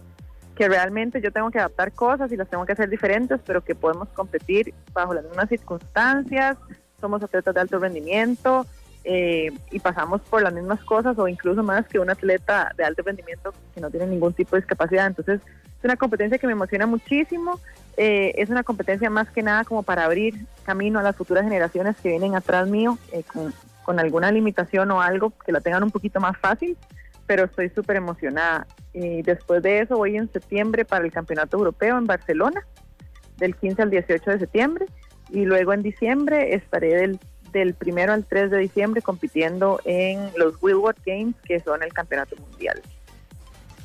Que 0.58 0.67
realmente 0.67 1.22
yo 1.22 1.32
tengo 1.32 1.52
que 1.52 1.60
adaptar 1.60 1.91
cosas 1.91 2.32
y 2.32 2.38
las 2.38 2.50
tengo 2.50 2.65
que 2.65 2.72
hacer 2.72 2.89
diferentes, 2.89 3.39
pero 3.46 3.63
que 3.63 3.76
podemos 3.76 4.10
competir 4.10 4.74
bajo 4.93 5.13
las 5.13 5.24
mismas 5.24 5.50
circunstancias. 5.50 6.58
Somos 7.00 7.22
atletas 7.22 7.54
de 7.54 7.62
alto 7.62 7.78
rendimiento 7.78 8.65
eh, 9.10 9.52
y 9.72 9.80
pasamos 9.80 10.20
por 10.22 10.41
las 10.41 10.52
mismas 10.52 10.84
cosas 10.84 11.17
o 11.17 11.30
incluso 11.30 11.63
más 11.63 11.88
que 11.88 11.98
un 12.00 12.10
atleta 12.10 12.74
de 12.76 12.84
alto 12.84 13.04
rendimiento 13.04 13.54
que 13.74 13.80
no 13.80 13.89
tiene 13.89 14.08
ningún 14.08 14.34
tipo 14.34 14.56
de 14.56 14.62
discapacidad. 14.62 15.08
Entonces, 15.08 15.39
es 15.78 15.84
una 15.86 15.96
competencia 15.96 16.38
que 16.38 16.48
me 16.48 16.54
emociona 16.54 16.88
muchísimo. 16.88 17.60
Eh, 17.96 18.34
es 18.36 18.50
una 18.50 18.63
competencia 18.63 19.10
más 19.10 19.30
que 19.30 19.43
nada 19.43 19.63
como 19.63 19.84
para 19.84 20.04
abrir 20.04 20.46
camino 20.63 21.00
a 21.00 21.04
las 21.04 21.15
futuras 21.15 21.43
generaciones 21.43 21.96
que 21.98 22.10
vienen 22.10 22.36
atrás 22.36 22.67
mío 22.67 22.98
eh, 23.13 23.24
con, 23.24 23.54
con, 23.84 24.00
alguna 24.00 24.32
limitación 24.32 24.91
o 24.91 25.02
algo 25.02 25.32
que 25.46 25.52
la 25.52 25.62
tengan 25.62 25.84
un 25.84 25.91
poquito 25.91 26.20
más 26.20 26.38
fácil, 26.38 26.78
pero 27.26 27.46
estoy 27.46 27.70
súper 27.70 27.96
emocionada. 27.96 28.67
Y 28.99 29.21
después 29.21 29.62
de 29.62 29.81
eso 29.81 29.95
voy 29.97 30.17
en 30.17 30.31
septiembre 30.31 30.83
para 30.83 31.05
el 31.05 31.12
Campeonato 31.12 31.57
Europeo 31.57 31.97
en 31.99 32.05
Barcelona, 32.05 32.65
del 33.38 33.55
15 33.55 33.83
al 33.83 33.89
18 33.91 34.31
de 34.31 34.39
septiembre, 34.39 34.86
y 35.29 35.45
luego 35.45 35.71
en 35.73 35.83
diciembre 35.83 36.55
estaré 36.55 36.95
del, 36.95 37.19
del 37.53 37.75
primero 37.75 38.13
al 38.13 38.25
3 38.25 38.49
de 38.49 38.57
diciembre 38.57 39.01
compitiendo 39.03 39.79
en 39.86 40.31
los 40.36 40.55
Willwood 40.62 40.95
Games, 41.05 41.36
que 41.45 41.60
son 41.60 41.83
el 41.83 41.93
Campeonato 41.93 42.36
Mundial. 42.38 42.81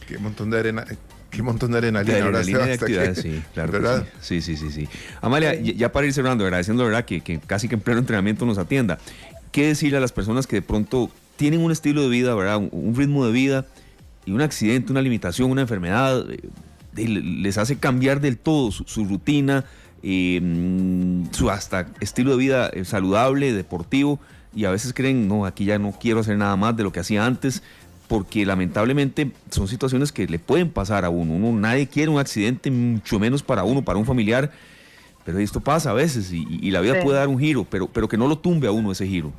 Qué 0.09 0.16
montón 0.18 0.48
de 0.51 0.59
arena, 0.61 0.87
qué 1.31 1.42
montón 1.42 1.72
de 1.72 1.79
adrenalina. 1.79 2.14
De 2.14 2.22
adrenalina 2.22 2.59
de 2.66 2.72
actividades, 2.72 3.18
sí, 3.18 3.42
claro. 3.53 3.72
que 3.72 3.79
¿verdad? 3.79 4.07
sí. 4.20 4.40
sí, 4.40 4.57
sí, 4.57 4.70
sí, 4.70 4.87
sí. 4.87 4.98
Amalia, 5.20 5.55
ya- 5.55 5.75
ya 5.75 5.92
para 5.92 6.07
ir 6.07 6.14
cerrando, 6.14 6.44
agradeciendo, 6.44 6.85
¿verdad? 6.85 7.05
Que, 7.05 7.20
que 7.20 7.38
casi 7.38 7.68
que 7.68 7.75
en 7.75 7.83
pleno 7.83 8.01
entrenamiento 8.01 8.46
nos 8.46 8.57
atienda. 8.57 8.98
¿Qué 9.51 9.66
decirle 9.66 9.98
a 9.98 10.01
las 10.01 10.12
personas 10.12 10.46
que 10.46 10.57
de 10.57 10.62
pronto 10.62 11.11
tienen 11.37 11.61
un 11.61 11.70
estilo 11.70 12.01
de 12.03 12.09
vida, 12.09 12.35
¿verdad? 12.35 12.57
Un, 12.57 12.70
un 12.72 12.94
ritmo 12.96 13.27
de 13.27 13.33
vida 13.33 13.66
y 14.25 14.33
un 14.33 14.41
accidente, 14.41 14.93
una 14.93 15.03
limitación, 15.03 15.51
una 15.51 15.63
enfermedad, 15.63 16.25
eh, 16.31 16.41
les 17.09 17.59
hace 17.59 17.79
cambiar 17.79 18.21
del 18.21 18.37
todo 18.39 18.71
su, 18.71 18.85
su 18.85 19.05
rutina, 19.05 19.65
eh, 20.03 20.41
su 21.33 21.51
hasta 21.51 21.87
estilo 22.01 22.33
de 22.33 22.37
vida 22.37 22.69
eh, 22.69 22.85
saludable, 22.85 23.53
deportivo, 23.53 24.21
y 24.55 24.65
a 24.67 24.71
veces 24.71 24.93
creen, 24.93 25.29
no, 25.29 25.47
aquí 25.47 25.65
ya 25.65 25.79
no 25.79 25.93
quiero 25.93 26.21
hacer 26.21 26.37
nada 26.37 26.57
más 26.57 26.77
de 26.77 26.83
lo 26.83 26.93
que 26.93 27.01
hacía 27.01 27.25
antes, 27.25 27.63
porque 28.09 28.45
lamentablemente 28.45 29.31
son 29.51 29.69
situaciones 29.69 30.13
que 30.13 30.27
le 30.27 30.39
pueden 30.39 30.69
pasar 30.69 31.05
a 31.07 31.09
uno. 31.11 31.33
uno 31.33 31.59
nadie 31.59 31.87
quiere 31.87 32.11
un 32.11 32.19
accidente, 32.21 32.71
mucho 32.71 33.19
menos 33.19 33.43
para 33.43 33.65
uno, 33.65 33.83
para 33.83 33.99
un 33.99 34.05
familiar, 34.05 34.51
pero 35.25 35.39
esto 35.39 35.61
pasa 35.61 35.91
a 35.91 35.95
veces 35.95 36.31
y, 36.33 36.47
y 36.61 36.71
la 36.73 36.81
vida 36.83 36.95
Sí. 36.95 37.01
puede 37.05 37.19
dar 37.19 37.29
un 37.29 37.39
giro, 37.39 37.65
pero, 37.71 37.87
pero 37.87 38.09
que 38.09 38.19
no 38.19 38.29
lo 38.29 38.37
tumbe 38.37 38.67
a 38.69 38.73
uno 38.73 38.93
ese 38.93 39.07
giro. 39.07 39.33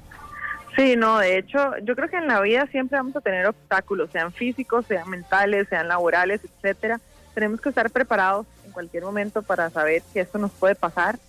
Sí, 0.76 0.96
no, 0.96 1.20
de 1.20 1.38
hecho, 1.38 1.78
yo 1.84 1.96
creo 1.96 2.10
que 2.10 2.18
en 2.18 2.28
la 2.28 2.42
vida 2.42 2.66
siempre 2.68 2.98
vamos 2.98 3.16
a 3.16 3.22
tener 3.22 3.46
obstáculos, 3.46 4.10
sean 4.12 4.32
físicos, 4.32 4.86
sean 4.88 5.08
mentales, 5.10 5.68
sean 5.70 5.88
laborales, 5.88 6.42
etcétera. 6.44 7.00
Tenemos 7.36 7.62
que 7.62 7.70
estar 7.70 7.92
preparados 7.92 8.48
en 8.66 8.72
cualquier 8.72 9.04
momento 9.04 9.44
para 9.44 9.70
saber 9.70 10.02
que 10.12 10.22
esto 10.22 10.40
nos 10.40 10.52
puede 10.52 10.74
pasar, 10.74 11.20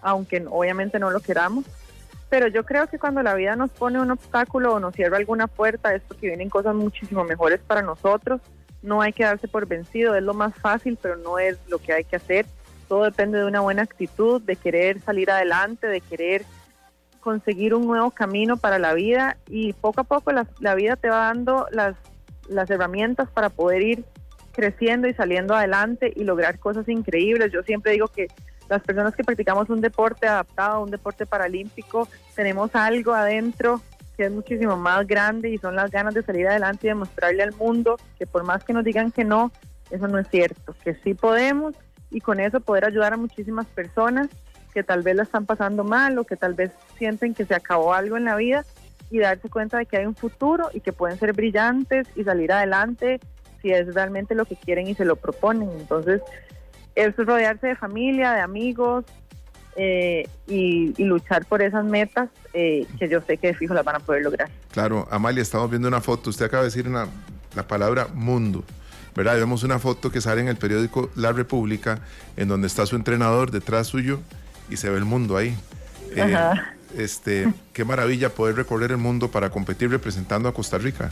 aunque 0.00 0.42
obviamente 0.48 0.98
no 0.98 1.10
lo 1.10 1.20
queramos. 1.20 1.66
Pero 2.30 2.46
yo 2.48 2.64
creo 2.64 2.86
que 2.86 2.98
cuando 2.98 3.22
la 3.22 3.34
vida 3.34 3.56
nos 3.56 3.70
pone 3.70 4.00
un 4.00 4.10
obstáculo 4.10 4.74
o 4.74 4.80
nos 4.80 4.94
cierra 4.94 5.16
alguna 5.16 5.46
puerta 5.46 5.94
es 5.94 6.02
porque 6.02 6.26
vienen 6.26 6.50
cosas 6.50 6.74
muchísimo 6.74 7.24
mejores 7.24 7.60
para 7.60 7.82
nosotros. 7.82 8.40
No 8.82 9.02
hay 9.02 9.12
que 9.12 9.24
darse 9.24 9.48
por 9.48 9.66
vencido, 9.66 10.14
es 10.14 10.22
lo 10.22 10.34
más 10.34 10.54
fácil, 10.54 10.98
pero 11.00 11.16
no 11.16 11.38
es 11.38 11.58
lo 11.68 11.78
que 11.78 11.92
hay 11.92 12.04
que 12.04 12.16
hacer. 12.16 12.46
Todo 12.86 13.04
depende 13.04 13.38
de 13.38 13.44
una 13.44 13.60
buena 13.60 13.82
actitud, 13.82 14.40
de 14.40 14.56
querer 14.56 15.00
salir 15.00 15.30
adelante, 15.30 15.88
de 15.88 16.00
querer 16.00 16.44
conseguir 17.28 17.74
un 17.74 17.86
nuevo 17.86 18.10
camino 18.10 18.56
para 18.56 18.78
la 18.78 18.94
vida 18.94 19.36
y 19.50 19.74
poco 19.74 20.00
a 20.00 20.04
poco 20.04 20.32
la, 20.32 20.74
vida 20.74 20.96
te 20.96 21.10
va 21.10 21.26
dando 21.26 21.66
las, 21.72 21.94
las 22.48 22.70
herramientas 22.70 23.28
para 23.28 23.50
poder 23.50 23.82
ir 23.82 24.04
creciendo 24.52 25.06
y 25.06 25.12
saliendo 25.12 25.54
adelante 25.54 26.10
y 26.16 26.24
lograr 26.24 26.58
cosas 26.58 26.88
increíbles. 26.88 27.52
Yo 27.52 27.62
siempre 27.64 27.92
digo 27.92 28.08
que 28.08 28.28
las 28.70 28.82
personas 28.82 29.14
que 29.14 29.24
practicamos 29.24 29.68
un 29.68 29.82
deporte 29.82 30.26
adaptado, 30.26 30.82
un 30.82 30.90
deporte 30.90 31.26
paralímpico, 31.26 32.08
tenemos 32.34 32.74
algo 32.74 33.12
adentro 33.12 33.82
que 34.16 34.24
es 34.24 34.32
muchísimo 34.32 34.78
más 34.78 35.06
grande 35.06 35.50
y 35.50 35.58
son 35.58 35.76
las 35.76 35.90
ganas 35.90 36.14
de 36.14 36.22
salir 36.22 36.48
adelante 36.48 36.86
y 36.86 36.88
demostrarle 36.88 37.42
al 37.42 37.52
mundo 37.56 37.98
que 38.18 38.26
por 38.26 38.42
más 38.42 38.64
que 38.64 38.72
nos 38.72 38.84
digan 38.84 39.10
que 39.10 39.24
no, 39.24 39.52
eso 39.90 40.08
no 40.08 40.18
es 40.18 40.26
cierto, 40.28 40.74
que 40.82 40.94
sí 41.04 41.12
podemos 41.12 41.74
y 42.10 42.22
con 42.22 42.40
eso 42.40 42.60
poder 42.60 42.86
ayudar 42.86 43.12
a 43.12 43.18
muchísimas 43.18 43.66
personas 43.66 44.30
que 44.72 44.82
tal 44.82 45.02
vez 45.02 45.16
la 45.16 45.22
están 45.24 45.46
pasando 45.46 45.84
mal 45.84 46.18
o 46.18 46.24
que 46.24 46.36
tal 46.36 46.54
vez 46.54 46.70
sienten 46.98 47.34
que 47.34 47.44
se 47.44 47.54
acabó 47.54 47.94
algo 47.94 48.16
en 48.16 48.24
la 48.24 48.36
vida 48.36 48.64
y 49.10 49.18
darse 49.18 49.48
cuenta 49.48 49.78
de 49.78 49.86
que 49.86 49.96
hay 49.96 50.06
un 50.06 50.14
futuro 50.14 50.70
y 50.74 50.80
que 50.80 50.92
pueden 50.92 51.18
ser 51.18 51.32
brillantes 51.32 52.06
y 52.14 52.24
salir 52.24 52.52
adelante 52.52 53.20
si 53.62 53.70
es 53.72 53.92
realmente 53.94 54.34
lo 54.34 54.44
que 54.44 54.54
quieren 54.56 54.86
y 54.86 54.94
se 54.94 55.04
lo 55.04 55.16
proponen. 55.16 55.70
Entonces, 55.78 56.20
es 56.94 57.16
rodearse 57.16 57.68
de 57.68 57.76
familia, 57.76 58.32
de 58.32 58.40
amigos 58.40 59.04
eh, 59.76 60.28
y, 60.46 60.92
y 61.00 61.04
luchar 61.04 61.44
por 61.46 61.62
esas 61.62 61.84
metas 61.84 62.28
eh, 62.52 62.86
que 62.98 63.08
yo 63.08 63.20
sé 63.22 63.36
que 63.36 63.48
de 63.48 63.54
fijo 63.54 63.74
las 63.74 63.84
van 63.84 63.96
a 63.96 64.00
poder 64.00 64.22
lograr. 64.22 64.48
Claro, 64.72 65.06
Amalia, 65.10 65.42
estamos 65.42 65.70
viendo 65.70 65.88
una 65.88 66.00
foto. 66.00 66.30
Usted 66.30 66.46
acaba 66.46 66.62
de 66.62 66.68
decir 66.68 66.86
una- 66.88 67.06
la 67.54 67.66
palabra 67.66 68.08
mundo. 68.12 68.64
¿Verdad? 69.16 69.36
Vemos 69.36 69.64
una 69.64 69.80
foto 69.80 70.10
que 70.12 70.20
sale 70.20 70.40
en 70.42 70.48
el 70.48 70.56
periódico 70.56 71.10
La 71.16 71.32
República, 71.32 71.98
en 72.36 72.46
donde 72.46 72.68
está 72.68 72.86
su 72.86 72.94
entrenador 72.94 73.50
detrás 73.50 73.88
suyo 73.88 74.20
y 74.70 74.76
se 74.76 74.90
ve 74.90 74.98
el 74.98 75.04
mundo 75.04 75.36
ahí. 75.36 75.54
Eh, 76.14 76.22
Ajá. 76.22 76.74
este, 76.96 77.52
qué 77.72 77.84
maravilla 77.84 78.30
poder 78.30 78.56
recorrer 78.56 78.90
el 78.90 78.96
mundo 78.96 79.30
para 79.30 79.50
competir 79.50 79.90
representando 79.90 80.48
a 80.48 80.54
Costa 80.54 80.78
Rica. 80.78 81.10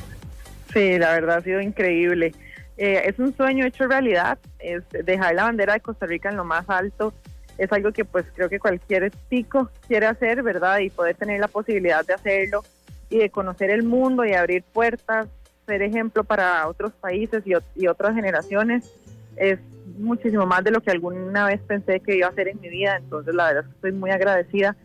Sí, 0.73 0.99
la 0.99 1.13
verdad 1.13 1.39
ha 1.39 1.43
sido 1.43 1.61
increíble. 1.61 2.35
Eh, 2.77 3.03
es 3.07 3.19
un 3.19 3.35
sueño 3.35 3.65
hecho 3.65 3.87
realidad, 3.87 4.39
es 4.59 4.83
dejar 5.05 5.35
la 5.35 5.45
bandera 5.45 5.75
de 5.75 5.81
Costa 5.81 6.07
Rica 6.07 6.29
en 6.29 6.37
lo 6.37 6.45
más 6.45 6.69
alto. 6.69 7.15
Es 7.57 7.73
algo 7.73 7.93
que 7.93 8.05
pues 8.05 8.27
creo 8.35 8.51
que 8.51 8.59
cualquier 8.59 9.11
tico 9.31 9.71
quiere 9.87 10.07
hacer, 10.07 10.43
¿verdad? 10.43 10.81
Y 10.81 10.91
poder 10.91 11.17
tener 11.17 11.41
la 11.41 11.49
posibilidad 11.49 12.05
de 12.05 12.13
hacerlo 12.13 12.63
y 13.09 13.19
de 13.19 13.31
conocer 13.31 13.71
el 13.71 13.83
mundo 13.83 14.25
y 14.25 14.35
abrir 14.35 14.63
puertas, 14.63 15.29
ser 15.65 15.81
ejemplo 15.81 16.25
para 16.25 16.67
otros 16.69 16.93
países 16.93 17.43
y, 17.47 17.53
y 17.75 17.87
otras 17.87 18.15
generaciones, 18.15 18.93
es 19.37 19.59
muchísimo 19.99 20.47
más 20.47 20.65
de 20.65 20.71
lo 20.71 20.81
que 20.81 20.91
alguna 20.91 21.47
vez 21.47 21.61
pensé 21.67 22.01
que 22.01 22.17
iba 22.17 22.27
a 22.27 22.31
hacer 22.31 22.49
en 22.49 22.61
mi 22.61 22.69
vida. 22.69 22.97
Entonces 22.97 23.35
la 23.35 23.47
verdad 23.47 23.63
es 23.63 23.69
que 23.69 23.75
estoy 23.77 23.93
muy 23.93 24.11
agradecida 24.11 24.77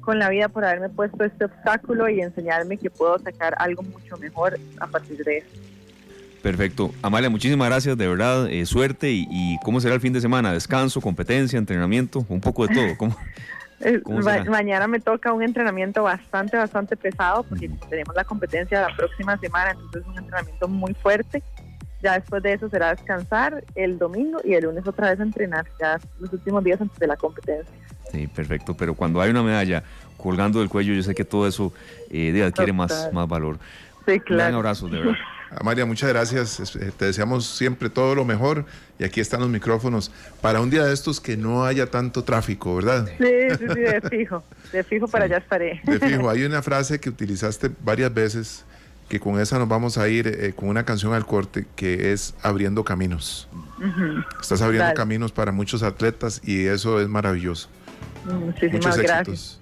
con 0.00 0.18
la 0.18 0.28
vida 0.30 0.48
por 0.48 0.64
haberme 0.64 0.88
puesto 0.88 1.24
este 1.24 1.44
obstáculo 1.44 2.08
y 2.08 2.20
enseñarme 2.20 2.76
que 2.78 2.90
puedo 2.90 3.18
sacar 3.18 3.54
algo 3.58 3.82
mucho 3.82 4.16
mejor 4.18 4.58
a 4.80 4.86
partir 4.86 5.22
de 5.24 5.38
eso. 5.38 5.48
Perfecto. 6.42 6.90
Amalia, 7.02 7.28
muchísimas 7.28 7.68
gracias, 7.68 7.98
de 7.98 8.08
verdad. 8.08 8.48
eh, 8.50 8.64
suerte 8.64 9.10
y, 9.10 9.26
y 9.30 9.58
cómo 9.62 9.78
será 9.80 9.94
el 9.94 10.00
fin 10.00 10.14
de 10.14 10.22
semana? 10.22 10.52
¿Descanso, 10.52 11.00
competencia, 11.02 11.58
entrenamiento? 11.58 12.24
Un 12.30 12.40
poco 12.40 12.66
de 12.66 12.74
todo. 12.74 12.96
¿Cómo? 12.96 13.14
Eh, 13.82 13.98
¿Cómo 14.02 14.20
ma- 14.20 14.32
será? 14.34 14.44
mañana 14.44 14.86
me 14.88 15.00
toca 15.00 15.32
un 15.32 15.42
entrenamiento 15.42 16.02
bastante, 16.02 16.54
bastante 16.58 16.98
pesado 16.98 17.44
porque 17.44 17.70
tenemos 17.88 18.14
la 18.14 18.24
competencia 18.24 18.82
la 18.82 18.94
próxima 18.94 19.38
semana, 19.38 19.70
entonces 19.70 20.02
es 20.02 20.06
un 20.06 20.18
entrenamiento 20.18 20.68
muy 20.68 20.92
fuerte. 20.92 21.42
Ya 22.02 22.14
después 22.14 22.42
de 22.42 22.54
eso 22.54 22.68
será 22.70 22.94
descansar 22.94 23.62
el 23.74 23.98
domingo 23.98 24.40
y 24.44 24.54
el 24.54 24.64
lunes 24.64 24.86
otra 24.86 25.10
vez 25.10 25.20
a 25.20 25.22
entrenar, 25.22 25.66
ya 25.78 25.98
los 26.18 26.32
últimos 26.32 26.64
días 26.64 26.80
antes 26.80 26.98
de 26.98 27.06
la 27.06 27.16
competencia. 27.16 27.72
Sí, 28.10 28.26
perfecto. 28.26 28.74
Pero 28.76 28.94
cuando 28.94 29.20
hay 29.20 29.30
una 29.30 29.42
medalla 29.42 29.82
colgando 30.16 30.60
del 30.60 30.68
cuello, 30.68 30.94
yo 30.94 31.02
sé 31.02 31.14
que 31.14 31.24
todo 31.24 31.46
eso 31.46 31.72
eh, 32.10 32.42
adquiere 32.42 32.72
más, 32.72 33.10
más 33.12 33.28
valor. 33.28 33.58
Sí, 34.06 34.12
Un 34.12 34.18
claro. 34.20 34.56
abrazo, 34.56 34.88
de 34.88 34.98
verdad. 34.98 35.14
Amalia, 35.58 35.84
muchas 35.84 36.08
gracias. 36.08 36.76
Eh, 36.76 36.92
Te 36.96 37.06
deseamos 37.06 37.44
siempre 37.44 37.90
todo 37.90 38.14
lo 38.14 38.24
mejor 38.24 38.64
y 39.00 39.04
aquí 39.04 39.20
están 39.20 39.40
los 39.40 39.48
micrófonos 39.48 40.12
para 40.40 40.60
un 40.60 40.70
día 40.70 40.84
de 40.84 40.92
estos 40.94 41.20
que 41.20 41.36
no 41.36 41.64
haya 41.64 41.86
tanto 41.90 42.22
tráfico, 42.22 42.76
¿verdad? 42.76 43.06
Sí, 43.18 43.24
sí, 43.58 43.64
sí, 43.74 43.80
de 43.80 44.00
fijo. 44.08 44.44
De 44.72 44.84
fijo 44.84 45.08
para 45.08 45.24
allá 45.24 45.38
estaré. 45.38 45.80
De 45.84 45.98
fijo, 45.98 46.30
hay 46.30 46.44
una 46.44 46.62
frase 46.62 47.00
que 47.00 47.08
utilizaste 47.10 47.68
varias 47.82 48.14
veces 48.14 48.64
que 49.10 49.20
con 49.20 49.38
esa 49.38 49.58
nos 49.58 49.68
vamos 49.68 49.98
a 49.98 50.08
ir 50.08 50.26
eh, 50.28 50.52
con 50.56 50.70
una 50.70 50.84
canción 50.84 51.12
al 51.12 51.26
corte 51.26 51.66
que 51.76 52.12
es 52.12 52.32
Abriendo 52.42 52.84
Caminos. 52.84 53.46
Estás 54.40 54.62
abriendo 54.62 54.84
Dale. 54.84 54.96
caminos 54.96 55.32
para 55.32 55.52
muchos 55.52 55.82
atletas 55.82 56.40
y 56.44 56.64
eso 56.66 57.00
es 57.00 57.08
maravilloso. 57.08 57.68
Muchísimas 58.24 58.72
Muchos 58.74 58.96
gracias. 58.98 59.28
éxitos. 59.28 59.60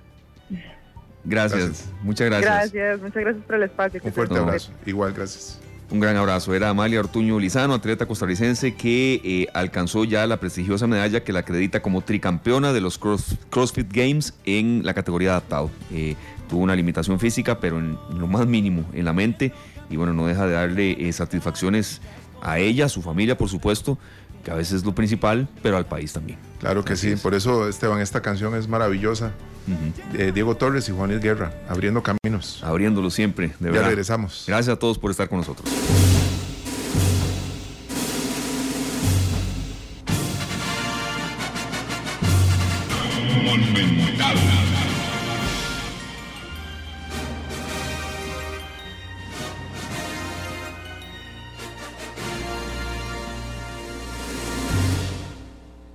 Gracias, 1.24 1.61
Gracias. 1.61 1.88
muchas 2.03 2.26
gracias. 2.28 2.72
Gracias, 2.72 3.01
muchas 3.01 3.22
gracias 3.22 3.44
por 3.44 3.55
el 3.57 3.62
espacio. 3.64 4.01
que 4.01 4.07
Un 4.09 4.12
fuerte 4.14 4.36
abrazo. 4.38 4.70
Igual, 4.86 5.12
gracias. 5.14 5.59
Un 5.90 6.01
gran 6.01 6.16
abrazo. 6.16 6.55
Era 6.55 6.68
Amalia 6.68 7.01
Ortuño 7.01 7.38
Lizano, 7.38 7.72
atleta 7.74 8.05
costarricense 8.07 8.74
que 8.74 9.20
eh, 9.24 9.46
alcanzó 9.55 10.05
ya 10.05 10.26
la 10.26 10.36
prestigiosa 10.38 10.86
medalla 10.86 11.24
que 11.24 11.32
la 11.32 11.40
acredita 11.40 11.80
como 11.80 12.03
tricampeona 12.03 12.72
de 12.74 12.80
los 12.82 12.99
Cross- 13.01 13.36
CrossFit 13.51 13.90
Games 13.90 14.34
en 14.44 14.82
la 14.84 14.92
categoría 14.92 15.30
adaptado. 15.30 15.70
Eh, 15.90 16.14
tuvo 16.49 16.62
una 16.62 16.74
limitación 16.76 17.18
física, 17.20 17.61
pero 17.61 17.78
en 17.78 17.99
lo 18.18 18.26
más 18.26 18.46
mínimo, 18.46 18.84
en 18.92 19.05
la 19.05 19.12
mente. 19.12 19.53
Y 19.90 19.96
bueno, 19.96 20.12
no 20.12 20.26
deja 20.26 20.46
de 20.46 20.53
darle 20.55 21.09
eh, 21.09 21.12
satisfacciones 21.12 22.01
a 22.42 22.59
ella, 22.59 22.86
a 22.86 22.88
su 22.88 23.03
familia, 23.03 23.36
por 23.38 23.49
supuesto, 23.49 23.99
que 24.44 24.51
a 24.51 24.55
veces 24.55 24.74
es 24.74 24.84
lo 24.84 24.94
principal, 24.94 25.49
pero 25.62 25.76
al 25.76 25.86
país 25.86 26.12
también. 26.12 26.38
Claro 26.61 26.84
que 26.84 26.92
Así 26.94 27.09
sí. 27.09 27.12
es. 27.14 27.20
Por 27.20 27.34
eso, 27.34 27.68
Esteban, 27.68 28.01
esta 28.01 28.20
canción 28.22 28.55
es 28.55 28.68
maravillosa. 28.68 29.32
Eh, 30.14 30.32
Diego 30.32 30.57
Torres 30.57 30.88
y 30.88 30.92
Juanis 30.92 31.20
Guerra, 31.20 31.53
Abriendo 31.68 32.03
Caminos. 32.03 32.62
Abriéndolo 32.64 33.11
siempre, 33.11 33.49
de 33.61 33.66
ya 33.66 33.70
verdad. 33.72 33.88
regresamos. 33.88 34.44
Gracias 34.46 34.74
a 34.74 34.78
todos 34.78 34.99
por 34.99 35.11
estar 35.11 35.28
con 35.28 35.38
nosotros. 35.38 35.68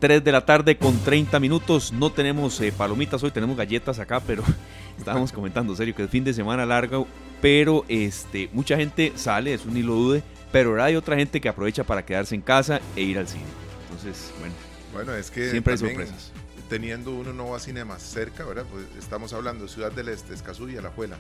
Tres 0.03 0.21
de 0.21 0.33
la 0.33 0.45
tarde 0.45 0.77
con 0.77 0.99
30 0.99 1.39
minutos. 1.39 1.93
No 1.93 2.11
tenemos 2.11 2.59
eh, 2.59 2.73
palomitas 2.73 3.23
hoy, 3.23 3.31
tenemos 3.31 3.55
galletas 3.55 3.99
acá, 3.99 4.19
pero 4.19 4.43
estábamos 4.97 5.31
comentando, 5.31 5.73
serio, 5.77 5.95
que 5.95 6.03
es 6.03 6.09
fin 6.09 6.25
de 6.25 6.33
semana 6.33 6.65
largo, 6.65 7.07
pero 7.41 7.85
este, 7.87 8.49
mucha 8.51 8.75
gente 8.75 9.13
sale, 9.15 9.53
eso 9.53 9.69
ni 9.71 9.81
lo 9.81 9.93
dude, 9.93 10.21
pero 10.51 10.71
ahora 10.71 10.83
hay 10.83 10.97
otra 10.97 11.15
gente 11.15 11.39
que 11.39 11.47
aprovecha 11.47 11.85
para 11.85 12.03
quedarse 12.03 12.35
en 12.35 12.41
casa 12.41 12.81
e 12.97 13.01
ir 13.03 13.17
al 13.17 13.29
cine. 13.29 13.45
Entonces, 13.83 14.33
bueno, 14.39 14.55
Bueno, 14.91 15.15
es 15.15 15.31
que 15.31 15.49
siempre 15.49 15.71
hay 15.71 15.77
sorpresas. 15.77 16.33
teniendo 16.67 17.11
uno 17.11 17.31
Nova 17.31 17.57
Cinema 17.61 17.97
cerca, 17.97 18.43
¿verdad? 18.43 18.65
Pues 18.69 18.83
estamos 18.99 19.31
hablando 19.31 19.63
de 19.63 19.69
Ciudad 19.69 19.93
del 19.93 20.09
Este, 20.09 20.33
Escazú 20.33 20.67
y 20.67 20.75
Alajuela. 20.75 21.15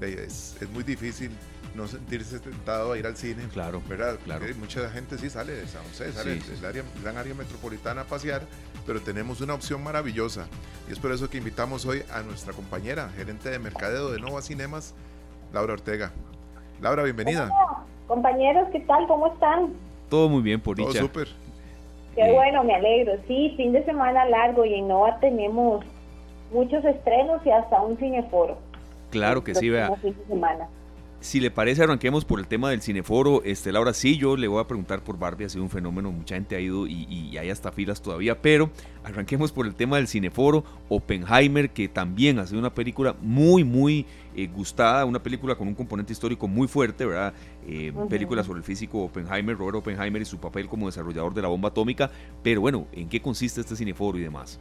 Es, 0.00 0.56
es 0.60 0.70
muy 0.70 0.82
difícil 0.82 1.30
no 1.74 1.86
sentirse 1.86 2.40
tentado 2.40 2.92
a 2.92 2.98
ir 2.98 3.06
al 3.06 3.16
cine. 3.16 3.44
Claro, 3.52 3.82
¿verdad? 3.88 4.18
claro. 4.24 4.40
Porque 4.40 4.54
mucha 4.54 4.88
gente 4.90 5.18
sí 5.18 5.30
sale 5.30 5.52
de 5.52 5.66
San 5.66 5.82
José, 5.84 6.12
sale 6.12 6.34
Sí, 6.36 6.40
sí, 6.40 6.52
del 6.56 6.64
área, 6.64 6.82
gran 7.02 7.16
área 7.16 7.34
metropolitana 7.34 8.00
a 8.02 8.04
pasear, 8.04 8.42
pero 8.86 9.00
tenemos 9.00 9.40
una 9.40 9.54
opción 9.54 9.82
maravillosa. 9.84 10.46
Y 10.88 10.92
es 10.92 10.98
por 10.98 11.12
eso 11.12 11.28
que 11.30 11.38
invitamos 11.38 11.86
hoy 11.86 12.02
a 12.12 12.22
nuestra 12.22 12.52
compañera, 12.52 13.10
gerente 13.16 13.50
de 13.50 13.58
mercadeo 13.58 14.10
de 14.10 14.20
Nova 14.20 14.42
Cinemas, 14.42 14.94
Laura 15.52 15.74
Ortega. 15.74 16.10
Laura, 16.80 17.02
bienvenida. 17.04 17.50
Compañeros, 18.08 18.68
¿qué 18.72 18.80
tal? 18.80 19.06
¿Cómo 19.06 19.32
están? 19.32 19.74
Todo 20.08 20.28
muy 20.28 20.42
bien, 20.42 20.60
por 20.60 20.76
Todo 20.76 20.88
dicha. 20.88 21.00
súper. 21.00 21.28
Qué 22.16 22.24
Sí. 22.26 22.32
bueno, 22.32 22.64
me 22.64 22.74
alegro. 22.74 23.12
Sí, 23.28 23.54
fin 23.56 23.72
de 23.72 23.84
semana 23.84 24.24
largo 24.24 24.64
y 24.64 24.74
en 24.74 24.88
Nova 24.88 25.20
tenemos 25.20 25.84
muchos 26.52 26.84
estrenos 26.84 27.40
y 27.46 27.50
hasta 27.50 27.80
un 27.80 27.96
cineforo. 27.98 28.58
Claro 29.10 29.44
que 29.44 29.54
sí, 29.54 29.68
vea. 29.68 29.90
Semana. 30.28 30.68
Si 31.20 31.38
le 31.38 31.50
parece, 31.50 31.82
arranquemos 31.82 32.24
por 32.24 32.40
el 32.40 32.46
tema 32.46 32.70
del 32.70 32.80
cineforo. 32.80 33.42
Este, 33.44 33.72
Laura, 33.72 33.92
sí, 33.92 34.16
yo 34.16 34.38
le 34.38 34.48
voy 34.48 34.58
a 34.58 34.66
preguntar 34.66 35.04
por 35.04 35.18
Barbie, 35.18 35.44
ha 35.44 35.48
sido 35.50 35.62
un 35.62 35.68
fenómeno, 35.68 36.10
mucha 36.10 36.34
gente 36.34 36.56
ha 36.56 36.60
ido 36.60 36.86
y, 36.86 37.04
y 37.10 37.36
hay 37.36 37.50
hasta 37.50 37.70
filas 37.72 38.00
todavía, 38.00 38.40
pero 38.40 38.70
arranquemos 39.04 39.52
por 39.52 39.66
el 39.66 39.74
tema 39.74 39.98
del 39.98 40.08
cineforo. 40.08 40.64
Oppenheimer, 40.88 41.70
que 41.70 41.88
también 41.88 42.38
ha 42.38 42.46
sido 42.46 42.58
una 42.58 42.72
película 42.72 43.14
muy, 43.20 43.64
muy 43.64 44.06
eh, 44.34 44.46
gustada, 44.46 45.04
una 45.04 45.22
película 45.22 45.56
con 45.56 45.68
un 45.68 45.74
componente 45.74 46.14
histórico 46.14 46.48
muy 46.48 46.66
fuerte, 46.68 47.04
¿verdad? 47.04 47.34
Eh. 47.66 47.92
Película 48.08 48.42
sobre 48.42 48.60
el 48.60 48.64
físico 48.64 49.04
Oppenheimer, 49.04 49.58
Robert 49.58 49.76
Oppenheimer 49.76 50.22
y 50.22 50.24
su 50.24 50.38
papel 50.38 50.68
como 50.68 50.86
desarrollador 50.86 51.34
de 51.34 51.42
la 51.42 51.48
bomba 51.48 51.68
atómica. 51.68 52.10
Pero 52.42 52.62
bueno, 52.62 52.86
¿en 52.92 53.10
qué 53.10 53.20
consiste 53.20 53.60
este 53.60 53.76
cineforo 53.76 54.16
y 54.16 54.22
demás? 54.22 54.58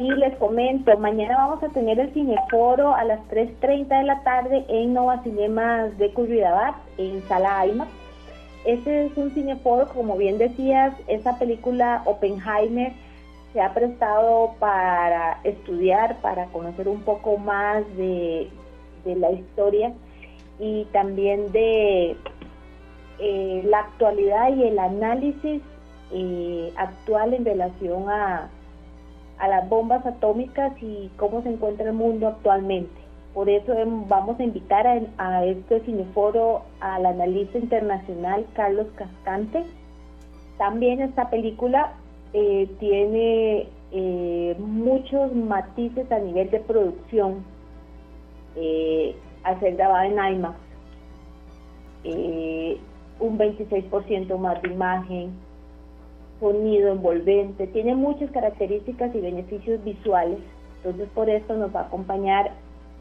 Sí, 0.00 0.08
les 0.08 0.34
comento, 0.36 0.96
mañana 0.96 1.36
vamos 1.36 1.62
a 1.62 1.68
tener 1.68 2.00
el 2.00 2.10
cineforo 2.14 2.94
a 2.94 3.04
las 3.04 3.20
3.30 3.28 3.98
de 3.98 4.04
la 4.04 4.22
tarde 4.22 4.64
en 4.70 4.94
Nova 4.94 5.22
Cinemas 5.22 5.98
de 5.98 6.10
Curridabat, 6.14 6.74
en 6.96 7.22
Sala 7.28 7.66
IMAX. 7.66 7.90
Este 8.64 9.04
es 9.04 9.16
un 9.18 9.30
cineforo, 9.32 9.88
como 9.88 10.16
bien 10.16 10.38
decías, 10.38 10.94
esa 11.06 11.38
película 11.38 12.00
Oppenheimer 12.06 12.94
se 13.52 13.60
ha 13.60 13.74
prestado 13.74 14.54
para 14.58 15.38
estudiar, 15.44 16.16
para 16.22 16.46
conocer 16.46 16.88
un 16.88 17.02
poco 17.02 17.36
más 17.36 17.84
de, 17.98 18.48
de 19.04 19.16
la 19.16 19.32
historia 19.32 19.92
y 20.58 20.86
también 20.92 21.52
de 21.52 22.16
eh, 23.18 23.62
la 23.66 23.80
actualidad 23.80 24.48
y 24.56 24.62
el 24.62 24.78
análisis 24.78 25.60
eh, 26.10 26.72
actual 26.78 27.34
en 27.34 27.44
relación 27.44 28.08
a, 28.08 28.48
a 29.40 29.48
las 29.48 29.68
bombas 29.68 30.04
atómicas 30.06 30.72
y 30.82 31.10
cómo 31.16 31.42
se 31.42 31.48
encuentra 31.48 31.86
el 31.86 31.94
mundo 31.94 32.28
actualmente. 32.28 33.00
Por 33.34 33.48
eso 33.48 33.72
em, 33.72 34.06
vamos 34.06 34.38
a 34.38 34.44
invitar 34.44 34.86
a, 34.86 35.44
este 35.44 35.80
cineforo 35.80 36.62
al 36.80 37.06
analista 37.06 37.58
internacional 37.58 38.44
Carlos 38.54 38.86
Cascante. 38.96 39.64
También 40.58 41.00
esta 41.00 41.30
película 41.30 41.94
eh, 42.32 42.68
tiene 42.78 43.68
eh, 43.92 44.56
muchos 44.58 45.34
matices 45.34 46.10
a 46.12 46.18
nivel 46.18 46.50
de 46.50 46.60
producción 46.60 47.44
eh, 48.56 49.16
al 49.42 49.58
ser 49.60 49.76
grabada 49.76 50.06
en 50.06 50.34
IMAX. 50.34 50.56
Eh, 52.04 52.78
un 53.18 53.38
26% 53.38 54.38
más 54.38 54.60
de 54.62 54.68
imagen, 54.68 55.30
sonido 56.40 56.90
envolvente, 56.90 57.66
tiene 57.68 57.94
muchas 57.94 58.30
características 58.30 59.14
y 59.14 59.20
beneficios 59.20 59.82
visuales. 59.84 60.38
Entonces 60.78 61.08
por 61.14 61.28
esto 61.28 61.54
nos 61.54 61.74
va 61.74 61.80
a 61.80 61.84
acompañar 61.84 62.52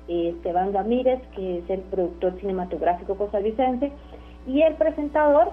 eh, 0.08 0.34
Esteban 0.36 0.74
Ramírez, 0.74 1.22
que 1.36 1.60
es 1.60 1.70
el 1.70 1.80
productor 1.82 2.40
cinematográfico 2.40 3.16
costarricense, 3.16 3.92
y 4.46 4.62
el 4.62 4.76
presentador 4.76 5.52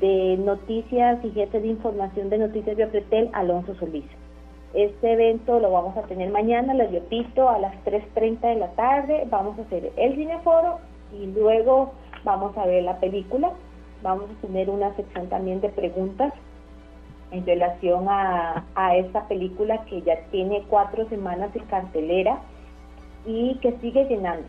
de 0.00 0.36
noticias 0.38 1.24
y 1.24 1.30
jefe 1.30 1.60
de 1.60 1.68
información 1.68 2.30
de 2.30 2.38
Noticias 2.38 2.76
de 2.76 2.84
Apretel, 2.84 3.30
Alonso 3.32 3.74
Solís. 3.76 4.04
Este 4.74 5.12
evento 5.12 5.60
lo 5.60 5.70
vamos 5.70 5.96
a 5.96 6.02
tener 6.02 6.30
mañana, 6.30 6.74
les 6.74 6.90
repito, 6.90 7.48
a 7.48 7.58
las 7.58 7.74
3.30 7.84 8.40
de 8.40 8.54
la 8.56 8.70
tarde. 8.72 9.24
Vamos 9.30 9.56
a 9.58 9.62
hacer 9.62 9.92
el 9.96 10.16
cineforo 10.16 10.78
y 11.12 11.26
luego 11.26 11.92
vamos 12.24 12.56
a 12.58 12.66
ver 12.66 12.82
la 12.82 12.98
película. 12.98 13.52
Vamos 14.02 14.26
a 14.30 14.46
tener 14.46 14.68
una 14.68 14.94
sección 14.96 15.28
también 15.28 15.60
de 15.60 15.68
preguntas 15.68 16.32
en 17.34 17.44
relación 17.44 18.06
a, 18.08 18.64
a 18.74 18.96
esta 18.96 19.26
película 19.26 19.84
que 19.86 20.02
ya 20.02 20.16
tiene 20.30 20.62
cuatro 20.68 21.08
semanas 21.08 21.52
de 21.52 21.60
cartelera 21.60 22.40
y 23.26 23.56
que 23.56 23.72
sigue 23.80 24.04
llenando, 24.04 24.46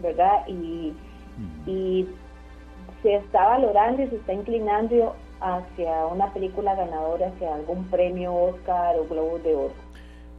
¿verdad? 0.00 0.46
Y, 0.48 0.94
y 1.66 2.08
se 3.02 3.16
está 3.16 3.48
valorando 3.48 4.02
y 4.02 4.08
se 4.08 4.16
está 4.16 4.32
inclinando 4.32 5.14
hacia 5.40 6.06
una 6.06 6.32
película 6.32 6.74
ganadora, 6.74 7.28
hacia 7.28 7.54
algún 7.54 7.84
premio 7.86 8.34
Oscar 8.34 8.96
o 8.98 9.06
Globo 9.06 9.38
de 9.40 9.54
Oro. 9.54 9.74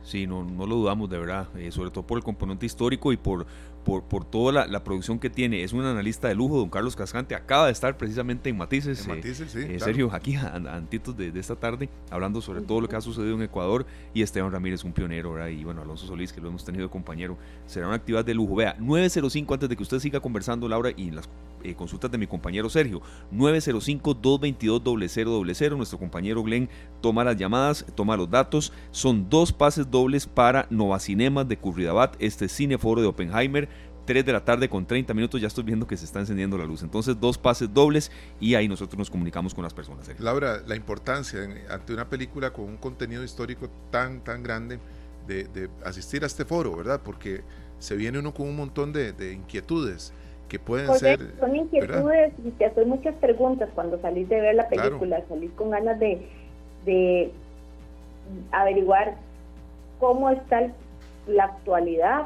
Sí, 0.02 0.28
no, 0.28 0.44
no 0.44 0.66
lo 0.66 0.76
dudamos 0.76 1.10
de 1.10 1.18
verdad, 1.18 1.48
eh, 1.58 1.72
sobre 1.72 1.92
todo 1.92 2.06
por 2.06 2.18
el 2.18 2.24
componente 2.24 2.66
histórico 2.66 3.14
y 3.14 3.18
por, 3.18 3.46
por, 3.84 4.04
por 4.04 4.26
toda 4.26 4.52
la, 4.52 4.68
la 4.68 4.84
producción 4.84 5.20
que 5.20 5.30
tiene. 5.30 5.64
Es 5.64 5.74
un 5.74 5.86
analista 5.86 6.28
de 6.28 6.36
lujo, 6.36 6.58
don 6.58 6.70
Carlos 6.70 6.96
Cascante, 6.96 7.36
acaba 7.36 7.68
de 7.68 7.72
estar 7.72 7.98
precisamente 7.98 8.50
en 8.50 8.58
Matices. 8.58 9.06
En 9.06 9.12
eh, 9.12 9.16
Matices, 9.16 9.52
sí, 9.52 9.60
eh, 9.60 9.68
claro. 9.68 9.86
Sergio, 9.86 10.10
aquí 10.14 10.36
antitos 10.36 11.16
de, 11.16 11.32
de 11.32 11.40
esta 11.40 11.56
tarde, 11.56 11.90
hablando 12.10 12.42
sobre 12.42 12.62
todo 12.62 12.82
lo 12.82 12.90
que 12.90 12.96
ha 12.96 13.02
sucedido 13.02 13.36
en 13.36 13.44
Ecuador 13.44 13.86
y 14.14 14.22
Esteban 14.22 14.52
Ramírez, 14.52 14.84
un 14.84 14.94
pionero, 14.94 15.34
¿verdad? 15.34 15.50
y 15.50 15.64
bueno, 15.64 15.82
Alonso 15.82 16.08
Solís, 16.08 16.34
que 16.34 16.42
lo 16.42 16.50
hemos 16.50 16.66
tenido 16.66 16.86
de 16.86 16.90
compañero. 16.90 17.38
Será 17.66 17.88
una 17.88 17.96
actividad 17.96 18.26
de 18.26 18.34
lujo. 18.34 18.56
Vea, 18.56 18.76
905, 18.80 19.54
antes 19.54 19.70
de 19.70 19.76
que 19.76 19.84
usted 19.84 20.00
siga 20.00 20.20
conversando, 20.20 20.68
Laura, 20.68 20.92
y 20.96 21.08
en 21.08 21.16
las 21.16 21.30
eh, 21.64 21.76
consultas 21.76 22.12
de 22.12 22.18
mi 22.18 22.28
compañero 22.28 22.70
Sergio, 22.70 23.02
905-222-0000. 23.34 25.78
Nuestro 25.78 25.98
compañero 25.98 26.44
Glenn 26.44 26.68
toma 27.02 27.24
las 27.24 27.38
llamadas, 27.38 27.86
toma 27.96 28.18
los 28.18 28.30
datos. 28.30 28.74
Son 28.92 29.30
dos 29.30 29.54
pases 29.54 29.90
dobles 29.90 30.28
para 30.28 30.68
Nova 30.70 31.00
Cinemas 31.00 31.48
de 31.48 31.56
Curridabat, 31.58 32.18
este 32.20 32.50
cineforo 32.50 33.02
de 33.02 33.08
Oppenheimer. 33.08 33.70
3 34.06 34.26
de 34.26 34.34
la 34.34 34.44
tarde 34.44 34.68
con 34.70 34.86
30 34.86 35.14
minutos, 35.14 35.40
ya 35.42 35.48
estoy 35.48 35.64
viendo 35.64 35.88
que 35.88 35.96
se 35.98 36.06
está 36.06 36.20
encendiendo 36.20 36.58
la 36.58 36.66
luz. 36.66 36.84
Entonces, 36.84 37.20
dos 37.20 37.38
pases 37.38 37.74
dobles 37.74 38.12
y 38.40 38.56
ahí 38.56 38.68
nosotros 38.68 38.98
nos 39.00 39.10
comunicamos 39.10 39.54
con 39.54 39.64
las 39.64 39.74
personas. 39.74 40.06
Sergio. 40.06 40.24
Laura, 40.26 40.62
la 40.68 40.76
importancia 40.76 41.44
en- 41.44 41.60
ante 41.72 41.94
una 41.94 42.10
película 42.10 42.52
con 42.52 42.66
un 42.66 42.78
contenido 42.78 43.24
histórico 43.24 43.70
tan, 43.92 44.22
tan 44.22 44.44
grande 44.44 44.80
de, 45.28 45.46
de 45.46 45.70
asistir 45.86 46.24
a 46.24 46.28
este 46.28 46.44
foro, 46.46 46.76
¿verdad? 46.76 47.02
Porque 47.04 47.42
se 47.80 47.96
viene 47.96 48.20
uno 48.20 48.34
con 48.34 48.48
un 48.48 48.56
montón 48.58 48.92
de, 48.94 49.14
de 49.14 49.34
inquietudes 49.34 50.14
que 50.50 50.60
pueden 50.60 50.94
ser... 50.96 51.34
Son 51.40 51.56
inquietudes 51.56 52.34
y 52.46 52.52
te 52.52 52.66
hacen 52.66 52.88
muchas 52.90 53.16
preguntas 53.16 53.70
cuando 53.74 54.00
salís 54.02 54.28
de 54.30 54.40
ver 54.42 54.56
la 54.56 54.68
película, 54.70 55.24
salís 55.30 55.52
con 55.52 55.70
ganas 55.72 55.98
de, 56.00 56.28
de 56.86 57.32
averiguar 58.52 59.16
cómo 60.00 60.30
está 60.30 60.70
la 61.28 61.46
actualidad, 61.46 62.26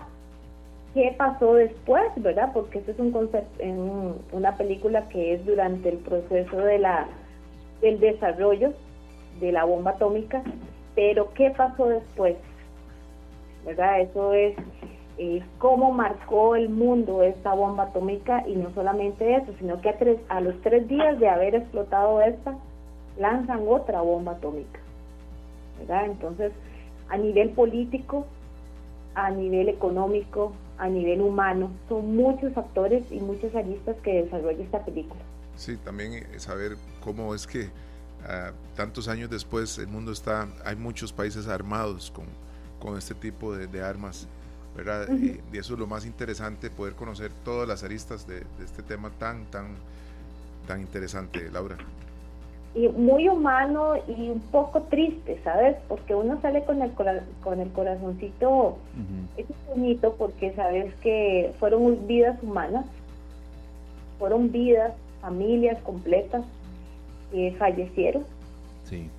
qué 0.97 1.13
pasó 1.15 1.53
después, 1.53 2.05
¿verdad? 2.15 2.49
Porque 2.55 2.79
eso 2.79 2.89
es 2.89 2.97
un 2.97 3.11
concepto, 3.11 3.63
una 4.31 4.57
película 4.57 5.07
que 5.09 5.35
es 5.35 5.45
durante 5.45 5.89
el 5.89 5.97
proceso 5.97 6.57
de 6.57 6.79
la 6.79 7.05
del 7.81 7.99
desarrollo 7.99 8.73
de 9.39 9.51
la 9.51 9.63
bomba 9.63 9.91
atómica, 9.91 10.41
pero 10.95 11.31
qué 11.35 11.51
pasó 11.51 11.87
después, 11.87 12.35
¿verdad? 13.63 14.01
Eso 14.01 14.33
es 14.33 14.55
eh, 15.19 15.43
cómo 15.59 15.91
marcó 15.91 16.55
el 16.55 16.69
mundo 16.69 17.21
esta 17.21 17.53
bomba 17.53 17.83
atómica 17.83 18.43
y 18.47 18.55
no 18.55 18.71
solamente 18.73 19.35
eso, 19.35 19.53
sino 19.59 19.79
que 19.81 19.89
a, 19.89 19.99
tres, 19.99 20.17
a 20.29 20.41
los 20.41 20.59
tres 20.61 20.87
días 20.87 21.19
de 21.19 21.29
haber 21.29 21.53
explotado 21.53 22.23
esta, 22.23 22.57
lanzan 23.19 23.67
otra 23.67 24.01
bomba 24.01 24.31
atómica, 24.31 24.79
¿verdad? 25.77 26.05
Entonces, 26.05 26.51
a 27.09 27.17
nivel 27.17 27.51
político, 27.51 28.25
a 29.13 29.29
nivel 29.29 29.69
económico, 29.69 30.53
a 30.77 30.87
nivel 30.87 31.21
humano. 31.21 31.71
Son 31.89 32.15
muchos 32.15 32.53
factores 32.53 33.03
y 33.11 33.19
muchas 33.19 33.53
aristas 33.55 33.95
que 34.03 34.23
desarrolla 34.23 34.63
esta 34.63 34.83
película. 34.83 35.21
Sí, 35.55 35.77
también 35.77 36.25
saber 36.39 36.77
cómo 36.99 37.33
es 37.33 37.47
que 37.47 37.63
uh, 37.63 38.53
tantos 38.75 39.07
años 39.07 39.29
después 39.29 39.77
el 39.79 39.87
mundo 39.87 40.11
está, 40.11 40.47
hay 40.63 40.75
muchos 40.75 41.11
países 41.11 41.47
armados 41.47 42.11
con, 42.11 42.25
con 42.79 42.97
este 42.97 43.15
tipo 43.15 43.55
de, 43.55 43.67
de 43.67 43.81
armas, 43.81 44.27
¿verdad? 44.75 45.07
y, 45.09 45.41
y, 45.51 45.57
eso 45.57 45.73
es 45.73 45.79
lo 45.79 45.87
más 45.87 46.05
interesante, 46.05 46.69
poder 46.69 46.93
conocer 46.93 47.31
todas 47.43 47.67
las 47.67 47.83
aristas 47.83 48.27
de, 48.27 48.41
de 48.41 48.65
este 48.65 48.83
tema 48.83 49.09
tan, 49.17 49.45
tan, 49.45 49.75
tan 50.67 50.81
interesante, 50.81 51.49
Laura 51.51 51.77
y 52.77 52.87
muy 52.89 53.27
humano 53.27 53.93
y 54.07 54.29
un 54.29 54.39
poco 54.51 54.81
triste, 54.83 55.39
¿sabes? 55.43 55.75
Porque 55.87 56.13
uno 56.13 56.39
sale 56.41 56.63
con 56.63 56.79
el 56.83 56.91
con 57.43 57.59
el 57.59 57.71
corazoncito, 57.71 58.49
uh 58.49 58.75
-huh. 58.75 59.39
es 59.41 59.47
bonito 59.67 60.13
porque 60.13 60.53
sabes 60.53 60.93
que 61.01 61.53
fueron 61.59 62.05
vidas 62.05 62.37
humanas, 62.43 62.85
fueron 64.19 64.51
vidas, 64.51 64.93
familias 65.21 65.79
completas 65.81 66.45
que 67.31 67.55
fallecieron. 67.57 68.23
Sí. 68.83 69.09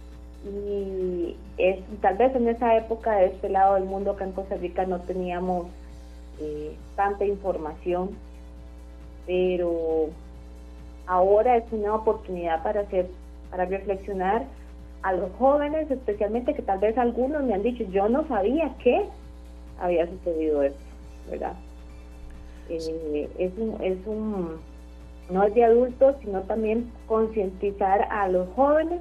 Y 0.45 1.37
es 1.57 1.81
tal 2.01 2.17
vez 2.17 2.37
en 2.37 2.49
esa 2.49 2.77
época 2.77 3.17
de 3.17 3.27
este 3.27 3.49
lado 3.49 3.75
del 3.75 3.85
mundo 3.85 4.13
acá 4.13 4.25
en 4.25 4.33
Costa 4.33 4.55
Rica 4.55 4.87
no 4.87 5.01
teníamos 5.01 5.67
eh, 6.41 6.77
tanta 6.95 7.25
información, 7.25 8.11
pero 9.27 10.11
ahora 11.09 11.57
es 11.57 11.65
una 11.73 11.97
oportunidad 11.97 12.63
para 12.63 12.83
hacer 12.83 13.09
para 13.51 13.65
reflexionar 13.65 14.45
a 15.03 15.13
los 15.13 15.31
jóvenes, 15.39 15.91
especialmente 15.91 16.55
que 16.55 16.63
tal 16.63 16.79
vez 16.79 16.97
algunos 16.99 17.43
me 17.45 17.55
han 17.55 17.63
dicho, 17.63 17.85
yo 17.91 18.09
no 18.09 18.27
sabía 18.27 18.75
que 18.83 19.05
había 19.81 20.07
sucedido 20.07 20.63
esto, 20.63 20.81
¿verdad? 21.31 21.55
Eh, 22.69 23.29
es, 23.39 23.53
un, 23.57 23.77
es 23.83 23.99
un, 24.07 24.57
no 25.31 25.45
es 25.45 25.55
de 25.55 25.65
adultos, 25.65 26.17
sino 26.23 26.41
también 26.43 26.91
concientizar 27.07 28.09
a 28.11 28.29
los 28.29 28.49
jóvenes 28.55 29.01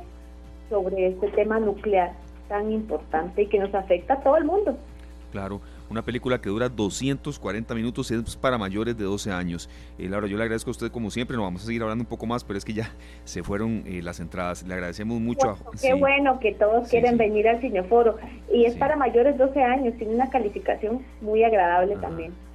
sobre 0.70 1.08
este 1.08 1.30
tema 1.30 1.60
nuclear 1.60 2.14
tan 2.48 2.72
importante 2.72 3.44
y 3.44 3.48
que 3.48 3.60
nos 3.60 3.74
afecta 3.74 4.16
a 4.16 4.22
todo 4.22 4.38
el 4.38 4.46
mundo. 4.46 4.78
Claro, 5.32 5.60
una 5.90 6.04
película 6.04 6.40
que 6.40 6.50
dura 6.50 6.70
240 6.70 7.74
minutos, 7.76 8.12
es 8.12 8.36
para 8.36 8.58
mayores 8.58 8.98
de 8.98 9.04
12 9.04 9.32
años. 9.32 9.70
Eh, 9.98 10.10
Laura, 10.10 10.28
yo 10.28 10.38
le 10.38 10.44
agradezco 10.44 10.70
a 10.70 10.72
usted 10.72 10.92
como 10.92 11.10
siempre, 11.12 11.38
nos 11.38 11.46
vamos 11.46 11.64
a 11.64 11.66
seguir 11.66 11.82
hablando 11.82 12.04
un 12.04 12.10
poco 12.10 12.26
más, 12.26 12.44
pero 12.44 12.58
es 12.58 12.66
que 12.66 12.74
ya 12.74 12.92
se 13.24 13.44
fueron 13.44 13.84
eh, 13.86 14.02
las 14.02 14.20
entradas. 14.20 14.64
Le 14.64 14.74
agradecemos 14.74 15.20
mucho. 15.20 15.48
Bueno, 15.48 15.70
a, 15.70 15.72
qué 15.72 15.78
sí. 15.78 15.94
bueno 15.94 16.40
que 16.40 16.54
todos 16.54 16.86
sí, 16.86 16.92
quieren 16.92 17.12
sí. 17.14 17.18
venir 17.18 17.48
al 17.48 17.62
Cineforo. 17.62 18.18
Y 18.52 18.66
es 18.66 18.76
para 18.76 18.96
mayores 18.96 19.38
de 19.38 19.46
12 19.46 19.64
años, 19.64 19.94
tiene 19.98 20.14
una 20.14 20.30
calificación 20.30 21.06
muy 21.22 21.44
agradable 21.44 21.94
Ajá. 21.94 22.02
también. 22.02 22.47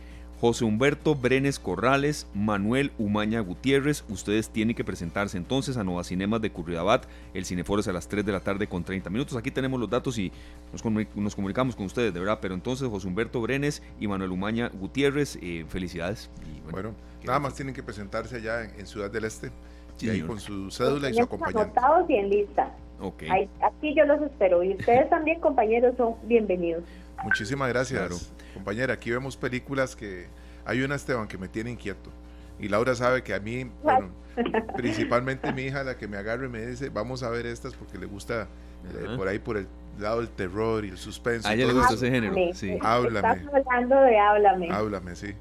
José 0.42 0.64
Humberto 0.64 1.14
Brenes 1.14 1.60
Corrales, 1.60 2.26
Manuel 2.34 2.90
Umaña 2.98 3.38
Gutiérrez, 3.38 4.02
ustedes 4.08 4.50
tienen 4.50 4.74
que 4.74 4.82
presentarse 4.82 5.36
entonces 5.38 5.76
a 5.76 5.84
Nova 5.84 6.02
Cinemas 6.02 6.42
de 6.42 6.50
Curridabat, 6.50 7.04
el 7.32 7.44
Cineforo 7.44 7.78
es 7.78 7.86
a 7.86 7.92
las 7.92 8.08
3 8.08 8.26
de 8.26 8.32
la 8.32 8.40
tarde 8.40 8.66
con 8.66 8.82
30 8.82 9.08
minutos, 9.08 9.36
aquí 9.36 9.52
tenemos 9.52 9.78
los 9.78 9.88
datos 9.88 10.18
y 10.18 10.32
nos, 10.72 10.84
nos 11.14 11.36
comunicamos 11.36 11.76
con 11.76 11.86
ustedes, 11.86 12.12
de 12.12 12.18
verdad, 12.18 12.40
pero 12.42 12.54
entonces 12.54 12.88
José 12.88 13.06
Humberto 13.06 13.40
Brenes 13.40 13.84
y 14.00 14.08
Manuel 14.08 14.32
Umaña 14.32 14.68
Gutiérrez, 14.70 15.38
eh, 15.40 15.64
felicidades. 15.68 16.28
Y 16.40 16.60
bueno, 16.62 16.72
bueno 16.72 16.94
nada 17.22 17.38
más 17.38 17.54
tienen 17.54 17.72
que 17.72 17.84
presentarse 17.84 18.34
allá 18.34 18.64
en, 18.64 18.80
en 18.80 18.86
Ciudad 18.88 19.12
del 19.12 19.26
Este, 19.26 19.52
sí, 19.96 20.06
y 20.06 20.10
ahí 20.10 20.22
con 20.22 20.40
su 20.40 20.72
cédula 20.72 21.08
y 21.08 21.14
su 21.14 21.22
acompañante. 21.22 21.78
Anotados 21.78 22.10
y 22.10 22.14
en 22.14 22.30
lista. 22.30 22.74
Okay. 23.00 23.28
Ahí, 23.30 23.50
aquí 23.60 23.94
yo 23.94 24.04
los 24.06 24.20
espero 24.22 24.64
y 24.64 24.74
ustedes 24.74 25.08
también, 25.10 25.38
compañeros, 25.38 25.94
son 25.96 26.16
bienvenidos. 26.24 26.82
Muchísimas 27.24 27.68
gracias. 27.68 28.00
Claro. 28.00 28.16
Compañera, 28.54 28.94
aquí 28.94 29.10
vemos 29.10 29.36
películas 29.36 29.96
que 29.96 30.26
hay 30.64 30.82
una 30.82 30.94
Esteban 30.94 31.28
que 31.28 31.38
me 31.38 31.48
tiene 31.48 31.70
inquieto. 31.70 32.10
Y 32.58 32.68
Laura 32.68 32.94
sabe 32.94 33.22
que 33.22 33.34
a 33.34 33.40
mí, 33.40 33.70
bueno, 33.82 34.10
principalmente 34.76 35.52
mi 35.52 35.62
hija, 35.62 35.82
la 35.82 35.96
que 35.96 36.06
me 36.06 36.16
agarra 36.16 36.46
y 36.46 36.48
me 36.48 36.64
dice, 36.64 36.90
vamos 36.90 37.22
a 37.22 37.30
ver 37.30 37.46
estas 37.46 37.74
porque 37.74 37.98
le 37.98 38.06
gusta 38.06 38.46
eh, 38.84 39.16
por 39.16 39.28
ahí 39.28 39.38
por 39.38 39.56
el 39.56 39.66
lado 39.98 40.20
del 40.20 40.30
terror 40.30 40.84
y 40.84 40.88
el 40.88 40.98
suspenso. 40.98 41.48
A 41.48 41.54
ella 41.54 41.66
le 41.66 41.72
gusta 41.72 41.94
ese 41.94 42.10
género. 42.10 42.34
Sí. 42.52 42.78
Háblame. 42.80 43.40
Estás 43.40 43.66
hablando 43.66 44.00
de 44.00 44.18
Háblame. 44.18 44.70
Háblame, 44.70 45.16
sí. 45.16 45.34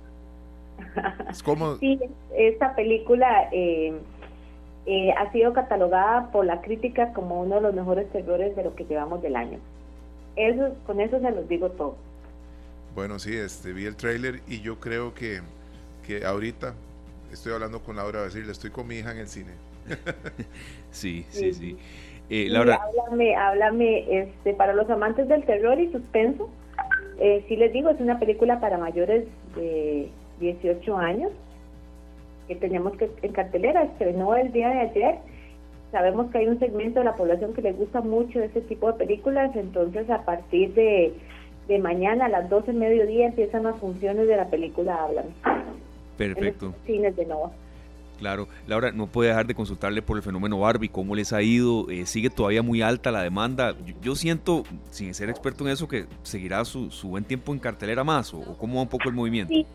Es 1.30 1.44
como... 1.44 1.76
Sí, 1.76 2.00
esta 2.36 2.76
película 2.76 3.50
eh, 3.52 3.94
eh, 4.86 5.12
ha 5.12 5.32
sido 5.32 5.54
catalogada 5.54 6.32
por 6.32 6.46
la 6.46 6.62
crítica 6.62 7.14
como 7.14 7.42
uno 7.42 7.56
de 7.56 7.62
los 7.62 7.74
mejores 7.76 8.10
terrores 8.12 8.56
de 8.56 8.64
lo 8.64 8.76
que 8.76 8.86
llevamos 8.86 9.22
del 9.22 9.36
año. 9.36 9.60
Eso, 10.36 10.76
con 10.86 11.00
eso 11.00 11.20
se 11.20 11.32
los 11.32 11.48
digo 11.48 11.70
todo. 11.72 11.98
Bueno, 12.96 13.20
sí, 13.20 13.36
este, 13.36 13.74
vi 13.74 13.86
el 13.86 13.96
tráiler 13.96 14.42
y 14.48 14.62
yo 14.62 14.80
creo 14.80 15.14
que, 15.14 15.42
que 16.06 16.26
ahorita 16.26 16.74
estoy 17.32 17.54
hablando 17.54 17.80
con 17.82 17.96
Laura, 17.96 18.20
a 18.20 18.24
decirle, 18.24 18.52
estoy 18.52 18.70
con 18.70 18.88
mi 18.88 18.96
hija 18.96 19.12
en 19.12 19.18
el 19.20 19.28
cine. 19.28 19.52
sí, 20.92 21.26
sí, 21.30 21.54
sí. 21.54 21.78
Eh, 22.30 22.48
Laura. 22.50 22.76
Sí, 22.76 22.98
háblame, 23.00 23.36
háblame, 23.36 24.20
este, 24.20 24.54
para 24.54 24.74
los 24.74 24.90
amantes 24.90 25.28
del 25.28 25.44
terror 25.44 25.80
y 25.80 25.92
suspenso, 25.92 26.50
eh, 27.20 27.46
sí 27.48 27.56
les 27.56 27.72
digo, 27.74 27.90
es 27.90 28.00
una 28.00 28.20
película 28.20 28.60
para 28.60 28.78
mayores 28.78 29.26
de 29.56 30.10
18 30.40 30.98
años 30.98 31.32
que 32.48 32.56
tenemos 32.56 32.98
que 32.98 33.10
en 33.22 33.32
cartelera, 33.32 33.84
estrenó 33.84 34.36
el 34.36 34.52
día 34.52 34.70
de 34.70 34.80
ayer. 34.80 35.16
Sabemos 35.92 36.32
que 36.32 36.38
hay 36.38 36.48
un 36.48 36.60
segmento 36.60 37.00
de 37.00 37.06
la 37.06 37.16
población 37.16 37.54
que 37.54 37.62
le 37.62 37.74
gusta 37.74 38.02
mucho 38.02 38.40
ese 38.42 38.62
tipo 38.62 38.88
de 38.88 38.94
películas, 38.94 39.56
entonces 39.56 40.10
a 40.10 40.24
partir 40.24 40.74
de 40.74 41.14
de 41.68 41.80
mañana 41.80 42.26
a 42.26 42.30
las 42.30 42.50
12 42.50 42.68
del 42.68 42.76
mediodía 42.76 43.28
empiezan 43.28 43.64
las 43.64 43.80
funciones 43.80 44.28
de 44.28 44.36
la 44.36 44.50
película 44.50 45.04
Háblame. 45.04 45.30
Perfecto. 46.18 46.74
cines 46.86 47.16
de 47.16 47.26
Nova. 47.26 47.52
Claro, 48.20 48.48
Laura, 48.68 48.92
no 48.92 49.08
puede 49.08 49.30
dejar 49.30 49.48
de 49.48 49.56
consultarle 49.56 50.04
por 50.04 50.16
el 50.16 50.22
fenómeno 50.22 50.60
Barbie, 50.60 50.90
cómo 50.90 51.16
les 51.16 51.34
ha 51.34 51.42
ido, 51.42 51.90
eh, 51.90 52.06
sigue 52.06 52.30
todavía 52.30 52.62
muy 52.62 52.84
alta 52.84 53.10
la 53.10 53.24
demanda. 53.24 53.76
Yo, 53.84 53.96
yo, 54.00 54.16
siento, 54.16 54.64
sin 54.92 55.16
ser 55.16 55.32
experto 55.32 55.66
en 55.66 55.72
eso, 55.72 55.88
que 55.88 56.06
seguirá 56.22 56.64
su, 56.64 56.92
su 56.92 57.08
buen 57.08 57.24
tiempo 57.24 57.52
en 57.52 57.58
cartelera 57.58 58.04
más, 58.04 58.32
o, 58.32 58.40
o, 58.42 58.58
cómo 58.58 58.76
va 58.76 58.82
un 58.84 58.90
poco 58.90 59.10
el 59.10 59.16
movimiento. 59.16 59.52
Sí, 59.52 59.66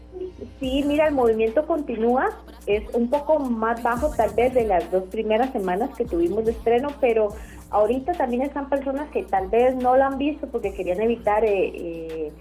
sí, 0.61 0.85
mira, 0.87 1.09
el 1.09 1.15
movimiento 1.15 1.67
continúa, 1.67 2.31
es 2.67 2.83
un 2.95 3.09
poco 3.11 3.39
más 3.39 3.83
bajo 3.83 4.11
tal 4.17 4.31
vez 4.35 4.55
de 4.55 4.65
las 4.65 4.91
dos 4.91 5.05
primeras 5.05 5.53
semanas 5.53 5.91
que 5.97 6.05
tuvimos 6.05 6.45
de 6.45 6.53
estreno, 6.53 6.89
pero 7.01 7.29
ahorita 7.71 8.13
también 8.13 8.43
están 8.43 8.69
personas 8.69 9.11
que 9.11 9.23
tal 9.25 9.49
vez 9.49 9.75
no 9.77 9.97
lo 9.97 10.05
han 10.05 10.19
visto 10.19 10.47
porque 10.49 10.73
querían 10.73 11.01
evitar... 11.01 11.45
Eh, 11.45 11.73
eh, 11.75 12.33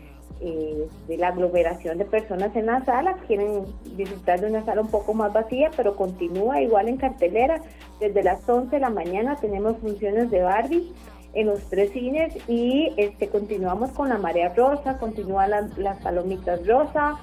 eh, 0.42 0.90
de 1.08 1.18
la 1.18 1.30
aglomeración 1.30 1.98
de 1.98 2.04
personas 2.04 2.54
en 2.58 2.66
la 2.66 2.84
sala, 2.84 3.16
quieren 3.26 3.64
disfrutar 3.96 4.42
de 4.42 4.48
una 4.48 4.66
sala 4.66 4.82
un 4.82 4.90
poco 4.90 5.14
más 5.14 5.32
vacía, 5.32 5.72
pero 5.78 5.96
continúa 5.96 6.62
igual 6.62 6.90
en 6.90 6.98
cartelera. 6.98 7.62
Desde 8.02 8.22
las 8.22 8.48
11 8.48 8.70
de 8.70 8.82
la 8.82 8.90
mañana 8.90 9.38
tenemos 9.38 9.78
funciones 9.78 10.30
de 10.30 10.42
Barbie 10.42 10.92
en 11.34 11.48
los 11.48 11.62
tres 11.70 11.92
cines 11.92 12.36
y 12.50 12.94
este 12.98 13.30
continuamos 13.30 13.92
con 13.92 14.10
la 14.10 14.18
marea 14.18 14.54
rosa, 14.54 14.98
continúan 14.98 15.52
las, 15.52 15.78
las 15.78 16.02
palomitas 16.02 16.68
rosa, 16.68 17.18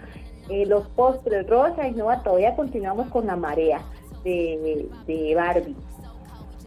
eh, 0.52 0.66
los 0.66 0.86
postres 0.88 1.46
rosa 1.46 1.88
y 1.88 1.92
no, 1.92 2.06
todavía 2.22 2.54
continuamos 2.54 3.08
con 3.08 3.26
la 3.26 3.36
marea 3.36 3.80
de, 4.24 4.86
de 5.06 5.34
Barbie. 5.34 5.74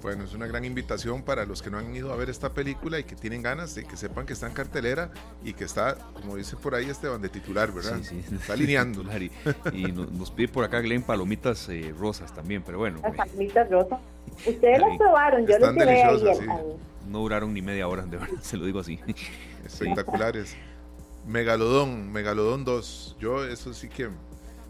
Bueno, 0.02 0.24
es 0.24 0.36
una 0.36 0.46
gran 0.46 0.64
invitación 0.66 1.24
para 1.24 1.46
los 1.46 1.64
que 1.64 1.72
no 1.72 1.80
han 1.80 1.96
ido 1.96 2.14
a 2.14 2.16
ver 2.16 2.30
esta 2.30 2.54
película 2.54 3.00
y 3.00 3.06
que 3.06 3.16
tienen 3.16 3.42
ganas 3.42 3.74
de 3.74 3.86
que 3.86 3.98
sepan 3.98 4.28
que 4.28 4.34
está 4.34 4.46
en 4.46 4.54
cartelera 4.54 5.10
y 5.44 5.54
que 5.54 5.64
está, 5.64 5.98
como 6.14 6.36
dice 6.36 6.56
por 6.58 6.76
ahí 6.76 6.88
Esteban, 6.88 7.22
de 7.22 7.30
titular, 7.30 7.72
¿verdad? 7.72 7.98
Sí, 8.04 8.22
sí. 8.28 8.36
Está 8.36 8.54
alineando. 8.54 9.04
y, 9.20 9.32
y 9.74 9.92
nos, 9.92 10.12
nos, 10.12 10.30
pide 10.30 10.48
por 10.48 10.64
acá 10.64 10.80
Glenn 10.82 11.02
palomitas 11.02 11.68
eh, 11.70 11.92
rosas 11.98 12.34
también, 12.36 12.62
pero 12.64 12.78
bueno. 12.78 13.00
Las 13.02 13.16
palomitas 13.16 13.68
rosas. 13.70 14.00
Ustedes 14.46 14.80
las 14.80 14.98
probaron, 14.98 15.48
yo 15.48 15.58
las 15.58 15.74
llevé 15.74 16.04
ahí. 16.04 16.20
Sí. 16.20 16.46
No 17.10 17.20
duraron 17.20 17.52
ni 17.52 17.64
media 17.64 17.88
hora, 17.88 18.04
de 18.04 18.18
verdad, 18.18 18.38
se 18.42 18.58
lo 18.58 18.66
digo 18.66 18.82
así. 18.82 19.00
Espectaculares. 19.66 20.56
Megalodón, 21.28 22.12
Megalodón 22.12 22.66
2. 22.66 23.18
Yo 23.20 23.46
eso 23.46 23.74
sí 23.74 23.90
que 23.90 24.10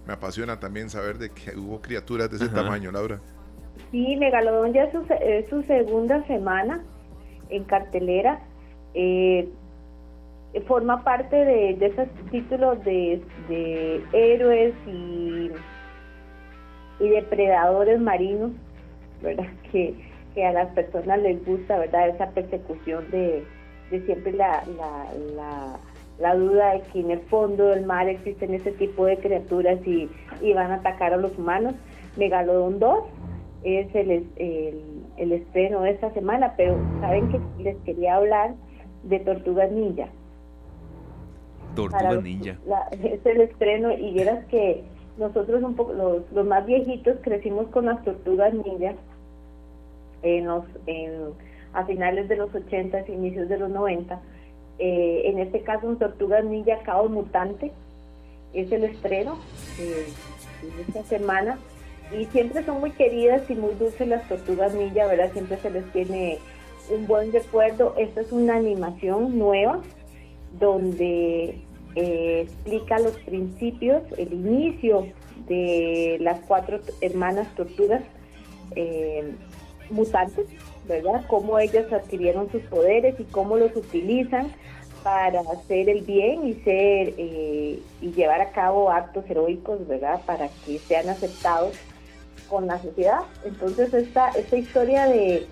me 0.05 0.13
apasiona 0.13 0.59
también 0.59 0.89
saber 0.89 1.17
de 1.17 1.29
que 1.29 1.57
hubo 1.57 1.81
criaturas 1.81 2.29
de 2.29 2.37
ese 2.37 2.49
tamaño, 2.49 2.91
Laura. 2.91 3.19
Sí, 3.91 4.15
Megalodón 4.17 4.73
ya 4.73 4.83
es 4.83 4.91
su, 4.91 5.05
es 5.21 5.49
su 5.49 5.63
segunda 5.63 6.25
semana 6.27 6.83
en 7.49 7.63
cartelera. 7.63 8.41
Eh, 8.93 9.49
forma 10.67 11.03
parte 11.03 11.35
de, 11.35 11.75
de 11.75 11.85
esos 11.87 12.07
títulos 12.31 12.83
de, 12.85 13.21
de 13.49 14.01
héroes 14.13 14.73
y, 14.87 15.51
y 17.03 17.09
depredadores 17.09 17.99
marinos, 17.99 18.51
¿verdad? 19.21 19.47
Que, 19.71 19.93
que 20.33 20.45
a 20.45 20.53
las 20.53 20.73
personas 20.73 21.19
les 21.19 21.43
gusta, 21.45 21.77
¿verdad? 21.77 22.09
Esa 22.09 22.29
persecución 22.29 23.09
de, 23.11 23.43
de 23.91 24.05
siempre 24.05 24.31
la, 24.31 24.63
la, 24.77 25.13
la, 25.35 25.79
la 26.19 26.35
duda 26.35 26.73
de 26.73 26.81
que 26.93 26.99
en 27.01 27.11
el 27.11 27.19
fondo 27.21 27.65
del 27.67 27.85
mar 27.85 28.07
existen 28.07 28.53
ese 28.53 28.71
tipo 28.73 29.05
de 29.05 29.17
criaturas 29.17 29.79
y, 29.85 30.09
y 30.41 30.53
van 30.53 30.71
a 30.71 30.75
atacar 30.75 31.13
a 31.13 31.17
los 31.17 31.37
humanos. 31.37 31.75
Megalodón 32.17 32.79
2 32.79 32.99
es 33.63 33.93
el, 33.95 34.11
el, 34.37 34.81
el 35.17 35.31
estreno 35.33 35.81
de 35.81 35.91
esta 35.91 36.11
semana, 36.13 36.53
pero 36.55 36.77
saben 37.01 37.29
que 37.29 37.39
les 37.63 37.75
quería 37.83 38.15
hablar 38.15 38.53
de 39.03 39.19
Tortugas 39.19 39.71
Ninja. 39.71 40.07
Tortugas 41.75 42.01
Para 42.03 42.15
los- 42.15 42.23
Ninja. 42.23 42.55
la- 42.65 42.87
es 43.03 43.25
el 43.25 43.41
estreno 43.41 43.91
y 43.91 44.13
vieras 44.13 44.45
que 44.45 44.83
nosotros 45.17 45.63
un 45.63 45.75
poco 45.75 45.93
los, 45.93 46.31
los 46.31 46.45
más 46.45 46.65
viejitos 46.65 47.17
crecimos 47.21 47.67
con 47.67 47.85
las 47.85 48.03
tortugas 48.03 48.53
ninja 48.53 48.93
en 50.23 50.45
los 50.45 50.65
en, 50.87 51.11
a 51.73 51.85
finales 51.85 52.27
de 52.29 52.35
los 52.37 52.53
80 52.53 53.07
inicios 53.09 53.47
de 53.49 53.57
los 53.57 53.69
90 53.69 54.19
Eh, 54.79 55.23
en 55.25 55.39
este 55.39 55.61
caso 55.61 55.87
un 55.87 55.97
tortugas 55.97 56.43
ninja 56.43 56.79
caos 56.79 57.09
mutante. 57.09 57.71
Es 58.53 58.71
el 58.71 58.83
estreno 58.83 59.39
eh, 59.79 60.05
de 60.61 60.81
esta 60.81 61.03
semana. 61.03 61.57
Y 62.17 62.25
siempre 62.25 62.63
son 62.63 62.79
muy 62.79 62.91
queridas 62.91 63.49
y 63.49 63.55
muy 63.55 63.73
dulces 63.73 64.07
las 64.07 64.27
tortugas 64.27 64.73
ninja 64.73 65.07
verdad 65.07 65.31
siempre 65.33 65.57
se 65.57 65.71
les 65.71 65.85
tiene 65.91 66.39
un 66.89 67.07
buen 67.07 67.31
recuerdo. 67.31 67.95
Esta 67.97 68.21
es 68.21 68.31
una 68.31 68.55
animación 68.55 69.37
nueva 69.37 69.81
donde 70.59 71.61
eh, 71.95 72.41
explica 72.41 72.99
los 72.99 73.13
principios, 73.19 74.03
el 74.17 74.33
inicio 74.33 75.07
de 75.47 76.17
las 76.19 76.39
cuatro 76.41 76.79
hermanas 77.01 77.47
tortugas 77.55 78.03
eh, 78.75 79.33
mutantes, 79.89 80.45
¿verdad? 80.87 81.23
Cómo 81.27 81.59
ellas 81.59 81.91
adquirieron 81.91 82.51
sus 82.51 82.61
poderes 82.63 83.19
y 83.19 83.23
cómo 83.25 83.57
los 83.57 83.75
utilizan 83.75 84.51
para 85.03 85.41
hacer 85.41 85.87
el 85.89 86.01
bien 86.01 86.47
y 86.47 86.53
ser 86.55 87.13
eh, 87.17 87.79
y 88.01 88.11
llevar 88.11 88.41
a 88.41 88.51
cabo 88.51 88.89
actos 88.89 89.23
heroicos, 89.29 89.87
¿verdad? 89.87 90.19
Para 90.25 90.49
que 90.65 90.79
sean 90.79 91.09
aceptados 91.09 91.75
con 92.49 92.67
la 92.67 92.79
sociedad. 92.81 93.19
Entonces 93.43 93.93
esta, 93.93 94.29
esta 94.29 94.57
historia 94.57 95.07
de, 95.07 95.45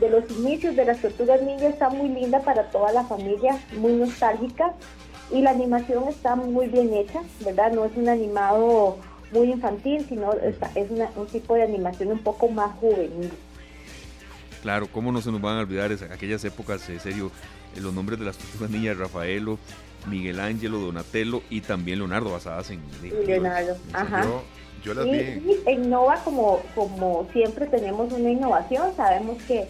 de 0.00 0.10
los 0.10 0.30
inicios 0.30 0.76
de 0.76 0.84
las 0.84 1.00
tortugas 1.00 1.40
ninja 1.42 1.68
está 1.68 1.88
muy 1.88 2.08
linda 2.08 2.40
para 2.40 2.64
toda 2.70 2.92
la 2.92 3.04
familia, 3.04 3.58
muy 3.78 3.92
nostálgica 3.92 4.74
y 5.30 5.40
la 5.42 5.50
animación 5.50 6.08
está 6.08 6.36
muy 6.36 6.68
bien 6.68 6.92
hecha, 6.94 7.22
¿verdad? 7.44 7.72
No 7.72 7.84
es 7.86 7.96
un 7.96 8.08
animado 8.08 8.96
muy 9.32 9.50
infantil, 9.52 10.06
sino 10.08 10.32
es 10.34 10.90
una- 10.90 11.10
un 11.16 11.26
tipo 11.26 11.54
de 11.54 11.62
animación 11.62 12.12
un 12.12 12.18
poco 12.18 12.48
más 12.48 12.74
juvenil. 12.78 13.30
Claro, 14.62 14.88
cómo 14.92 15.12
no 15.12 15.20
se 15.20 15.30
nos 15.30 15.40
van 15.40 15.56
a 15.56 15.60
olvidar 15.60 15.92
esa- 15.92 16.06
aquellas 16.12 16.44
épocas, 16.44 16.88
en 16.88 17.00
serio, 17.00 17.30
los 17.80 17.92
nombres 17.94 18.18
de 18.18 18.24
las 18.24 18.36
tortugas 18.36 18.70
ninjas, 18.70 18.96
Rafaelo, 18.98 19.58
Miguel 20.06 20.40
Ángelo, 20.40 20.78
Donatello 20.78 21.42
y 21.50 21.60
también 21.60 21.98
Leonardo, 21.98 22.30
basadas 22.32 22.70
en... 22.70 22.80
Leonardo, 23.26 23.76
ajá. 23.92 24.22
Yo, 24.24 24.42
yo 24.84 24.94
las 24.94 25.06
Y, 25.06 25.10
vi. 25.10 25.56
en 25.66 25.84
Innova, 25.84 26.16
como, 26.24 26.60
como 26.74 27.26
siempre 27.32 27.66
tenemos 27.66 28.12
una 28.12 28.30
innovación, 28.30 28.94
sabemos 28.96 29.40
que 29.44 29.66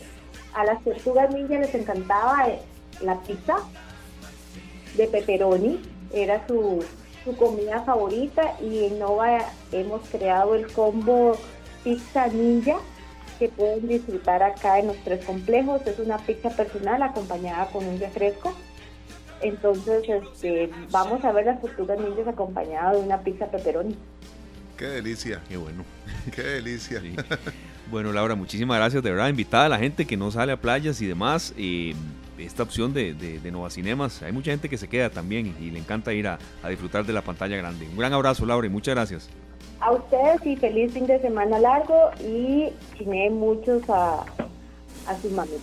a 0.54 0.64
las 0.64 0.82
tortugas 0.84 1.32
ninja 1.34 1.58
les 1.58 1.74
encantaba 1.74 2.48
eh, 2.48 2.60
la 3.02 3.20
pizza 3.20 3.56
de 4.96 5.06
pepperoni, 5.06 5.80
era 6.12 6.46
su, 6.46 6.82
su 7.24 7.36
comida 7.36 7.82
favorita 7.84 8.54
y 8.62 8.84
en 8.86 8.98
Nova 8.98 9.38
hemos 9.72 10.00
creado 10.08 10.54
el 10.54 10.66
combo 10.72 11.36
pizza 11.84 12.26
ninja 12.28 12.76
que 13.38 13.48
pueden 13.48 13.86
disfrutar 13.88 14.42
acá 14.42 14.78
en 14.78 14.88
los 14.88 14.96
tres 15.04 15.24
complejos. 15.24 15.80
Es 15.86 15.98
una 15.98 16.18
pizza 16.18 16.50
personal 16.50 17.02
acompañada 17.02 17.66
con 17.70 17.84
un 17.84 17.98
refresco. 18.00 18.52
Entonces, 19.40 20.02
este, 20.08 20.70
vamos 20.90 21.24
a 21.24 21.32
ver 21.32 21.46
las 21.46 21.60
tortugas 21.60 21.98
ninjas 22.00 22.26
acompañadas 22.28 22.96
de 22.96 23.02
una 23.02 23.20
pizza 23.20 23.46
pepperoni. 23.50 23.96
Qué 24.76 24.86
delicia, 24.86 25.40
Qué 25.48 25.56
bueno. 25.56 25.84
qué 26.34 26.42
delicia. 26.42 27.00
Sí. 27.00 27.14
Bueno, 27.90 28.12
Laura, 28.12 28.34
muchísimas 28.34 28.76
gracias. 28.76 29.02
De 29.02 29.10
verdad, 29.10 29.30
invitada 29.30 29.64
a 29.64 29.68
la 29.70 29.78
gente 29.78 30.04
que 30.06 30.14
no 30.18 30.30
sale 30.30 30.52
a 30.52 30.60
playas 30.60 31.00
y 31.00 31.06
demás. 31.06 31.54
eh, 31.56 31.94
esta 32.36 32.62
opción 32.62 32.92
de, 32.92 33.14
de, 33.14 33.40
de 33.40 33.50
Nova 33.50 33.70
Cinemas. 33.70 34.22
Hay 34.22 34.30
mucha 34.30 34.50
gente 34.50 34.68
que 34.68 34.76
se 34.76 34.88
queda 34.88 35.08
también 35.10 35.54
y 35.58 35.70
le 35.70 35.78
encanta 35.78 36.12
ir 36.12 36.28
a, 36.28 36.38
a 36.62 36.68
disfrutar 36.68 37.06
de 37.06 37.12
la 37.14 37.22
pantalla 37.22 37.56
grande. 37.56 37.86
Un 37.88 37.96
gran 37.96 38.12
abrazo, 38.12 38.44
Laura, 38.46 38.66
y 38.66 38.70
muchas 38.70 38.94
gracias. 38.94 39.28
A 39.80 39.92
ustedes 39.92 40.44
y 40.44 40.56
feliz 40.56 40.92
fin 40.92 41.06
de 41.06 41.20
semana 41.20 41.58
largo 41.58 42.10
y 42.20 42.70
chiné 42.96 43.30
muchos 43.30 43.82
a, 43.88 44.24
a 45.06 45.16
sus 45.20 45.30
mamitas. 45.32 45.60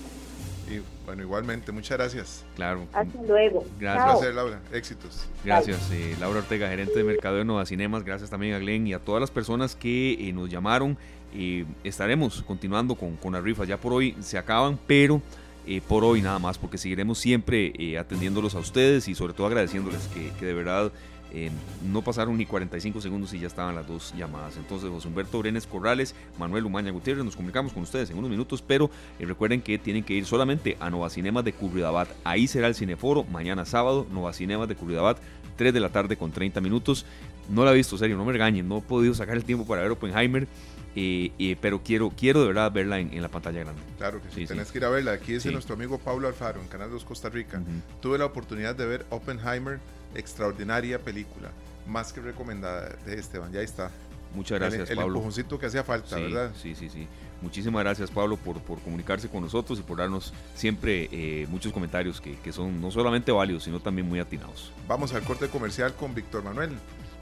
Y 0.69 0.81
bueno, 1.05 1.21
igualmente, 1.21 1.71
muchas 1.71 1.97
gracias. 1.97 2.45
Claro. 2.55 2.87
Hasta 2.93 3.21
luego. 3.23 3.65
Gracias. 3.79 4.05
Chao. 4.05 4.17
placer, 4.17 4.35
Laura. 4.35 4.59
Éxitos. 4.71 5.27
Gracias, 5.43 5.91
eh, 5.91 6.15
Laura 6.19 6.39
Ortega, 6.39 6.69
gerente 6.69 6.97
de 6.97 7.03
mercadeo 7.03 7.39
de 7.39 7.45
Nova 7.45 7.65
Cinemas. 7.65 8.03
Gracias 8.03 8.29
también 8.29 8.53
a 8.55 8.59
Glenn 8.59 8.87
y 8.87 8.93
a 8.93 8.99
todas 8.99 9.21
las 9.21 9.31
personas 9.31 9.75
que 9.75 10.13
eh, 10.13 10.33
nos 10.33 10.49
llamaron. 10.49 10.97
Eh, 11.33 11.65
estaremos 11.83 12.41
continuando 12.43 12.95
con, 12.95 13.17
con 13.17 13.33
las 13.33 13.43
rifas. 13.43 13.67
Ya 13.67 13.77
por 13.77 13.93
hoy 13.93 14.15
se 14.21 14.37
acaban, 14.37 14.79
pero 14.87 15.21
eh, 15.67 15.81
por 15.87 16.03
hoy 16.03 16.21
nada 16.21 16.39
más, 16.39 16.57
porque 16.57 16.77
seguiremos 16.77 17.17
siempre 17.17 17.73
eh, 17.77 17.97
atendiéndolos 17.97 18.55
a 18.55 18.59
ustedes 18.59 19.07
y 19.07 19.15
sobre 19.15 19.33
todo 19.33 19.47
agradeciéndoles 19.47 20.07
que, 20.13 20.31
que 20.39 20.45
de 20.45 20.53
verdad 20.53 20.91
eh, 21.33 21.51
no 21.83 22.01
pasaron 22.01 22.37
ni 22.37 22.45
45 22.45 23.01
segundos 23.01 23.33
y 23.33 23.39
ya 23.39 23.47
estaban 23.47 23.75
las 23.75 23.87
dos 23.87 24.13
llamadas. 24.17 24.55
Entonces, 24.57 24.89
José 24.89 25.07
Humberto 25.07 25.39
Brenes 25.39 25.67
Corrales, 25.67 26.15
Manuel 26.39 26.65
Umaña 26.65 26.91
Gutiérrez, 26.91 27.25
nos 27.25 27.35
comunicamos 27.35 27.73
con 27.73 27.83
ustedes 27.83 28.09
en 28.09 28.17
unos 28.17 28.29
minutos, 28.29 28.61
pero 28.61 28.89
eh, 29.19 29.25
recuerden 29.25 29.61
que 29.61 29.77
tienen 29.77 30.03
que 30.03 30.13
ir 30.13 30.25
solamente 30.25 30.77
a 30.79 30.89
Nova 30.89 31.09
Cinemas 31.09 31.43
de 31.43 31.53
Curridabat. 31.53 32.07
Ahí 32.23 32.47
será 32.47 32.67
el 32.67 32.75
cineforo, 32.75 33.23
mañana 33.25 33.65
sábado, 33.65 34.07
Nova 34.11 34.31
Cinemas 34.33 34.67
de 34.69 34.75
Curridabat, 34.75 35.17
3 35.57 35.73
de 35.73 35.79
la 35.79 35.89
tarde 35.89 36.15
con 36.17 36.31
30 36.31 36.61
minutos. 36.61 37.05
No 37.49 37.63
la 37.65 37.71
he 37.71 37.75
visto, 37.75 37.97
serio, 37.97 38.17
no 38.17 38.25
me 38.25 38.31
regañen, 38.31 38.67
no 38.67 38.77
he 38.77 38.81
podido 38.81 39.13
sacar 39.13 39.35
el 39.37 39.43
tiempo 39.43 39.65
para 39.67 39.81
ver 39.81 39.91
Oppenheimer, 39.91 40.47
eh, 40.95 41.31
eh, 41.37 41.55
pero 41.61 41.81
quiero, 41.83 42.09
quiero 42.09 42.41
de 42.41 42.47
verdad 42.47 42.71
verla 42.71 42.99
en, 42.99 43.13
en 43.13 43.21
la 43.21 43.27
pantalla 43.29 43.59
grande. 43.59 43.81
Claro 43.97 44.21
que 44.21 44.29
sí, 44.29 44.41
Sí, 44.41 44.47
tenés 44.47 44.67
sí. 44.67 44.71
que 44.73 44.79
ir 44.79 44.85
a 44.85 44.89
verla. 44.89 45.11
Aquí 45.11 45.33
dice 45.33 45.49
Sí. 45.49 45.53
nuestro 45.53 45.75
amigo 45.75 45.97
Pablo 45.99 46.27
Alfaro 46.27 46.61
en 46.61 46.67
Canal 46.67 46.89
2 46.89 47.03
Costa 47.03 47.29
Rica. 47.29 47.61
Tuve 48.01 48.17
la 48.17 48.25
oportunidad 48.25 48.75
de 48.75 48.85
ver 48.85 49.05
Oppenheimer, 49.09 49.79
extraordinaria 50.15 50.99
película. 50.99 51.51
Más 51.87 52.11
que 52.13 52.21
recomendada 52.21 52.89
de 53.05 53.19
Esteban. 53.19 53.51
Ya 53.51 53.61
está. 53.61 53.91
Muchas 54.33 54.59
gracias, 54.59 54.83
el, 54.89 54.89
el 54.91 54.95
Pablo. 54.97 55.13
empujoncito 55.15 55.57
que 55.59 55.67
hacía 55.67 55.83
falta, 55.83 56.17
Sí, 56.17 56.21
¿verdad? 56.23 56.51
sí, 56.61 56.75
sí, 56.75 56.89
sí. 56.89 57.07
Muchísimas 57.41 57.83
gracias, 57.83 58.09
Pablo, 58.11 58.37
por, 58.37 58.59
por 58.61 58.79
comunicarse 58.81 59.29
con 59.29 59.43
nosotros 59.43 59.77
y 59.79 59.81
por 59.83 59.97
darnos 59.99 60.33
siempre 60.55 61.07
eh, 61.11 61.47
muchos 61.49 61.71
comentarios 61.71 62.19
que, 62.19 62.35
que 62.39 62.51
son 62.51 62.81
no 62.81 62.91
solamente 62.91 63.31
válidos, 63.31 63.63
sino 63.63 63.79
también 63.79 64.07
muy 64.07 64.19
atinados. 64.19 64.71
Vamos 64.87 65.13
al 65.13 65.21
corte 65.23 65.47
comercial 65.47 65.93
con 65.93 66.15
Víctor 66.15 66.43
Manuel, 66.43 66.71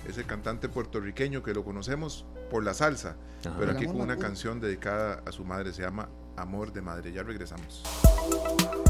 ese 0.07 0.23
cantante 0.23 0.69
puertorriqueño 0.69 1.43
que 1.43 1.53
lo 1.53 1.63
conocemos 1.63 2.25
por 2.49 2.63
la 2.63 2.73
salsa, 2.73 3.15
Ajá. 3.45 3.55
pero 3.59 3.71
aquí 3.73 3.85
con 3.85 3.99
una 4.01 4.17
canción 4.17 4.59
dedicada 4.59 5.21
a 5.25 5.31
su 5.31 5.43
madre, 5.43 5.73
se 5.73 5.81
llama 5.81 6.09
Amor 6.37 6.73
de 6.73 6.81
Madre. 6.81 7.11
Ya 7.11 7.23
regresamos. 7.23 7.83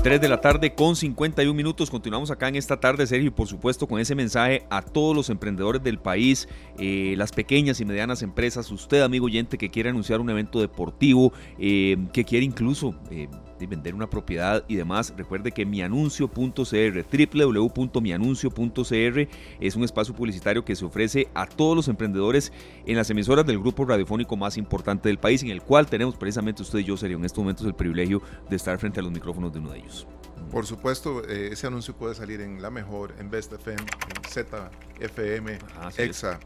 3 0.03 0.19
de 0.19 0.27
la 0.27 0.41
tarde 0.41 0.75
con 0.75 0.97
51 0.97 1.53
minutos. 1.53 1.89
Continuamos 1.89 2.29
acá 2.29 2.49
en 2.49 2.57
esta 2.57 2.79
tarde, 2.79 3.07
Sergio, 3.07 3.27
y 3.27 3.31
por 3.31 3.47
supuesto 3.47 3.87
con 3.87 4.01
ese 4.01 4.15
mensaje 4.15 4.65
a 4.69 4.81
todos 4.81 5.15
los 5.15 5.29
emprendedores 5.29 5.81
del 5.81 5.97
país, 5.97 6.49
eh, 6.77 7.13
las 7.17 7.31
pequeñas 7.31 7.79
y 7.79 7.85
medianas 7.85 8.21
empresas, 8.21 8.69
usted, 8.69 9.01
amigo 9.01 9.27
oyente, 9.27 9.57
que 9.57 9.69
quiere 9.69 9.89
anunciar 9.89 10.19
un 10.19 10.29
evento 10.29 10.59
deportivo, 10.59 11.31
eh, 11.57 11.97
que 12.11 12.25
quiere 12.25 12.45
incluso 12.45 12.95
eh, 13.11 13.29
de 13.63 13.67
vender 13.67 13.95
una 13.95 14.09
propiedad 14.09 14.63
y 14.67 14.75
demás. 14.75 15.13
Recuerde 15.15 15.51
que 15.51 15.65
mianuncio.cr, 15.65 17.05
www.mianuncio.cr 17.33 19.27
es 19.59 19.75
un 19.75 19.83
espacio 19.83 20.13
publicitario 20.13 20.65
que 20.65 20.75
se 20.75 20.85
ofrece 20.85 21.29
a 21.33 21.45
todos 21.45 21.75
los 21.75 21.87
emprendedores 21.87 22.51
en 22.85 22.97
las 22.97 23.09
emisoras 23.09 23.45
del 23.45 23.59
grupo 23.59 23.85
radiofónico 23.85 24.35
más 24.35 24.57
importante 24.57 25.07
del 25.09 25.17
país, 25.17 25.41
en 25.43 25.49
el 25.49 25.61
cual 25.61 25.87
tenemos 25.87 26.15
precisamente 26.15 26.61
usted 26.61 26.79
y 26.79 26.83
yo, 26.83 26.97
Sergio, 26.97 27.17
en 27.17 27.25
estos 27.25 27.39
momentos 27.39 27.65
el 27.65 27.73
privilegio 27.73 28.21
de 28.49 28.55
estar 28.55 28.77
frente 28.77 28.99
a 28.99 29.03
los 29.03 29.11
micrófonos 29.11 29.53
de 29.53 29.59
uno 29.59 29.71
de 29.71 29.79
ellos. 29.79 30.05
Por 30.51 30.65
supuesto, 30.65 31.23
eh, 31.27 31.49
ese 31.53 31.67
anuncio 31.67 31.95
puede 31.95 32.15
salir 32.15 32.41
en 32.41 32.61
La 32.61 32.69
Mejor, 32.69 33.15
en 33.17 33.29
Best 33.31 33.53
FM, 33.53 33.81
en 33.81 34.29
Z, 34.29 34.71
FM, 34.99 35.57
Ajá, 35.77 35.89
es. 35.89 35.99
EXA, 35.99 36.39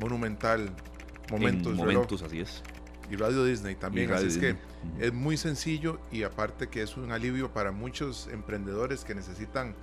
Monumental, 0.00 0.70
Momentos, 1.30 1.72
en 1.72 1.78
Reloj. 1.78 1.94
momentos, 1.94 2.22
así 2.22 2.40
es. 2.40 2.62
Y 3.12 3.16
Radio 3.16 3.44
Disney 3.44 3.74
también. 3.74 4.08
Radio 4.08 4.26
Así 4.26 4.38
es 4.38 4.42
que 4.42 4.56
es 4.98 5.12
muy 5.12 5.36
sencillo 5.36 6.00
y 6.10 6.22
aparte 6.22 6.68
que 6.68 6.80
es 6.80 6.96
un 6.96 7.12
alivio 7.12 7.52
para 7.52 7.70
muchos 7.70 8.26
emprendedores 8.32 9.04
que 9.04 9.14
necesitan 9.14 9.68
Ujú. 9.70 9.74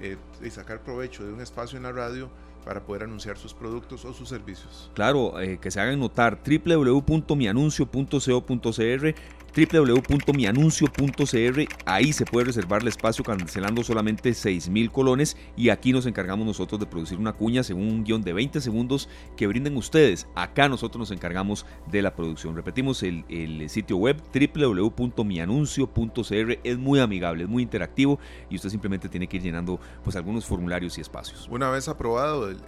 eh, 0.00 0.16
y 0.42 0.48
sacar 0.48 0.80
provecho 0.80 1.26
de 1.26 1.34
un 1.34 1.42
espacio 1.42 1.76
en 1.76 1.82
la 1.82 1.92
radio 1.92 2.30
para 2.64 2.82
poder 2.84 3.02
anunciar 3.02 3.36
sus 3.36 3.52
productos 3.52 4.06
o 4.06 4.14
sus 4.14 4.30
servicios. 4.30 4.90
Claro, 4.94 5.38
eh, 5.38 5.58
que 5.60 5.70
se 5.70 5.80
hagan 5.80 6.00
notar 6.00 6.38
www.mianuncio.co.cr 6.42 9.14
www.mianuncio.cr 9.66 11.60
ahí 11.86 12.12
se 12.12 12.24
puede 12.24 12.46
reservar 12.46 12.82
el 12.82 12.88
espacio 12.88 13.24
cancelando 13.24 13.82
solamente 13.82 14.34
6 14.34 14.68
mil 14.68 14.90
colones 14.90 15.36
y 15.56 15.70
aquí 15.70 15.92
nos 15.92 16.06
encargamos 16.06 16.46
nosotros 16.46 16.80
de 16.80 16.86
producir 16.86 17.18
una 17.18 17.32
cuña 17.32 17.62
según 17.62 17.88
un 17.88 18.04
guion 18.04 18.22
de 18.22 18.32
20 18.32 18.60
segundos 18.60 19.08
que 19.36 19.46
brinden 19.46 19.76
ustedes. 19.76 20.26
Acá 20.34 20.68
nosotros 20.68 20.98
nos 21.00 21.10
encargamos 21.10 21.66
de 21.90 22.02
la 22.02 22.14
producción. 22.14 22.54
Repetimos 22.56 23.02
el, 23.02 23.24
el 23.28 23.68
sitio 23.70 23.96
web 23.96 24.20
www.mianuncio.cr 24.32 26.58
es 26.64 26.78
muy 26.78 27.00
amigable 27.00 27.44
es 27.44 27.48
muy 27.48 27.62
interactivo 27.62 28.18
y 28.50 28.56
usted 28.56 28.68
simplemente 28.70 29.08
tiene 29.08 29.26
que 29.26 29.36
ir 29.38 29.42
llenando 29.42 29.80
pues 30.04 30.16
algunos 30.16 30.44
formularios 30.46 30.98
y 30.98 31.00
espacios. 31.00 31.48
Una 31.50 31.70
vez 31.70 31.88
aprobado 31.88 32.50
el- 32.50 32.58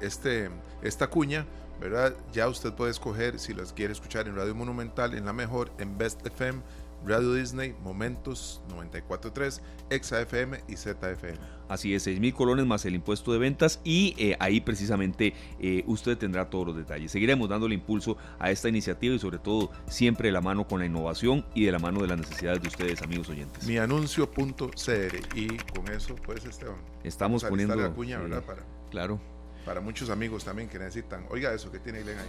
este, 0.00 0.50
esta 0.82 1.08
cuña, 1.08 1.46
¿verdad? 1.80 2.14
Ya 2.32 2.48
usted 2.48 2.72
puede 2.72 2.90
escoger 2.90 3.38
si 3.38 3.54
las 3.54 3.72
quiere 3.72 3.92
escuchar 3.92 4.28
en 4.28 4.36
Radio 4.36 4.54
Monumental, 4.54 5.14
en 5.14 5.24
la 5.24 5.32
mejor, 5.32 5.70
en 5.78 5.96
Best 5.96 6.26
FM, 6.26 6.60
Radio 7.06 7.34
Disney, 7.34 7.74
Momentos 7.82 8.60
94.3, 8.70 9.60
Exa 9.90 10.20
FM 10.22 10.60
y 10.68 10.76
ZFM. 10.76 11.38
Así 11.68 11.94
es, 11.94 12.04
6 12.04 12.18
mil 12.18 12.32
colones 12.32 12.66
más 12.66 12.84
el 12.86 12.94
impuesto 12.94 13.32
de 13.32 13.38
ventas 13.38 13.80
y 13.84 14.14
eh, 14.18 14.36
ahí 14.40 14.60
precisamente 14.60 15.34
eh, 15.60 15.84
usted 15.86 16.16
tendrá 16.16 16.48
todos 16.48 16.68
los 16.68 16.76
detalles. 16.76 17.12
Seguiremos 17.12 17.48
dándole 17.48 17.74
impulso 17.74 18.16
a 18.38 18.50
esta 18.50 18.68
iniciativa 18.68 19.14
y 19.14 19.18
sobre 19.18 19.38
todo 19.38 19.70
siempre 19.86 20.28
de 20.28 20.32
la 20.32 20.40
mano 20.40 20.66
con 20.66 20.80
la 20.80 20.86
innovación 20.86 21.44
y 21.54 21.66
de 21.66 21.72
la 21.72 21.78
mano 21.78 22.00
de 22.00 22.08
las 22.08 22.18
necesidades 22.18 22.62
de 22.62 22.68
ustedes, 22.68 23.02
amigos 23.02 23.28
oyentes. 23.28 23.66
Mianuncio.cr 23.66 25.36
y 25.36 25.46
con 25.58 25.88
eso, 25.92 26.16
pues 26.24 26.44
Esteban, 26.44 26.76
Estamos 27.04 27.44
poniendo... 27.44 27.76
la 27.76 27.90
cuña, 27.90 28.16
eh, 28.16 28.22
¿verdad? 28.22 28.42
Para, 28.44 28.62
Claro, 28.90 29.20
para 29.68 29.82
muchos 29.82 30.08
amigos 30.08 30.44
también 30.44 30.66
que 30.66 30.78
necesitan. 30.78 31.26
Oiga 31.28 31.52
eso, 31.52 31.70
que 31.70 31.78
tiene 31.78 32.00
Glenn 32.00 32.18
ahí? 32.18 32.24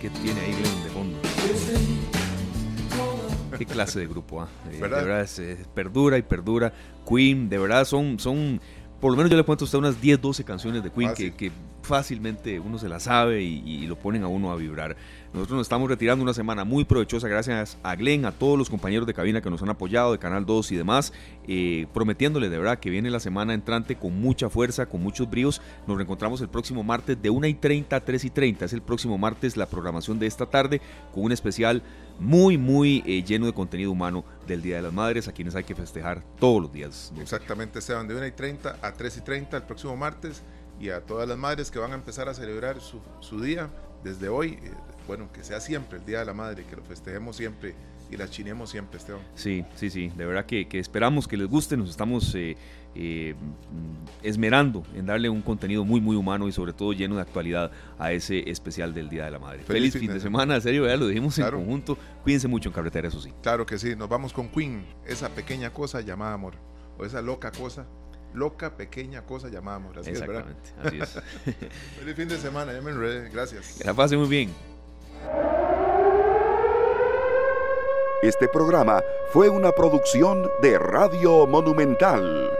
¿qué 0.00 0.08
tiene 0.08 0.40
ahí 0.40 0.52
Glenn 0.52 0.84
de 0.84 0.90
fondo? 0.90 1.18
¿Qué 3.58 3.66
clase 3.66 3.98
de 3.98 4.06
grupo? 4.06 4.40
ah? 4.40 4.48
Eh, 4.70 4.78
¿Verdad? 4.80 4.98
De 4.98 5.04
verdad, 5.04 5.22
es, 5.22 5.38
eh, 5.40 5.58
perdura 5.74 6.16
y 6.16 6.22
perdura. 6.22 6.72
Queen, 7.04 7.48
de 7.48 7.58
verdad, 7.58 7.84
son, 7.84 8.20
son, 8.20 8.60
por 9.00 9.10
lo 9.10 9.16
menos 9.16 9.32
yo 9.32 9.36
le 9.36 9.42
cuento 9.42 9.64
a 9.64 9.66
usted 9.66 9.78
unas 9.78 10.00
10, 10.00 10.20
12 10.20 10.44
canciones 10.44 10.84
de 10.84 10.92
Queen 10.92 11.08
que, 11.08 11.30
Fácil. 11.30 11.32
que 11.32 11.50
fácilmente 11.86 12.60
uno 12.60 12.78
se 12.78 12.88
las 12.88 13.04
sabe 13.04 13.42
y, 13.42 13.62
y 13.64 13.86
lo 13.86 13.96
ponen 13.96 14.22
a 14.24 14.28
uno 14.28 14.52
a 14.52 14.56
vibrar. 14.56 14.96
Nosotros 15.36 15.58
nos 15.58 15.66
estamos 15.66 15.90
retirando 15.90 16.22
una 16.22 16.32
semana 16.32 16.64
muy 16.64 16.86
provechosa, 16.86 17.28
gracias 17.28 17.76
a 17.82 17.94
Glenn, 17.94 18.24
a 18.24 18.32
todos 18.32 18.56
los 18.56 18.70
compañeros 18.70 19.06
de 19.06 19.12
cabina 19.12 19.42
que 19.42 19.50
nos 19.50 19.62
han 19.62 19.68
apoyado, 19.68 20.12
de 20.12 20.18
Canal 20.18 20.46
2 20.46 20.72
y 20.72 20.76
demás, 20.76 21.12
eh, 21.46 21.86
prometiéndoles 21.92 22.50
de 22.50 22.56
verdad 22.56 22.78
que 22.78 22.88
viene 22.88 23.10
la 23.10 23.20
semana 23.20 23.52
entrante 23.52 23.96
con 23.96 24.18
mucha 24.18 24.48
fuerza, 24.48 24.86
con 24.86 25.02
muchos 25.02 25.28
bríos. 25.28 25.60
Nos 25.86 25.98
reencontramos 25.98 26.40
el 26.40 26.48
próximo 26.48 26.82
martes 26.82 27.20
de 27.20 27.28
1 27.28 27.48
y 27.48 27.54
30 27.54 27.96
a 27.96 28.00
3 28.00 28.24
y 28.24 28.30
30. 28.30 28.64
Es 28.64 28.72
el 28.72 28.80
próximo 28.80 29.18
martes 29.18 29.58
la 29.58 29.66
programación 29.66 30.18
de 30.18 30.26
esta 30.26 30.46
tarde 30.46 30.80
con 31.12 31.24
un 31.24 31.32
especial 31.32 31.82
muy, 32.18 32.56
muy 32.56 33.02
eh, 33.04 33.22
lleno 33.22 33.44
de 33.44 33.52
contenido 33.52 33.90
humano 33.92 34.24
del 34.46 34.62
Día 34.62 34.76
de 34.76 34.82
las 34.82 34.92
Madres, 34.94 35.28
a 35.28 35.32
quienes 35.32 35.54
hay 35.54 35.64
que 35.64 35.74
festejar 35.74 36.22
todos 36.38 36.62
los 36.62 36.72
días. 36.72 37.12
Exactamente, 37.20 37.80
Esteban, 37.80 38.08
de 38.08 38.16
1 38.16 38.26
y 38.26 38.32
30 38.32 38.78
a 38.80 38.92
3 38.92 39.18
y 39.18 39.20
30 39.20 39.56
el 39.58 39.62
próximo 39.64 39.96
martes 39.98 40.42
y 40.80 40.90
a 40.90 41.00
todas 41.00 41.28
las 41.28 41.38
madres 41.38 41.70
que 41.70 41.78
van 41.78 41.92
a 41.92 41.94
empezar 41.94 42.28
a 42.28 42.34
celebrar 42.34 42.80
su, 42.80 43.00
su 43.20 43.40
día 43.40 43.68
desde 44.04 44.28
hoy, 44.28 44.58
eh, 44.62 44.70
bueno, 45.06 45.30
que 45.32 45.42
sea 45.44 45.60
siempre 45.60 45.98
el 45.98 46.04
Día 46.04 46.20
de 46.20 46.24
la 46.26 46.34
Madre, 46.34 46.64
que 46.64 46.76
lo 46.76 46.82
festejemos 46.82 47.36
siempre 47.36 47.74
y 48.10 48.16
la 48.16 48.28
chinemos 48.28 48.70
siempre, 48.70 48.98
Esteban. 48.98 49.22
Sí, 49.34 49.64
sí, 49.74 49.90
sí, 49.90 50.12
de 50.14 50.26
verdad 50.26 50.46
que, 50.46 50.68
que 50.68 50.78
esperamos 50.78 51.26
que 51.26 51.36
les 51.36 51.48
guste, 51.48 51.76
nos 51.76 51.90
estamos 51.90 52.32
eh, 52.36 52.56
eh, 52.94 53.34
esmerando 54.22 54.84
en 54.94 55.06
darle 55.06 55.28
un 55.28 55.42
contenido 55.42 55.84
muy, 55.84 56.00
muy 56.00 56.16
humano 56.16 56.46
y 56.48 56.52
sobre 56.52 56.72
todo 56.72 56.92
lleno 56.92 57.16
de 57.16 57.22
actualidad 57.22 57.70
a 57.98 58.12
ese 58.12 58.48
especial 58.50 58.94
del 58.94 59.08
Día 59.08 59.24
de 59.24 59.30
la 59.32 59.38
Madre. 59.38 59.62
Feliz, 59.64 59.96
fin 59.98 60.12
de 60.12 60.20
semana, 60.20 60.56
en 60.56 60.60
serio, 60.62 60.86
ya 60.86 60.96
lo 60.96 61.08
dijimos 61.08 61.34
Claro. 61.34 61.58
en 61.58 61.64
conjunto. 61.64 61.98
Cuídense 62.22 62.48
mucho 62.48 62.68
en 62.68 62.74
carretera, 62.74 63.08
eso 63.08 63.20
sí. 63.20 63.32
Claro 63.42 63.66
que 63.66 63.78
sí, 63.78 63.96
nos 63.96 64.08
vamos 64.08 64.32
con 64.32 64.48
Queen, 64.48 64.84
esa 65.06 65.28
pequeña 65.30 65.72
cosa 65.72 66.00
llamada 66.00 66.34
amor, 66.34 66.54
o 66.98 67.04
esa 67.04 67.20
loca 67.22 67.50
cosa, 67.50 67.86
loca 68.36 68.76
pequeña 68.76 69.22
cosa 69.22 69.48
llamada. 69.48 69.80
Así 69.98 70.10
es, 70.10 70.20
¿verdad? 70.20 70.46
Exactamente, 70.48 71.04
así 71.04 71.18
es. 71.18 71.58
Feliz 71.98 72.14
fin 72.14 72.28
de 72.28 72.38
semana, 72.38 72.72
ya 72.72 72.80
me 72.80 72.92
enredé, 72.92 73.28
gracias. 73.30 73.78
que 73.78 73.84
la 73.84 73.94
pasen 73.94 74.18
muy 74.18 74.28
bien. 74.28 74.54
Este 78.22 78.48
programa 78.48 79.02
fue 79.32 79.48
una 79.48 79.72
producción 79.72 80.48
de 80.62 80.78
Radio 80.78 81.46
Monumental. 81.46 82.50